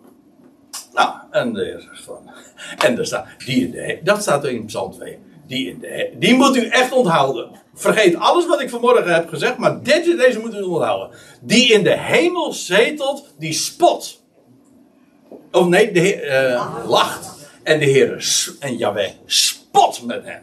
Nou, 0.93 1.13
en 1.31 1.53
de 1.53 1.63
heer 1.63 1.79
zegt 1.79 2.03
van. 2.03 2.19
En 2.85 2.95
daar 2.95 3.05
staat, 3.05 3.27
die 3.45 3.65
in 3.65 3.71
de, 3.71 3.99
dat 4.03 4.21
staat 4.21 4.43
er 4.43 4.51
in 4.51 4.65
Psalm 4.65 4.91
2. 4.91 5.17
Die, 5.47 5.69
in 5.69 5.79
de, 5.79 6.11
die 6.19 6.33
moet 6.33 6.55
u 6.55 6.67
echt 6.67 6.91
onthouden. 6.91 7.49
Vergeet 7.73 8.15
alles 8.15 8.47
wat 8.47 8.61
ik 8.61 8.69
vanmorgen 8.69 9.13
heb 9.13 9.29
gezegd, 9.29 9.57
maar 9.57 9.83
deze, 9.83 10.15
deze 10.15 10.39
moet 10.39 10.55
u 10.55 10.61
onthouden. 10.61 11.17
Die 11.41 11.73
in 11.73 11.83
de 11.83 11.97
hemel 11.97 12.53
zetelt, 12.53 13.33
die 13.37 13.53
spot. 13.53 14.20
Of 15.51 15.67
nee, 15.67 15.91
de 15.91 15.99
heer, 15.99 16.53
uh, 16.53 16.75
lacht. 16.87 17.49
En 17.63 17.79
de 17.79 17.85
Heer 17.85 18.25
en 18.59 18.77
Yahweh 18.77 19.11
spot 19.25 20.03
met 20.05 20.25
hem. 20.25 20.41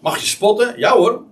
Mag 0.00 0.18
je 0.18 0.26
spotten? 0.26 0.74
Ja 0.76 0.96
hoor. 0.96 1.22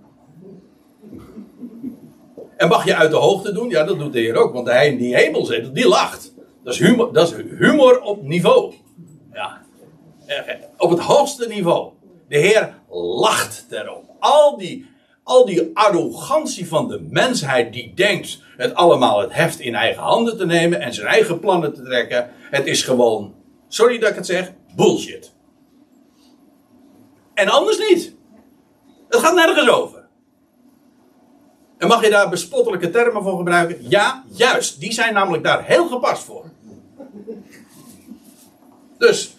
En 2.57 2.67
mag 2.67 2.85
je 2.85 2.95
uit 2.95 3.11
de 3.11 3.17
hoogte 3.17 3.53
doen? 3.53 3.69
Ja, 3.69 3.83
dat 3.83 3.99
doet 3.99 4.13
de 4.13 4.19
Heer 4.19 4.35
ook. 4.35 4.53
Want 4.53 4.67
hij 4.67 4.87
in 4.87 4.97
die 4.97 5.15
hemel 5.15 5.45
zetelt, 5.45 5.75
die 5.75 5.87
lacht. 5.87 6.33
Dat 6.63 6.73
is 6.73 6.79
humor, 6.79 7.13
dat 7.13 7.31
is 7.31 7.35
humor 7.57 8.01
op 8.01 8.23
niveau. 8.23 8.73
Ja. 9.33 9.61
Eh, 10.25 10.55
op 10.77 10.89
het 10.89 10.99
hoogste 10.99 11.47
niveau. 11.47 11.91
De 12.27 12.37
Heer 12.37 12.75
lacht 12.89 13.65
erop. 13.69 14.03
Al 14.19 14.57
die, 14.57 14.87
al 15.23 15.45
die 15.45 15.69
arrogantie 15.73 16.67
van 16.67 16.87
de 16.87 17.07
mensheid 17.09 17.73
die 17.73 17.93
denkt 17.93 18.41
het 18.57 18.75
allemaal 18.75 19.21
het 19.21 19.33
heft 19.33 19.59
in 19.59 19.75
eigen 19.75 20.03
handen 20.03 20.37
te 20.37 20.45
nemen 20.45 20.81
en 20.81 20.93
zijn 20.93 21.07
eigen 21.07 21.39
plannen 21.39 21.73
te 21.73 21.83
trekken. 21.83 22.29
Het 22.49 22.65
is 22.65 22.83
gewoon, 22.83 23.33
sorry 23.67 23.99
dat 23.99 24.09
ik 24.09 24.15
het 24.15 24.25
zeg, 24.25 24.51
bullshit. 24.75 25.33
En 27.33 27.49
anders 27.49 27.77
niet. 27.77 28.15
Het 29.09 29.19
gaat 29.19 29.35
nergens 29.35 29.69
over. 29.69 30.03
En 31.77 31.87
mag 31.87 32.03
je 32.03 32.09
daar 32.09 32.29
bespottelijke 32.29 32.89
termen 32.89 33.23
voor 33.23 33.37
gebruiken? 33.37 33.89
Ja, 33.89 34.23
juist. 34.27 34.79
Die 34.79 34.93
zijn 34.93 35.13
namelijk 35.13 35.43
daar 35.43 35.65
heel 35.65 35.87
gepast 35.87 36.23
voor. 36.23 36.45
Dus. 38.97 39.35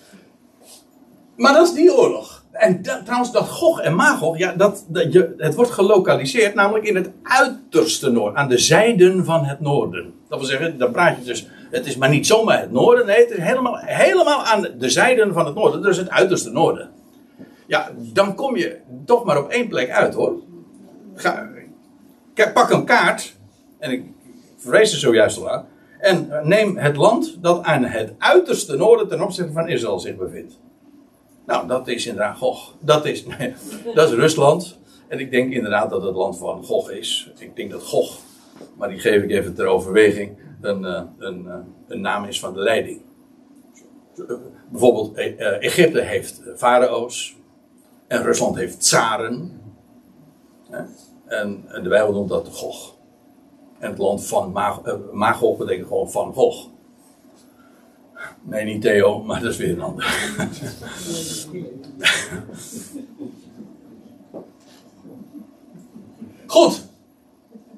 Maar 1.37 1.53
dat 1.53 1.67
is 1.67 1.75
die 1.75 1.95
oorlog. 1.95 2.44
En 2.55 2.83
trouwens, 2.83 3.33
dat 3.33 3.49
Gog 3.49 3.81
en 3.81 3.95
Magog, 3.95 4.39
ja, 4.39 4.53
dat, 4.53 4.85
dat, 4.89 5.13
je, 5.13 5.35
het 5.37 5.55
wordt 5.55 5.71
gelokaliseerd 5.71 6.55
namelijk 6.55 6.85
in 6.85 6.97
het 6.97 7.11
uiterste 7.23 8.11
noorden, 8.11 8.39
aan 8.39 8.49
de 8.49 8.59
zijden 8.59 9.25
van 9.25 9.45
het 9.45 9.61
noorden. 9.61 10.15
Dat 10.29 10.39
wil 10.39 10.49
zeggen, 10.49 10.79
dan 10.79 10.93
praat 10.93 11.17
je 11.19 11.25
dus, 11.25 11.49
het 11.71 11.87
is 11.87 11.97
maar 11.97 12.09
niet 12.09 12.27
zomaar 12.27 12.61
het 12.61 12.73
noorden, 12.73 13.07
nee, 13.07 13.19
het 13.19 13.31
is 13.31 13.39
helemaal, 13.39 13.77
helemaal 13.79 14.45
aan 14.45 14.67
de 14.79 14.89
zijden 14.89 15.33
van 15.33 15.47
het 15.47 15.55
noorden, 15.55 15.83
dus 15.83 15.97
het 15.97 16.11
uiterste 16.11 16.51
noorden. 16.51 16.91
Ja, 17.67 17.91
dan 17.97 18.35
kom 18.35 18.57
je 18.57 18.79
toch 19.05 19.25
maar 19.25 19.39
op 19.39 19.51
één 19.51 19.69
plek 19.69 19.91
uit 19.91 20.15
hoor. 20.15 20.35
Ga, 21.15 21.49
pak 22.55 22.71
een 22.71 22.85
kaart, 22.85 23.37
en 23.79 23.91
ik 23.91 24.05
verwees 24.57 24.93
er 24.93 24.99
zojuist 24.99 25.39
al 25.39 25.51
aan, 25.51 25.67
en 25.99 26.29
neem 26.43 26.77
het 26.77 26.97
land 26.97 27.39
dat 27.41 27.63
aan 27.63 27.85
het 27.85 28.13
uiterste 28.19 28.77
noorden 28.77 29.09
ten 29.09 29.23
opzichte 29.23 29.53
van 29.53 29.69
Israël 29.69 29.99
zich 29.99 30.17
bevindt. 30.17 30.63
Nou, 31.47 31.67
dat 31.67 31.89
is 31.89 32.07
inderdaad 32.07 32.37
Gog. 32.37 32.75
Dat 32.81 33.05
is, 33.05 33.25
dat 33.95 34.09
is 34.09 34.15
Rusland. 34.15 34.79
En 35.09 35.19
ik 35.19 35.31
denk 35.31 35.53
inderdaad 35.53 35.91
dat 35.91 36.03
het 36.03 36.15
land 36.15 36.39
van 36.39 36.65
Gog 36.65 36.91
is. 36.91 37.31
Ik 37.39 37.57
denk 37.57 37.71
dat 37.71 37.83
Gog, 37.83 38.19
maar 38.77 38.89
die 38.89 38.99
geef 38.99 39.23
ik 39.23 39.31
even 39.31 39.55
ter 39.55 39.67
overweging, 39.67 40.39
een, 40.61 40.85
eh, 40.85 41.03
een, 41.19 41.49
eh, 41.49 41.57
een 41.87 42.01
naam 42.01 42.25
is 42.25 42.41
van 42.41 42.55
de 42.55 42.61
leiding. 42.61 43.01
Bijvoorbeeld, 44.71 45.15
eh, 45.15 45.63
Egypte 45.63 46.01
heeft 46.01 46.43
farao's. 46.57 47.37
En 48.07 48.23
Rusland 48.23 48.57
heeft 48.57 48.81
tsaren. 48.81 49.61
En, 51.27 51.65
de 51.83 51.89
Bijbel 51.89 52.13
noemt 52.13 52.29
dat 52.29 52.49
Gog. 52.49 52.97
En 53.79 53.91
het 53.91 53.99
land 53.99 54.27
van 54.27 54.53
Mag 54.53 54.83
Magog 55.13 55.59
betekent 55.59 55.87
gewoon 55.87 56.11
van 56.11 56.35
Gog. 56.35 56.69
Nee, 58.43 58.65
niet 58.65 58.83
Theo, 58.83 59.23
maar 59.23 59.41
dat 59.41 59.51
is 59.51 59.57
weer 59.57 59.71
een 59.71 59.81
ander. 59.81 60.05
Goed. 66.47 66.85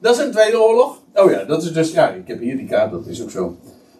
Dat 0.00 0.16
is 0.16 0.24
een 0.24 0.30
tweede 0.30 0.62
oorlog. 0.62 1.02
Oh 1.14 1.30
ja, 1.30 1.44
dat 1.44 1.62
is 1.62 1.72
dus, 1.72 1.92
ja, 1.92 2.08
ik 2.08 2.28
heb 2.28 2.40
hier 2.40 2.56
die 2.56 2.66
kaart, 2.66 2.90
dat 2.90 3.06
is 3.06 3.22
ook 3.22 3.30
zo. 3.30 3.56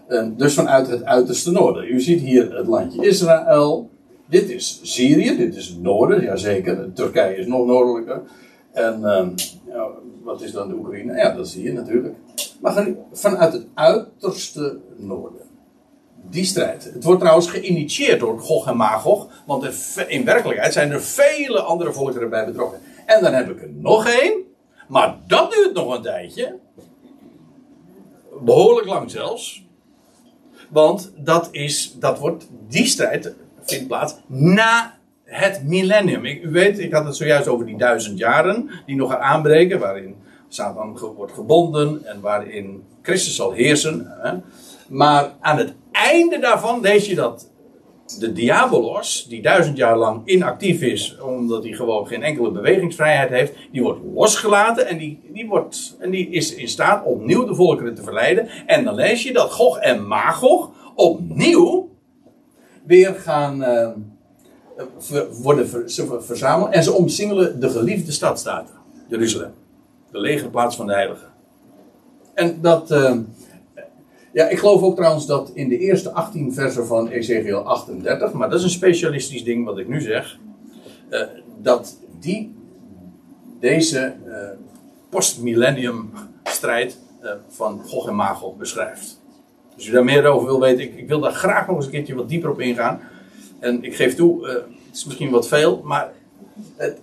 Uh, 0.08 0.26
dus 0.36 0.54
vanuit 0.54 0.88
het 0.88 1.04
uiterste 1.04 1.50
noorden. 1.50 1.92
U 1.92 2.00
ziet 2.00 2.20
hier 2.20 2.56
het 2.56 2.66
landje 2.66 3.06
Israël. 3.06 3.90
Dit 4.26 4.50
is 4.50 4.80
Syrië, 4.82 5.36
dit 5.36 5.56
is 5.56 5.68
het 5.68 5.82
noorden, 5.82 6.22
jazeker. 6.22 6.92
Turkije 6.92 7.36
is 7.36 7.46
nog 7.46 7.66
noordelijker. 7.66 8.22
En 8.72 9.00
uh, 9.00 9.26
ja, 9.66 9.88
wat 10.22 10.42
is 10.42 10.52
dan 10.52 10.68
de 10.68 10.74
Oekraïne? 10.74 11.16
Ja, 11.16 11.34
dat 11.34 11.48
zie 11.48 11.62
je 11.62 11.72
natuurlijk. 11.72 12.14
Maar 12.60 12.86
vanuit 13.12 13.52
het 13.52 13.66
uiterste 13.74 14.78
noorden. 14.96 15.45
Die 16.30 16.44
strijd. 16.44 16.84
Het 16.84 17.04
wordt 17.04 17.20
trouwens 17.20 17.50
geïnitieerd 17.50 18.20
door 18.20 18.40
Gog 18.40 18.66
en 18.66 18.76
Magog. 18.76 19.28
Want 19.46 19.64
in 20.08 20.24
werkelijkheid 20.24 20.72
zijn 20.72 20.90
er 20.90 21.02
vele 21.02 21.60
andere 21.60 21.92
volkeren 21.92 22.30
bij 22.30 22.46
betrokken. 22.46 22.80
En 23.06 23.22
dan 23.22 23.32
heb 23.32 23.50
ik 23.50 23.62
er 23.62 23.70
nog 23.72 24.06
één. 24.06 24.44
Maar 24.88 25.16
dat 25.26 25.52
duurt 25.52 25.74
nog 25.74 25.94
een 25.94 26.02
tijdje. 26.02 26.58
Behoorlijk 28.40 28.86
lang 28.86 29.10
zelfs. 29.10 29.64
Want 30.68 31.12
dat 31.16 31.48
is, 31.50 31.96
dat 31.98 32.18
wordt, 32.18 32.48
die 32.68 32.86
strijd 32.86 33.34
vindt 33.62 33.86
plaats 33.86 34.16
na 34.26 34.98
het 35.24 35.62
millennium. 35.64 36.24
Ik, 36.24 36.42
u 36.42 36.50
weet, 36.50 36.78
ik 36.78 36.92
had 36.92 37.04
het 37.04 37.16
zojuist 37.16 37.48
over 37.48 37.66
die 37.66 37.78
duizend 37.78 38.18
jaren 38.18 38.70
die 38.86 38.96
nog 38.96 39.10
gaan 39.10 39.20
aanbreken, 39.20 39.78
waarin 39.78 40.16
Satan 40.48 40.98
wordt 41.16 41.32
gebonden 41.32 42.04
en 42.04 42.20
waarin 42.20 42.84
Christus 43.02 43.36
zal 43.36 43.52
heersen. 43.52 44.06
Hè. 44.20 44.32
Maar 44.88 45.32
aan 45.40 45.58
het 45.58 45.74
einde 46.04 46.38
daarvan 46.38 46.80
lees 46.80 47.06
je 47.06 47.14
dat 47.14 47.50
de 48.18 48.32
diabolos, 48.32 49.26
die 49.28 49.42
duizend 49.42 49.76
jaar 49.76 49.96
lang 49.96 50.20
inactief 50.24 50.80
is, 50.80 51.18
omdat 51.20 51.62
hij 51.62 51.72
gewoon 51.72 52.06
geen 52.06 52.22
enkele 52.22 52.50
bewegingsvrijheid 52.50 53.30
heeft, 53.30 53.52
die 53.72 53.82
wordt 53.82 54.00
losgelaten 54.14 54.86
en 54.86 54.98
die, 54.98 55.20
die, 55.32 55.46
wordt, 55.46 55.96
en 55.98 56.10
die 56.10 56.30
is 56.30 56.54
in 56.54 56.68
staat 56.68 57.04
opnieuw 57.04 57.44
de 57.44 57.54
volkeren 57.54 57.94
te 57.94 58.02
verleiden. 58.02 58.48
En 58.66 58.84
dan 58.84 58.94
lees 58.94 59.22
je 59.22 59.32
dat 59.32 59.52
Gog 59.52 59.78
en 59.78 60.06
Magog 60.06 60.70
opnieuw 60.94 61.88
weer 62.84 63.14
gaan. 63.14 63.62
Uh, 63.62 63.88
worden 65.42 65.68
verzameld 66.22 66.72
en 66.72 66.82
ze 66.82 66.92
omsingelen 66.92 67.60
de 67.60 67.70
geliefde 67.70 68.12
stad, 68.12 68.38
staat 68.38 68.72
Jeruzalem. 69.08 69.52
De 70.10 70.20
legerplaats 70.20 70.76
van 70.76 70.86
de 70.86 70.92
heiligen. 70.92 71.28
En 72.34 72.60
dat, 72.60 72.90
uh, 72.90 73.18
ja, 74.36 74.48
ik 74.48 74.58
geloof 74.58 74.82
ook 74.82 74.96
trouwens 74.96 75.26
dat 75.26 75.50
in 75.54 75.68
de 75.68 75.78
eerste 75.78 76.12
18 76.12 76.52
versen 76.54 76.86
van 76.86 77.08
Ezekiel 77.08 77.58
38, 77.58 78.32
maar 78.32 78.50
dat 78.50 78.58
is 78.58 78.64
een 78.64 78.70
specialistisch 78.70 79.44
ding 79.44 79.64
wat 79.64 79.78
ik 79.78 79.88
nu 79.88 80.00
zeg, 80.00 80.38
uh, 81.10 81.20
dat 81.62 81.96
die 82.20 82.54
deze 83.60 84.14
uh, 84.26 84.34
postmillennium 85.08 86.10
strijd 86.44 86.98
van 87.48 87.80
Gog 87.86 88.08
en 88.08 88.14
Magog 88.14 88.56
beschrijft. 88.56 89.20
Als 89.74 89.86
u 89.86 89.92
daar 89.92 90.04
meer 90.04 90.26
over 90.26 90.46
wil 90.46 90.60
weten, 90.60 90.84
ik, 90.84 90.96
ik 90.96 91.08
wil 91.08 91.20
daar 91.20 91.32
graag 91.32 91.66
nog 91.66 91.76
eens 91.76 91.84
een 91.84 91.90
keertje 91.90 92.14
wat 92.14 92.28
dieper 92.28 92.50
op 92.50 92.60
ingaan. 92.60 93.00
En 93.58 93.84
ik 93.84 93.96
geef 93.96 94.14
toe, 94.14 94.48
het 94.48 94.64
is 94.92 95.04
misschien 95.04 95.30
wat 95.30 95.48
veel, 95.48 95.82
maar 95.84 96.12
het, 96.76 97.00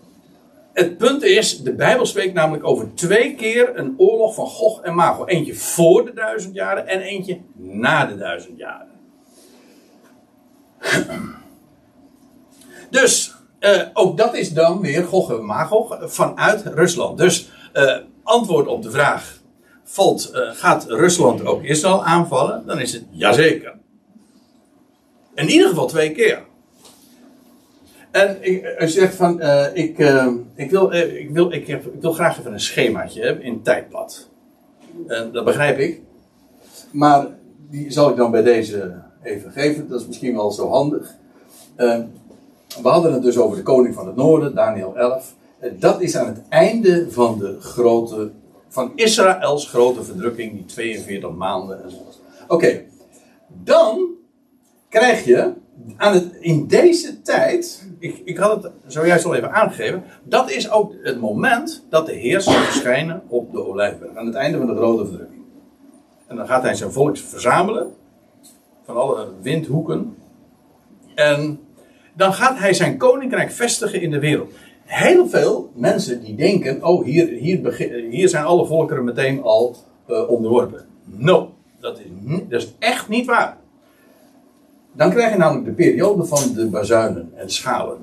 het 0.73 0.97
punt 0.97 1.23
is, 1.23 1.61
de 1.61 1.73
Bijbel 1.73 2.05
spreekt 2.05 2.33
namelijk 2.33 2.67
over 2.67 2.93
twee 2.93 3.35
keer 3.35 3.77
een 3.77 3.93
oorlog 3.97 4.35
van 4.35 4.47
Gog 4.47 4.81
en 4.81 4.95
Magog. 4.95 5.27
Eentje 5.27 5.55
voor 5.55 6.05
de 6.05 6.13
duizend 6.13 6.55
jaren 6.55 6.87
en 6.87 7.01
eentje 7.01 7.39
na 7.55 8.05
de 8.05 8.17
duizend 8.17 8.57
jaren. 8.57 8.91
Dus, 12.89 13.35
uh, 13.59 13.81
ook 13.93 14.17
dat 14.17 14.35
is 14.35 14.53
dan 14.53 14.81
weer 14.81 15.03
Gog 15.03 15.31
en 15.31 15.45
Magog 15.45 15.97
vanuit 16.01 16.63
Rusland. 16.65 17.17
Dus, 17.17 17.49
uh, 17.73 17.97
antwoord 18.23 18.67
op 18.67 18.83
de 18.83 18.91
vraag, 18.91 19.41
valt, 19.83 20.31
uh, 20.33 20.51
gaat 20.51 20.85
Rusland 20.85 21.45
ook 21.45 21.63
Israël 21.63 22.05
aanvallen? 22.05 22.65
Dan 22.65 22.79
is 22.79 22.93
het 22.93 23.05
jazeker. 23.11 23.73
In 25.35 25.49
ieder 25.49 25.67
geval 25.67 25.87
twee 25.87 26.11
keer. 26.11 26.43
En 28.13 28.37
ik, 28.39 28.75
je 28.79 28.87
zegt 28.87 29.15
van, 29.15 29.41
uh, 29.41 29.65
ik, 29.73 29.99
uh, 29.99 30.27
ik, 30.55 30.69
wil, 30.69 30.93
ik, 30.93 31.29
wil, 31.29 31.51
ik, 31.51 31.81
wil 31.99 32.13
graag 32.13 32.39
even 32.39 32.53
een 32.53 32.59
schemaatje 32.59 33.21
hebben 33.21 33.43
in 33.43 33.61
tijdblad. 33.61 34.29
En 35.07 35.31
dat 35.31 35.45
begrijp 35.45 35.79
ik. 35.79 36.01
Maar 36.91 37.27
die 37.69 37.91
zal 37.91 38.09
ik 38.09 38.15
dan 38.15 38.31
bij 38.31 38.43
deze 38.43 39.01
even 39.23 39.51
geven. 39.51 39.87
Dat 39.87 40.01
is 40.01 40.07
misschien 40.07 40.35
wel 40.35 40.51
zo 40.51 40.69
handig. 40.69 41.15
we 41.75 42.07
hadden 42.81 43.13
het 43.13 43.23
dus 43.23 43.37
over 43.37 43.57
de 43.57 43.63
koning 43.63 43.95
van 43.95 44.07
het 44.07 44.15
noorden, 44.15 44.55
Daniel 44.55 44.97
11. 44.97 45.33
dat 45.79 46.01
is 46.01 46.17
aan 46.17 46.27
het 46.27 46.41
einde 46.49 47.11
van 47.11 47.39
de 47.39 47.57
grote, 47.59 48.31
van 48.67 48.91
Israëls 48.95 49.67
grote 49.67 50.03
verdrukking, 50.03 50.53
die 50.53 50.65
42 50.65 51.31
maanden. 51.31 51.81
Oké, 52.43 52.53
okay. 52.53 52.87
dan 53.47 54.07
krijg 54.89 55.25
je 55.25 55.53
aan 55.97 56.13
het, 56.13 56.33
in 56.39 56.67
deze 56.67 57.21
tijd, 57.21 57.87
ik, 58.03 58.21
ik 58.25 58.37
had 58.37 58.63
het 58.63 58.71
zojuist 58.87 59.25
al 59.25 59.35
even 59.35 59.53
aangegeven, 59.53 60.03
dat 60.23 60.51
is 60.51 60.71
ook 60.71 60.93
het 61.01 61.19
moment 61.19 61.85
dat 61.89 62.05
de 62.05 62.13
Heer 62.13 62.41
zal 62.41 62.53
verschijnen 62.53 63.21
op 63.27 63.51
de 63.51 63.65
Olijfberg, 63.67 64.15
aan 64.15 64.25
het 64.25 64.35
einde 64.35 64.57
van 64.57 64.67
de 64.67 64.75
grote 64.75 65.05
verdrukking. 65.05 65.41
En 66.27 66.35
dan 66.35 66.47
gaat 66.47 66.63
hij 66.63 66.75
zijn 66.75 66.91
volk 66.91 67.17
verzamelen, 67.17 67.93
van 68.85 68.95
alle 68.95 69.27
windhoeken, 69.41 70.17
en 71.15 71.59
dan 72.13 72.33
gaat 72.33 72.57
hij 72.59 72.73
zijn 72.73 72.97
koninkrijk 72.97 73.51
vestigen 73.51 74.01
in 74.01 74.11
de 74.11 74.19
wereld. 74.19 74.53
Heel 74.83 75.27
veel 75.27 75.71
mensen 75.75 76.23
die 76.23 76.35
denken, 76.35 76.83
oh 76.83 77.03
hier, 77.05 77.27
hier, 77.27 77.73
hier 78.09 78.29
zijn 78.29 78.45
alle 78.45 78.65
volkeren 78.65 79.03
meteen 79.03 79.43
al 79.43 79.75
uh, 80.07 80.29
onderworpen. 80.29 80.85
No, 81.05 81.53
dat 81.79 81.99
is, 81.99 82.05
dat 82.49 82.61
is 82.61 82.73
echt 82.79 83.09
niet 83.09 83.25
waar. 83.25 83.57
Dan 84.93 85.09
krijg 85.09 85.31
je 85.31 85.37
namelijk 85.37 85.65
de 85.65 85.71
periode 85.71 86.25
van 86.25 86.53
de 86.53 86.67
bazuinen 86.67 87.31
en 87.35 87.49
schalen. 87.49 87.97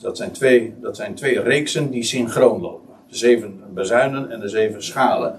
Dat 0.00 0.16
zijn 0.16 0.32
twee, 0.32 0.74
dat 0.80 0.96
zijn 0.96 1.14
twee 1.14 1.40
reeksen 1.40 1.90
die 1.90 2.02
synchroon 2.02 2.60
lopen. 2.60 2.94
De 3.08 3.16
zeven 3.16 3.60
bazuinen 3.74 4.30
en 4.30 4.40
de 4.40 4.48
zeven 4.48 4.84
schalen. 4.84 5.38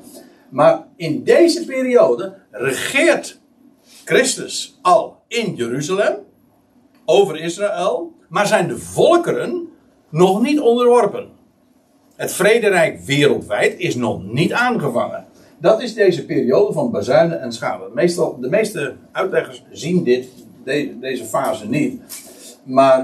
Maar 0.49 0.83
in 0.95 1.23
deze 1.23 1.65
periode 1.65 2.33
regeert 2.51 3.39
Christus 4.05 4.79
al 4.81 5.21
in 5.27 5.55
Jeruzalem 5.55 6.15
over 7.05 7.39
Israël, 7.39 8.13
maar 8.29 8.47
zijn 8.47 8.67
de 8.67 8.77
volkeren 8.77 9.67
nog 10.09 10.41
niet 10.41 10.59
onderworpen. 10.59 11.27
Het 12.15 12.31
vrederijk 12.31 12.99
wereldwijd 12.99 13.79
is 13.79 13.95
nog 13.95 14.23
niet 14.23 14.53
aangevangen. 14.53 15.25
Dat 15.57 15.81
is 15.81 15.93
deze 15.93 16.25
periode 16.25 16.73
van 16.73 16.91
bazuinen 16.91 17.41
en 17.41 17.51
schalen. 17.51 17.93
Meestal, 17.93 18.39
de 18.39 18.49
meeste 18.49 18.95
uitleggers 19.11 19.63
zien 19.71 20.03
dit 20.03 20.27
deze 20.99 21.25
fase 21.25 21.67
niet. 21.67 22.01
Maar 22.63 22.99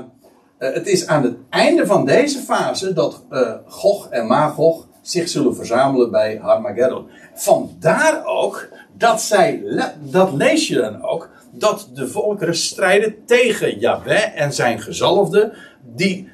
uh, 0.60 0.74
het 0.74 0.88
is 0.88 1.08
aan 1.08 1.24
het 1.24 1.36
einde 1.50 1.86
van 1.86 2.06
deze 2.06 2.40
fase 2.40 2.94
dat 2.94 3.24
uh, 3.30 3.52
Gog 3.66 4.10
en 4.10 4.28
Magog 4.28 4.88
zich 5.02 5.30
zullen 5.30 5.56
verzamelen 5.56 6.12
bij 6.12 6.40
Harmageddon. 6.42 7.08
Vandaar 7.34 8.26
ook 8.26 8.68
dat 8.98 9.22
zij, 9.22 9.64
dat 10.00 10.34
lees 10.34 10.68
je 10.68 10.76
dan 10.76 11.04
ook, 11.04 11.30
dat 11.52 11.90
de 11.94 12.08
volkeren 12.08 12.56
strijden 12.56 13.16
tegen 13.26 13.80
Yahweh 13.80 14.42
en 14.42 14.54
zijn 14.54 14.82
gezalfde, 14.82 15.54
die 15.96 16.30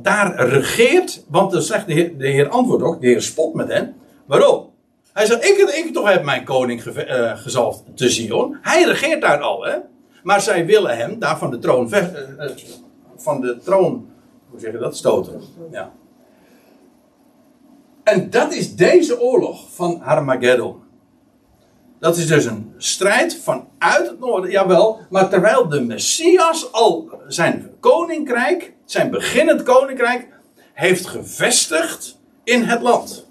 daar 0.00 0.48
regeert, 0.48 1.24
want 1.28 1.52
dan 1.52 1.62
zegt 1.62 1.86
de 1.86 1.92
Heer, 1.92 2.18
de 2.18 2.28
heer 2.28 2.48
antwoordt 2.48 2.84
ook, 2.84 3.00
de 3.00 3.06
Heer 3.06 3.22
spot 3.22 3.54
met 3.54 3.68
hen. 3.68 3.94
Waarom? 4.26 4.70
Hij 5.12 5.26
zegt, 5.26 5.44
ik, 5.44 5.56
ik 5.58 5.92
toch 5.92 6.08
heb 6.08 6.24
mijn 6.24 6.44
koning 6.44 6.82
ge, 6.82 7.06
uh, 7.06 7.38
gezalfd 7.42 7.82
te 7.94 8.08
Zion. 8.08 8.58
Hij 8.62 8.82
regeert 8.84 9.20
daar 9.20 9.40
al, 9.40 9.64
hè. 9.64 9.76
Maar 10.22 10.40
zij 10.40 10.66
willen 10.66 10.96
hem 10.96 11.18
daar 11.18 11.38
van 11.38 11.50
de 11.50 11.58
troon, 11.58 11.94
uh, 11.94 12.04
van 13.16 13.40
de 13.40 13.58
troon 13.64 14.08
hoe 14.50 14.60
zeg 14.60 14.72
je 14.72 14.78
dat, 14.78 14.96
stoten. 14.96 15.40
Ja. 15.70 15.92
En 18.02 18.30
dat 18.30 18.52
is 18.52 18.76
deze 18.76 19.20
oorlog 19.20 19.74
van 19.74 20.00
Armageddon. 20.00 20.76
Dat 21.98 22.16
is 22.16 22.26
dus 22.26 22.44
een 22.44 22.74
strijd 22.76 23.36
vanuit 23.36 24.08
het 24.08 24.18
noorden, 24.18 24.50
jawel. 24.50 24.98
Maar 25.10 25.28
terwijl 25.28 25.68
de 25.68 25.80
Messias 25.80 26.72
al 26.72 27.10
zijn 27.26 27.70
koninkrijk, 27.80 28.72
zijn 28.84 29.10
beginnend 29.10 29.62
koninkrijk, 29.62 30.28
heeft 30.72 31.06
gevestigd 31.06 32.18
in 32.44 32.62
het 32.62 32.82
land. 32.82 33.26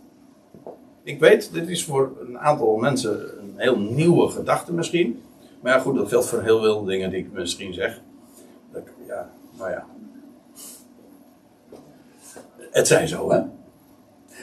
Ik 1.03 1.19
weet, 1.19 1.53
dit 1.53 1.67
is 1.67 1.83
voor 1.83 2.11
een 2.27 2.39
aantal 2.39 2.75
mensen 2.75 3.39
een 3.39 3.53
heel 3.55 3.79
nieuwe 3.79 4.29
gedachte 4.29 4.73
misschien. 4.73 5.21
Maar 5.61 5.73
ja, 5.73 5.79
goed, 5.79 5.95
dat 5.95 6.07
geldt 6.07 6.27
voor 6.27 6.43
heel 6.43 6.61
veel 6.61 6.83
dingen 6.83 7.09
die 7.09 7.19
ik 7.19 7.31
misschien 7.31 7.73
zeg. 7.73 8.01
Dat, 8.71 8.83
ja, 9.07 9.29
nou 9.57 9.69
ja. 9.69 9.85
Het 12.71 12.87
zij 12.87 13.07
zo, 13.07 13.31
hè. 13.31 13.41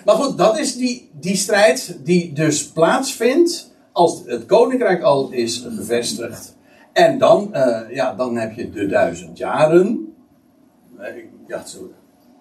Maar 0.04 0.14
goed, 0.14 0.38
dat 0.38 0.58
is 0.58 0.76
die, 0.76 1.10
die 1.12 1.36
strijd 1.36 1.98
die 2.04 2.32
dus 2.32 2.68
plaatsvindt 2.68 3.74
als 3.92 4.22
het 4.26 4.46
koninkrijk 4.46 5.02
al 5.02 5.30
is 5.30 5.58
gevestigd. 5.58 6.56
En 6.92 7.18
dan, 7.18 7.50
uh, 7.52 7.80
ja, 7.90 8.14
dan 8.14 8.36
heb 8.36 8.52
je 8.52 8.70
de 8.70 8.86
duizend 8.86 9.38
jaren. 9.38 10.14
Ja, 11.46 11.64
zo 11.66 11.90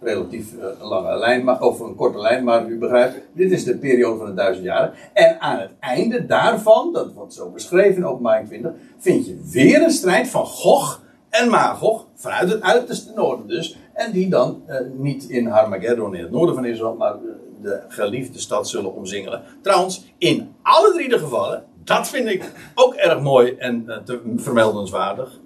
relatief 0.03 0.53
een 0.59 0.87
lange 0.87 1.17
lijn, 1.17 1.43
maar, 1.43 1.61
of 1.61 1.79
een 1.79 1.95
korte 1.95 2.19
lijn, 2.19 2.43
maar 2.43 2.67
u 2.67 2.77
begrijpt, 2.77 3.21
dit 3.33 3.51
is 3.51 3.63
de 3.63 3.77
periode 3.77 4.17
van 4.17 4.25
de 4.25 4.33
duizend 4.33 4.65
jaren. 4.65 4.93
En 5.13 5.41
aan 5.41 5.59
het 5.59 5.71
einde 5.79 6.25
daarvan, 6.25 6.93
dat 6.93 7.13
wordt 7.13 7.33
zo 7.33 7.49
beschreven 7.49 7.95
in 7.95 8.05
openbaring 8.05 8.47
20, 8.47 8.71
vind 8.97 9.25
je 9.25 9.49
weer 9.51 9.81
een 9.81 9.91
strijd 9.91 10.27
van 10.27 10.45
Gog 10.45 11.01
en 11.29 11.49
Magog, 11.49 12.07
vanuit 12.15 12.49
het 12.49 12.61
uiterste 12.61 13.11
noorden 13.15 13.47
dus, 13.47 13.77
en 13.93 14.11
die 14.11 14.29
dan 14.29 14.63
uh, 14.67 14.75
niet 14.97 15.23
in 15.23 15.47
Harmageddon 15.47 16.15
in 16.15 16.23
het 16.23 16.31
noorden 16.31 16.55
van 16.55 16.65
Israël, 16.65 16.95
maar 16.95 17.15
de 17.61 17.81
geliefde 17.87 18.39
stad 18.39 18.69
zullen 18.69 18.95
omzingelen. 18.95 19.41
Trouwens, 19.61 20.13
in 20.17 20.55
alle 20.61 20.93
drie 20.93 21.09
de 21.09 21.19
gevallen, 21.19 21.63
dat 21.83 22.07
vind 22.07 22.27
ik 22.27 22.51
ook 22.75 22.93
erg 22.93 23.21
mooi 23.21 23.55
en 23.57 24.01
te 24.05 24.21
vermeldenswaardig. 24.35 25.39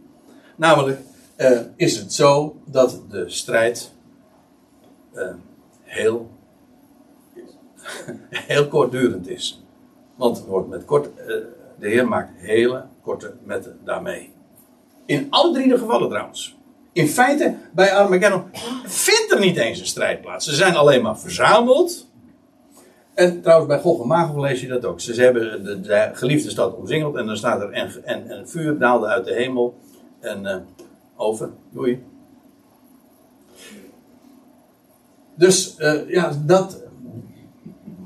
Namelijk, 0.56 1.00
is 1.76 1.98
het 1.98 2.14
zo 2.14 2.56
dat 2.66 3.02
de 3.10 3.30
strijd 3.30 3.92
uh, 5.18 5.30
heel, 5.84 6.30
heel 8.30 8.68
kortdurend 8.68 9.28
is. 9.28 9.64
Want 10.16 10.38
het 10.38 10.46
wordt 10.46 10.70
met 10.70 10.86
kort, 10.86 11.08
uh, 11.08 11.26
de 11.80 11.90
Heer 11.90 12.08
maakt 12.08 12.32
hele 12.36 12.86
korte 13.02 13.34
metten 13.44 13.80
daarmee. 13.84 14.34
In 15.06 15.28
alle 15.30 15.54
drie 15.54 15.68
de 15.68 15.78
gevallen 15.78 16.10
trouwens. 16.10 16.58
In 16.92 17.08
feite, 17.08 17.56
bij 17.72 17.94
Armageddon 17.94 18.44
vindt 18.86 19.32
er 19.32 19.40
niet 19.40 19.58
eens 19.58 19.80
een 19.80 19.86
strijd 19.86 20.22
plaats. 20.22 20.46
Ze 20.46 20.56
zijn 20.56 20.76
alleen 20.76 21.02
maar 21.02 21.20
verzameld. 21.20 22.08
En 23.14 23.42
trouwens, 23.42 23.68
bij 23.68 23.80
Gog 23.80 24.02
en 24.02 24.08
Magog 24.08 24.38
lees 24.38 24.62
je 24.62 24.68
dat 24.68 24.86
ook. 24.86 25.00
Ze 25.00 25.22
hebben 25.22 25.64
de, 25.64 25.82
de, 25.82 26.10
geliefde 26.14 26.50
stad 26.50 26.76
omzingeld 26.76 27.16
en 27.16 27.26
dan 27.26 27.38
staat 27.38 27.62
er 27.62 27.72
en, 27.72 27.92
en, 28.04 28.30
en 28.30 28.50
vuur 28.50 28.78
daalde 28.78 29.08
uit 29.08 29.26
de 29.26 29.34
hemel. 29.34 29.78
En 30.20 30.44
uh, 30.44 30.56
over, 31.16 31.50
doei. 31.70 32.04
Dus 35.38 35.76
uh, 35.80 36.10
ja, 36.10 36.32
dat. 36.46 36.84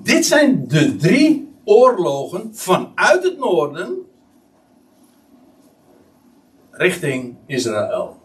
Dit 0.04 0.26
zijn 0.26 0.68
de 0.68 0.96
drie 0.96 1.54
oorlogen 1.64 2.50
vanuit 2.54 3.24
het 3.24 3.38
noorden 3.38 3.98
richting 6.72 7.36
Israël. 7.46 8.16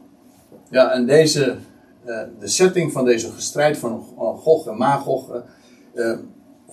Ja, 0.71 0.91
en 0.91 1.07
deze, 1.07 1.57
uh, 2.07 2.21
de 2.39 2.49
setting 2.49 2.93
van 2.93 3.05
deze 3.05 3.31
strijd 3.37 3.79
van 3.79 4.05
Gog 4.17 4.67
en 4.67 4.77
Magog. 4.77 5.43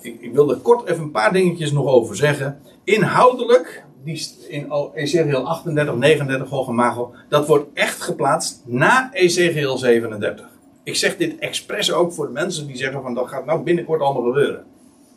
Ik, 0.02 0.22
ik 0.22 0.34
wil 0.34 0.52
er 0.52 0.58
kort 0.58 0.88
even 0.88 1.04
een 1.04 1.12
paar 1.12 1.34
dingetjes 1.34 1.72
nog 1.72 1.86
over 1.86 2.16
zeggen. 2.16 2.60
Inhoudelijk, 2.84 3.86
die 4.04 4.28
in 4.48 4.72
Ezekiel 4.94 5.48
38, 5.48 5.96
39, 5.96 6.48
Gog 6.48 6.68
en 6.68 6.76
Magog, 6.76 7.16
dat 7.30 7.48
wordt 7.48 7.68
echt 7.74 8.02
geplaatst 8.02 8.62
na 8.66 9.14
Ezekiel 9.14 9.78
37. 9.78 10.53
Ik 10.84 10.96
zeg 10.96 11.18
dit 11.18 11.38
expres 11.40 11.92
ook 11.92 12.14
voor 12.14 12.26
de 12.26 12.32
mensen 12.32 12.68
die 12.68 12.78
zeggen 12.78 13.02
van 13.02 13.14
dat 13.14 13.28
gaat 13.28 13.46
nou 13.46 13.64
binnenkort 13.64 14.02
allemaal 14.02 14.24
gebeuren. 14.24 14.66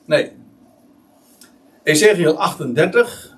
Nee. 0.05 0.33
Ezekiel 1.83 2.39
38, 2.39 3.37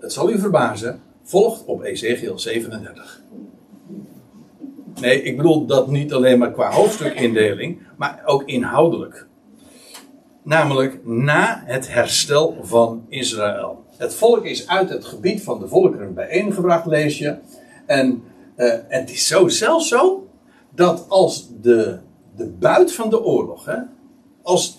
het 0.00 0.12
zal 0.12 0.30
u 0.30 0.38
verbazen, 0.38 1.02
volgt 1.22 1.64
op 1.64 1.82
Ezekiel 1.82 2.38
37. 2.38 3.22
Nee, 5.00 5.22
ik 5.22 5.36
bedoel 5.36 5.66
dat 5.66 5.90
niet 5.90 6.12
alleen 6.12 6.38
maar 6.38 6.52
qua 6.52 6.70
hoofdstukindeling, 6.70 7.78
maar 7.96 8.22
ook 8.24 8.42
inhoudelijk. 8.42 9.26
Namelijk 10.42 11.06
na 11.06 11.62
het 11.66 11.92
herstel 11.92 12.56
van 12.62 13.06
Israël. 13.08 13.84
Het 13.96 14.14
volk 14.14 14.44
is 14.44 14.68
uit 14.68 14.88
het 14.88 15.04
gebied 15.04 15.42
van 15.42 15.60
de 15.60 15.68
volkeren 15.68 16.14
bijeengebracht, 16.14 16.86
lees 16.86 17.18
je. 17.18 17.36
En 17.86 18.22
uh, 18.56 18.74
het 18.88 19.10
is 19.10 19.26
zo, 19.26 19.48
zelfs 19.48 19.88
zo, 19.88 20.29
dat 20.74 21.06
als 21.08 21.50
de, 21.60 21.98
de 22.36 22.46
buit 22.46 22.92
van 22.92 23.10
de 23.10 23.22
oorlog, 23.22 23.64
hè, 23.64 23.78
als, 24.42 24.78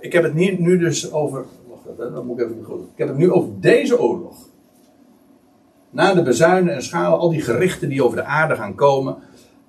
ik 0.00 0.12
heb 0.12 0.22
het 0.22 0.34
nu, 0.34 0.56
nu 0.58 0.78
dus 0.78 1.12
over, 1.12 1.44
wacht 1.68 1.86
even, 1.92 2.12
dat 2.12 2.24
moet 2.24 2.40
ik 2.40 2.46
even 2.46 2.64
goed. 2.64 2.80
Ik 2.80 2.98
heb 2.98 3.08
het 3.08 3.16
nu 3.16 3.32
over 3.32 3.60
deze 3.60 4.00
oorlog. 4.00 4.36
Na 5.90 6.14
de 6.14 6.22
bezuinen 6.22 6.74
en 6.74 6.82
schalen, 6.82 7.18
al 7.18 7.30
die 7.30 7.40
gerichten 7.40 7.88
die 7.88 8.04
over 8.04 8.16
de 8.16 8.24
aarde 8.24 8.56
gaan 8.56 8.74
komen. 8.74 9.16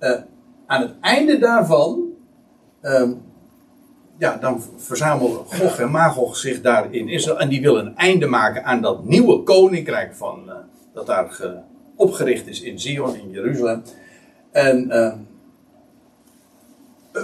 Uh, 0.00 0.20
aan 0.66 0.80
het 0.80 0.94
einde 1.00 1.38
daarvan 1.38 2.10
um, 2.82 3.22
ja, 4.18 4.36
dan 4.36 4.62
verzamelen 4.76 5.44
Gog 5.46 5.78
en 5.78 5.90
Magog 5.90 6.36
zich 6.36 6.60
daar 6.60 6.94
in 6.94 7.08
Israël. 7.08 7.38
En 7.38 7.48
die 7.48 7.60
willen 7.60 7.86
een 7.86 7.96
einde 7.96 8.26
maken 8.26 8.64
aan 8.64 8.80
dat 8.80 9.04
nieuwe 9.04 9.42
koninkrijk 9.42 10.14
van, 10.14 10.42
uh, 10.46 10.54
dat 10.92 11.06
daar 11.06 11.30
ge, 11.30 11.58
opgericht 11.96 12.46
is 12.46 12.60
in 12.60 12.78
Zion, 12.80 13.14
in 13.14 13.30
Jeruzalem. 13.30 13.82
En 14.50 14.86
uh, 14.88 15.12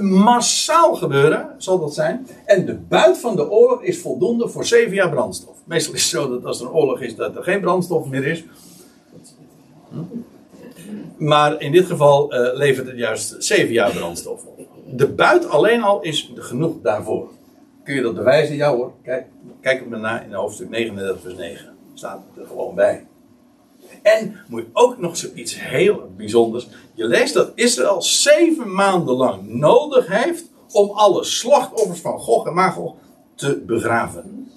massaal 0.01 0.95
gebeuren 0.95 1.49
zal 1.59 1.79
dat 1.79 1.95
zijn. 1.95 2.27
En 2.45 2.67
de 2.67 2.75
buit 2.75 3.19
van 3.19 3.37
de 3.37 3.51
oorlog 3.51 3.83
is 3.83 4.01
voldoende 4.01 4.49
voor 4.49 4.65
zeven 4.65 4.95
jaar 4.95 5.11
brandstof. 5.11 5.57
Meestal 5.65 5.95
is 5.95 6.03
het 6.03 6.11
zo 6.11 6.29
dat 6.29 6.45
als 6.45 6.61
er 6.61 6.67
een 6.67 6.73
oorlog 6.73 7.01
is, 7.01 7.17
dat 7.17 7.37
er 7.37 7.43
geen 7.43 7.61
brandstof 7.61 8.09
meer 8.09 8.27
is. 8.27 8.45
Hm? 9.91 9.99
Maar 11.17 11.61
in 11.61 11.73
dit 11.73 11.87
geval 11.87 12.35
uh, 12.35 12.55
levert 12.55 12.87
het 12.87 12.97
juist 12.97 13.37
zeven 13.39 13.73
jaar 13.73 13.91
brandstof 13.91 14.45
op 14.45 14.57
de 14.91 15.09
buit 15.09 15.49
alleen 15.49 15.83
al 15.83 16.03
is 16.03 16.33
genoeg 16.35 16.75
daarvoor. 16.83 17.29
Kun 17.85 17.95
je 17.95 18.03
dat 18.03 18.15
bewijzen? 18.15 18.57
Ja 18.57 18.75
hoor. 18.75 18.93
Kijk, 19.03 19.27
kijk 19.61 19.79
het 19.79 19.89
maar 19.89 20.01
na 20.01 20.23
in 20.23 20.33
hoofdstuk 20.33 20.69
39 20.69 21.21
vers 21.23 21.35
9. 21.35 21.75
Staat 21.95 22.23
er 22.37 22.47
gewoon 22.47 22.75
bij. 22.75 23.07
En 24.03 24.37
moet 24.49 24.63
je 24.63 24.69
ook 24.73 24.99
nog 24.99 25.17
zoiets 25.17 25.61
heel 25.61 26.11
bijzonders. 26.17 26.69
Je 26.95 27.05
leest 27.05 27.35
dat 27.35 27.53
Israël 27.55 28.03
zeven 28.03 28.75
maanden 28.75 29.15
lang 29.15 29.49
nodig 29.49 30.07
heeft 30.07 30.51
om 30.73 30.91
alle 30.91 31.25
slachtoffers 31.25 32.01
van 32.01 32.19
Gog 32.19 32.47
en 32.47 32.55
Magog 32.55 32.95
te 33.35 33.63
begraven. 33.67 34.51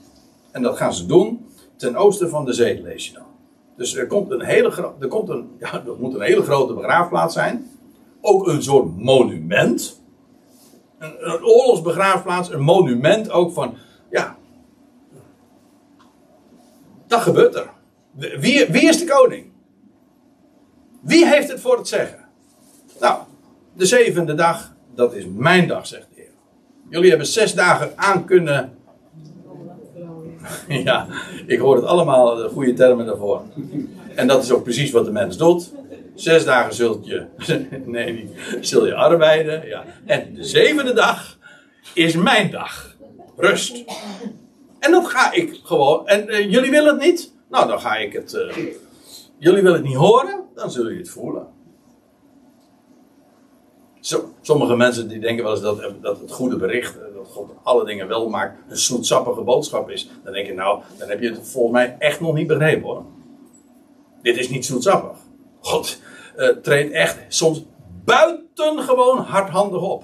En 0.52 0.62
dat 0.62 0.78
gaan 0.78 0.94
ze 0.94 1.06
doen 1.06 1.46
ten 1.76 1.96
oosten 1.96 2.30
van 2.30 2.46
de 2.46 2.54
zee, 2.54 2.82
lees 2.82 3.08
je 3.08 3.14
dan. 3.14 3.28
Dus 3.78 3.96
er 3.96 4.08
komt 4.08 4.32
een 4.32 4.46
hele, 4.46 4.94
er 5.00 5.08
komt 5.08 5.30
een, 5.30 5.50
ja, 5.60 5.80
dat 5.80 6.00
moet 6.00 6.14
een 6.14 6.22
hele 6.22 6.44
grote 6.44 6.74
begraafplaats 6.74 7.34
zijn. 7.34 7.72
Ook 8.22 8.48
een 8.48 8.64
soort 8.64 8.98
monument 8.98 10.00
een, 11.00 11.32
een 11.32 11.44
oorlogsbegraafplaats, 11.46 12.52
een 12.52 12.62
monument 12.62 13.32
ook 13.32 13.52
van, 13.52 13.78
ja, 14.10 14.38
dat 17.08 17.22
gebeurt 17.22 17.56
er. 17.56 17.70
Wie, 18.12 18.66
wie 18.66 18.88
is 18.88 19.00
de 19.00 19.06
koning? 19.06 19.52
Wie 21.02 21.28
heeft 21.28 21.52
het 21.52 21.60
voor 21.60 21.78
het 21.78 21.88
zeggen? 21.88 22.26
Nou, 23.00 23.20
de 23.74 23.86
zevende 23.86 24.34
dag, 24.34 24.74
dat 24.96 25.14
is 25.14 25.26
mijn 25.36 25.68
dag, 25.68 25.88
zegt 25.88 26.08
de 26.10 26.22
Heer. 26.22 26.32
Jullie 26.90 27.10
hebben 27.10 27.28
zes 27.28 27.54
dagen 27.54 27.92
aan 27.96 28.26
kunnen. 28.26 28.74
Ja, 30.68 31.08
ik 31.46 31.60
hoor 31.60 31.76
het 31.76 31.86
allemaal, 31.86 32.36
de 32.36 32.50
goede 32.50 32.74
termen 32.74 33.06
daarvoor. 33.06 33.42
En 34.16 34.28
dat 34.28 34.44
is 34.44 34.52
ook 34.52 34.64
precies 34.64 34.92
wat 34.92 35.06
de 35.06 35.12
mens 35.12 35.38
doet. 35.38 35.72
Zes 36.16 36.46
dagen 36.46 36.74
zult 36.74 37.06
je, 37.06 37.26
nee, 37.86 38.14
niet, 38.14 38.30
zul 38.62 38.86
je 38.86 38.96
arbeiden. 38.96 39.68
Ja. 39.68 39.84
En 40.06 40.34
de 40.34 40.44
zevende 40.44 40.94
dag 40.94 41.38
is 41.94 42.16
mijn 42.16 42.52
dag. 42.52 42.96
Rust. 43.38 43.84
En 44.80 44.92
dat 44.92 45.08
ga 45.08 45.32
ik 45.32 45.60
gewoon. 45.64 46.08
En 46.08 46.30
uh, 46.30 46.52
jullie 46.52 46.72
willen 46.72 46.94
het 46.94 47.04
niet? 47.06 47.34
Nou, 47.50 47.68
dan 47.68 47.80
ga 47.80 47.96
ik 47.96 48.14
het. 48.14 48.34
Uh, 48.34 48.56
jullie 49.38 49.62
willen 49.62 49.78
het 49.78 49.84
niet 49.84 49.96
horen? 49.96 50.44
Dan 50.56 50.72
zullen 50.72 50.88
jullie 50.88 51.04
het 51.04 51.14
voelen. 51.14 51.48
Zo, 54.00 54.34
sommige 54.42 54.76
mensen 54.76 55.08
die 55.08 55.20
denken 55.20 55.44
wel 55.44 55.54
eens 55.54 55.62
dat, 55.62 56.02
dat 56.02 56.20
het 56.20 56.32
goede 56.32 56.58
bericht, 56.58 56.98
eh, 56.98 57.14
dat 57.14 57.28
God 57.28 57.52
alle 57.64 57.86
dingen 57.86 58.08
wel 58.08 58.30
maakt, 58.30 58.58
een 58.70 58.78
zoetsappige 58.78 59.42
boodschap 59.42 59.90
is. 59.90 60.10
Dan 60.24 60.34
denk 60.34 60.48
je, 60.48 60.54
nou, 60.54 60.82
dan 60.98 61.10
heb 61.10 61.22
je 61.22 61.30
het 61.30 61.48
volgens 61.48 61.74
mij 61.74 61.96
echt 62.00 62.20
nog 62.20 62.34
niet 62.34 62.48
begrepen 62.48 62.88
hoor. 62.88 63.06
Dit 64.22 64.38
is 64.38 64.50
niet 64.50 64.66
zoetsappig. 64.66 65.18
God 65.60 66.02
treedt 66.62 66.92
echt 66.94 67.20
soms 67.28 67.64
buitengewoon 68.06 69.18
hardhandig 69.18 69.82
op. 69.82 70.04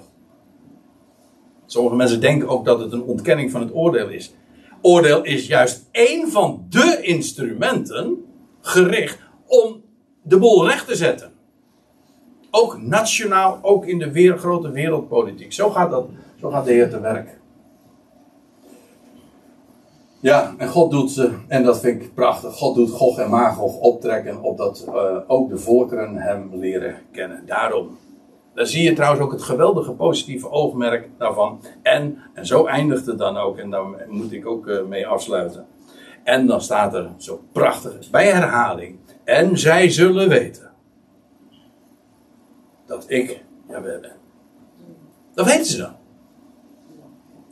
Sommige 1.66 1.96
mensen 1.96 2.20
denken 2.20 2.48
ook 2.48 2.64
dat 2.64 2.80
het 2.80 2.92
een 2.92 3.02
ontkenning 3.02 3.50
van 3.50 3.60
het 3.60 3.74
oordeel 3.74 4.08
is. 4.08 4.34
Oordeel 4.80 5.24
is 5.24 5.46
juist 5.46 5.88
één 5.90 6.30
van 6.30 6.66
de 6.68 6.98
instrumenten 7.02 8.24
gericht 8.60 9.18
om 9.46 9.82
de 10.22 10.38
boel 10.38 10.68
recht 10.68 10.86
te 10.86 10.96
zetten. 10.96 11.32
Ook 12.50 12.80
nationaal, 12.80 13.58
ook 13.62 13.86
in 13.86 13.98
de 13.98 14.12
weer, 14.12 14.38
grote 14.38 14.70
wereldpolitiek. 14.70 15.52
Zo 15.52 15.70
gaat, 15.70 15.90
dat, 15.90 16.08
zo 16.40 16.50
gaat 16.50 16.64
de 16.64 16.72
Heer 16.72 16.90
te 16.90 17.00
werk. 17.00 17.38
Ja, 20.20 20.54
en 20.58 20.68
God 20.68 20.90
doet, 20.90 21.16
uh, 21.16 21.32
en 21.48 21.62
dat 21.62 21.80
vind 21.80 22.02
ik 22.02 22.14
prachtig, 22.14 22.54
God 22.54 22.74
doet 22.74 22.90
Gog 22.90 23.18
en 23.18 23.30
Magog 23.30 23.78
optrekken 23.78 24.42
opdat 24.42 24.84
uh, 24.88 25.16
ook 25.26 25.48
de 25.48 25.58
volkeren 25.58 26.16
hem 26.16 26.50
leren 26.52 26.98
kennen. 27.12 27.42
Daarom. 27.46 27.98
Daar 28.56 28.66
zie 28.66 28.82
je 28.82 28.92
trouwens 28.92 29.22
ook 29.22 29.32
het 29.32 29.42
geweldige 29.42 29.92
positieve 29.92 30.50
oogmerk 30.50 31.08
daarvan. 31.18 31.60
En, 31.82 32.18
en 32.34 32.46
zo 32.46 32.66
eindigt 32.66 33.06
het 33.06 33.18
dan 33.18 33.36
ook, 33.36 33.58
en 33.58 33.70
daar 33.70 33.84
moet 34.08 34.32
ik 34.32 34.46
ook 34.46 34.66
uh, 34.66 34.84
mee 34.84 35.06
afsluiten. 35.06 35.66
En 36.24 36.46
dan 36.46 36.60
staat 36.60 36.94
er 36.94 37.10
zo 37.16 37.42
prachtig 37.52 38.10
bij 38.10 38.26
herhaling. 38.26 38.98
En 39.24 39.58
zij 39.58 39.90
zullen 39.90 40.28
weten 40.28 40.70
dat 42.86 43.04
ik 43.08 43.44
Jawel 43.68 44.00
ben. 44.00 44.16
Dat 45.34 45.46
weten 45.46 45.66
ze 45.66 45.78
dan. 45.78 45.96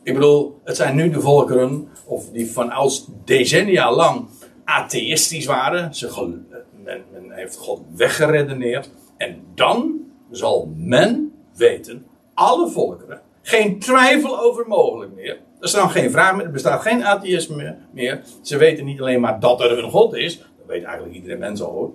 Ik 0.02 0.14
bedoel, 0.14 0.60
het 0.64 0.76
zijn 0.76 0.96
nu 0.96 1.10
de 1.10 1.20
volkeren, 1.20 1.88
of 2.06 2.30
die 2.30 2.50
van 2.50 2.70
ouds 2.70 3.08
decennia 3.24 3.92
lang 3.92 4.26
atheïstisch 4.64 5.46
waren. 5.46 5.94
Ze, 5.94 6.36
men, 6.84 7.04
men 7.12 7.30
heeft 7.30 7.56
God 7.56 7.80
weggeredeneerd. 7.96 8.90
En 9.16 9.42
dan 9.54 10.03
zal 10.36 10.72
men 10.76 11.32
weten, 11.56 12.06
alle 12.34 12.68
volkeren, 12.68 13.20
geen 13.42 13.78
twijfel 13.78 14.40
over 14.40 14.68
mogelijk 14.68 15.14
meer. 15.14 15.38
Er 15.60 15.72
dan 15.72 15.90
geen 15.90 16.10
vraag 16.10 16.36
meer, 16.36 16.44
er 16.44 16.50
bestaat 16.50 16.82
geen 16.82 17.04
atheïsme 17.04 17.76
meer. 17.92 18.22
Ze 18.42 18.56
weten 18.56 18.84
niet 18.84 19.00
alleen 19.00 19.20
maar 19.20 19.40
dat 19.40 19.60
er 19.60 19.78
een 19.78 19.90
God 19.90 20.14
is, 20.14 20.38
dat 20.38 20.66
weet 20.66 20.84
eigenlijk 20.84 21.14
iedere 21.14 21.36
mens 21.36 21.62
al 21.62 21.70
hoor. 21.70 21.92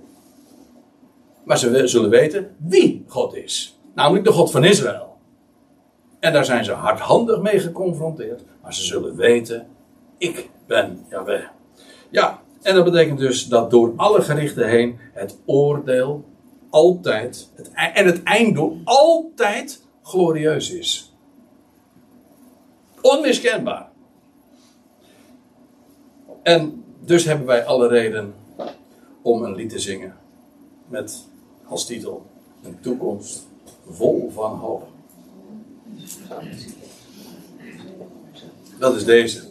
Maar 1.43 1.57
ze 1.57 1.87
zullen 1.87 2.09
weten 2.09 2.55
wie 2.57 3.03
God 3.07 3.35
is. 3.35 3.79
Namelijk 3.93 4.25
de 4.25 4.31
God 4.31 4.51
van 4.51 4.63
Israël. 4.63 5.17
En 6.19 6.33
daar 6.33 6.45
zijn 6.45 6.65
ze 6.65 6.71
hardhandig 6.71 7.41
mee 7.41 7.59
geconfronteerd. 7.59 8.43
Maar 8.61 8.73
ze 8.73 8.83
zullen 8.83 9.15
weten, 9.15 9.67
ik 10.17 10.49
ben 10.67 11.05
Yahweh. 11.09 11.43
Ja, 12.09 12.41
en 12.61 12.75
dat 12.75 12.83
betekent 12.83 13.19
dus 13.19 13.47
dat 13.47 13.71
door 13.71 13.93
alle 13.95 14.21
gerichten 14.21 14.69
heen 14.69 14.99
het 15.13 15.37
oordeel 15.45 16.25
altijd, 16.69 17.49
het, 17.55 17.71
en 17.73 18.05
het 18.05 18.23
einddoel 18.23 18.81
altijd 18.83 19.81
glorieus 20.03 20.71
is. 20.71 21.13
Onmiskenbaar. 23.01 23.89
En 26.43 26.83
dus 26.99 27.25
hebben 27.25 27.45
wij 27.45 27.65
alle 27.65 27.87
reden 27.87 28.33
om 29.21 29.43
een 29.43 29.55
lied 29.55 29.69
te 29.69 29.79
zingen. 29.79 30.15
Met 30.87 31.25
als 31.67 31.85
titel 31.85 32.25
een 32.63 32.79
toekomst 32.79 33.47
vol 33.89 34.31
van 34.33 34.57
hoop. 34.57 34.87
Dat 38.79 38.95
is 38.95 39.05
deze. 39.05 39.47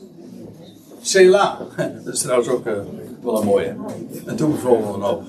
Sela. 1.00 1.58
Dat 2.04 2.14
is 2.14 2.20
trouwens 2.20 2.48
ook 2.48 2.66
uh, 2.66 2.80
wel 3.22 3.40
een 3.40 3.46
mooie. 3.46 3.76
En 4.26 4.36
toen 4.36 4.50
bevroren 4.50 4.84
van 4.84 5.02
hoop. 5.02 5.22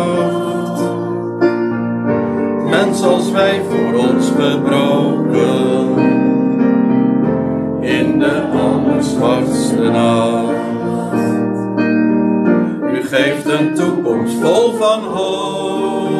Gebracht. 0.00 0.82
Mens 2.70 3.02
als 3.02 3.30
wij 3.30 3.60
voor 3.68 3.94
ons 4.08 4.30
gebroken. 4.38 5.98
In 7.80 8.18
de 8.18 8.42
allerzwartste 8.52 9.82
nacht. 9.82 10.58
U 12.92 13.02
geeft 13.02 13.46
een 13.46 13.74
toekomst 13.74 14.34
vol 14.40 14.72
van 14.72 15.04
hoop. 15.04 16.10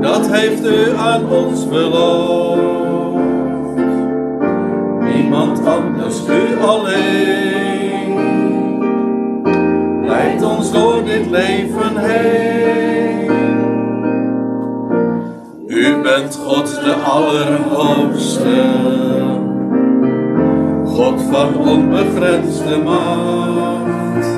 Dat 0.00 0.30
heeft 0.30 0.66
u 0.66 0.96
aan 0.96 1.28
ons 1.30 1.68
beloofd. 1.68 2.70
Niemand 5.14 5.66
anders, 5.66 6.20
u 6.28 6.60
alleen. 6.62 7.61
Leidt 10.12 10.42
ons 10.42 10.72
door 10.72 11.04
dit 11.04 11.30
leven 11.30 11.96
heen. 11.96 13.30
U 15.66 16.00
bent 16.02 16.34
God 16.36 16.80
de 16.84 16.94
Allerhoogste. 16.94 18.64
God 20.84 21.22
van 21.30 21.56
onbegrensde 21.56 22.78
macht. 22.84 24.28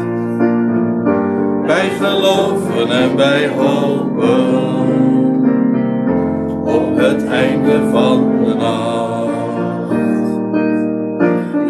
Wij 1.66 1.88
geloven 2.00 2.90
en 2.90 3.16
wij 3.16 3.48
hopen 3.48 4.44
op 6.64 6.96
het 6.96 7.26
einde 7.26 7.80
van 7.90 8.44
de 8.44 8.54
nacht. 8.54 9.24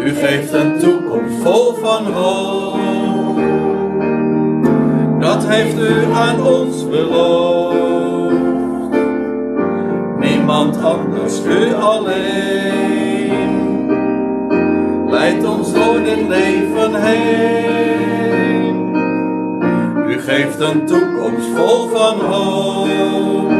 U 0.05 0.15
geeft 0.15 0.53
een 0.53 0.79
toekomst 0.79 1.41
vol 1.41 1.73
van 1.73 2.05
hoop. 2.13 2.94
Dat 5.25 5.47
heeft 5.47 5.79
u 5.79 6.03
aan 6.13 6.43
ons 6.43 6.89
beloofd. 6.89 8.35
Niemand 10.19 10.83
anders, 10.83 11.45
u 11.45 11.73
alleen. 11.73 13.33
Leidt 15.09 15.45
ons 15.45 15.73
door 15.73 16.03
dit 16.03 16.27
leven 16.27 17.01
heen. 17.01 18.95
U 20.07 20.19
geeft 20.19 20.59
een 20.59 20.85
toekomst 20.85 21.47
vol 21.55 21.87
van 21.87 22.19
hoop. 22.19 23.51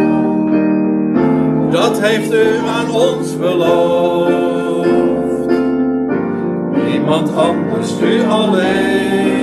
Dat 1.72 2.02
heeft 2.02 2.34
u 2.34 2.58
aan 2.68 2.92
ons 2.92 3.38
beloofd. 3.38 4.90
Niemand 6.88 7.36
anders, 7.36 8.02
u 8.02 8.24
alleen. 8.24 9.35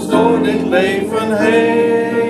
Ons 0.00 0.08
door 0.08 0.42
dit 0.42 0.62
leven 0.68 1.36
heen. 1.38 2.29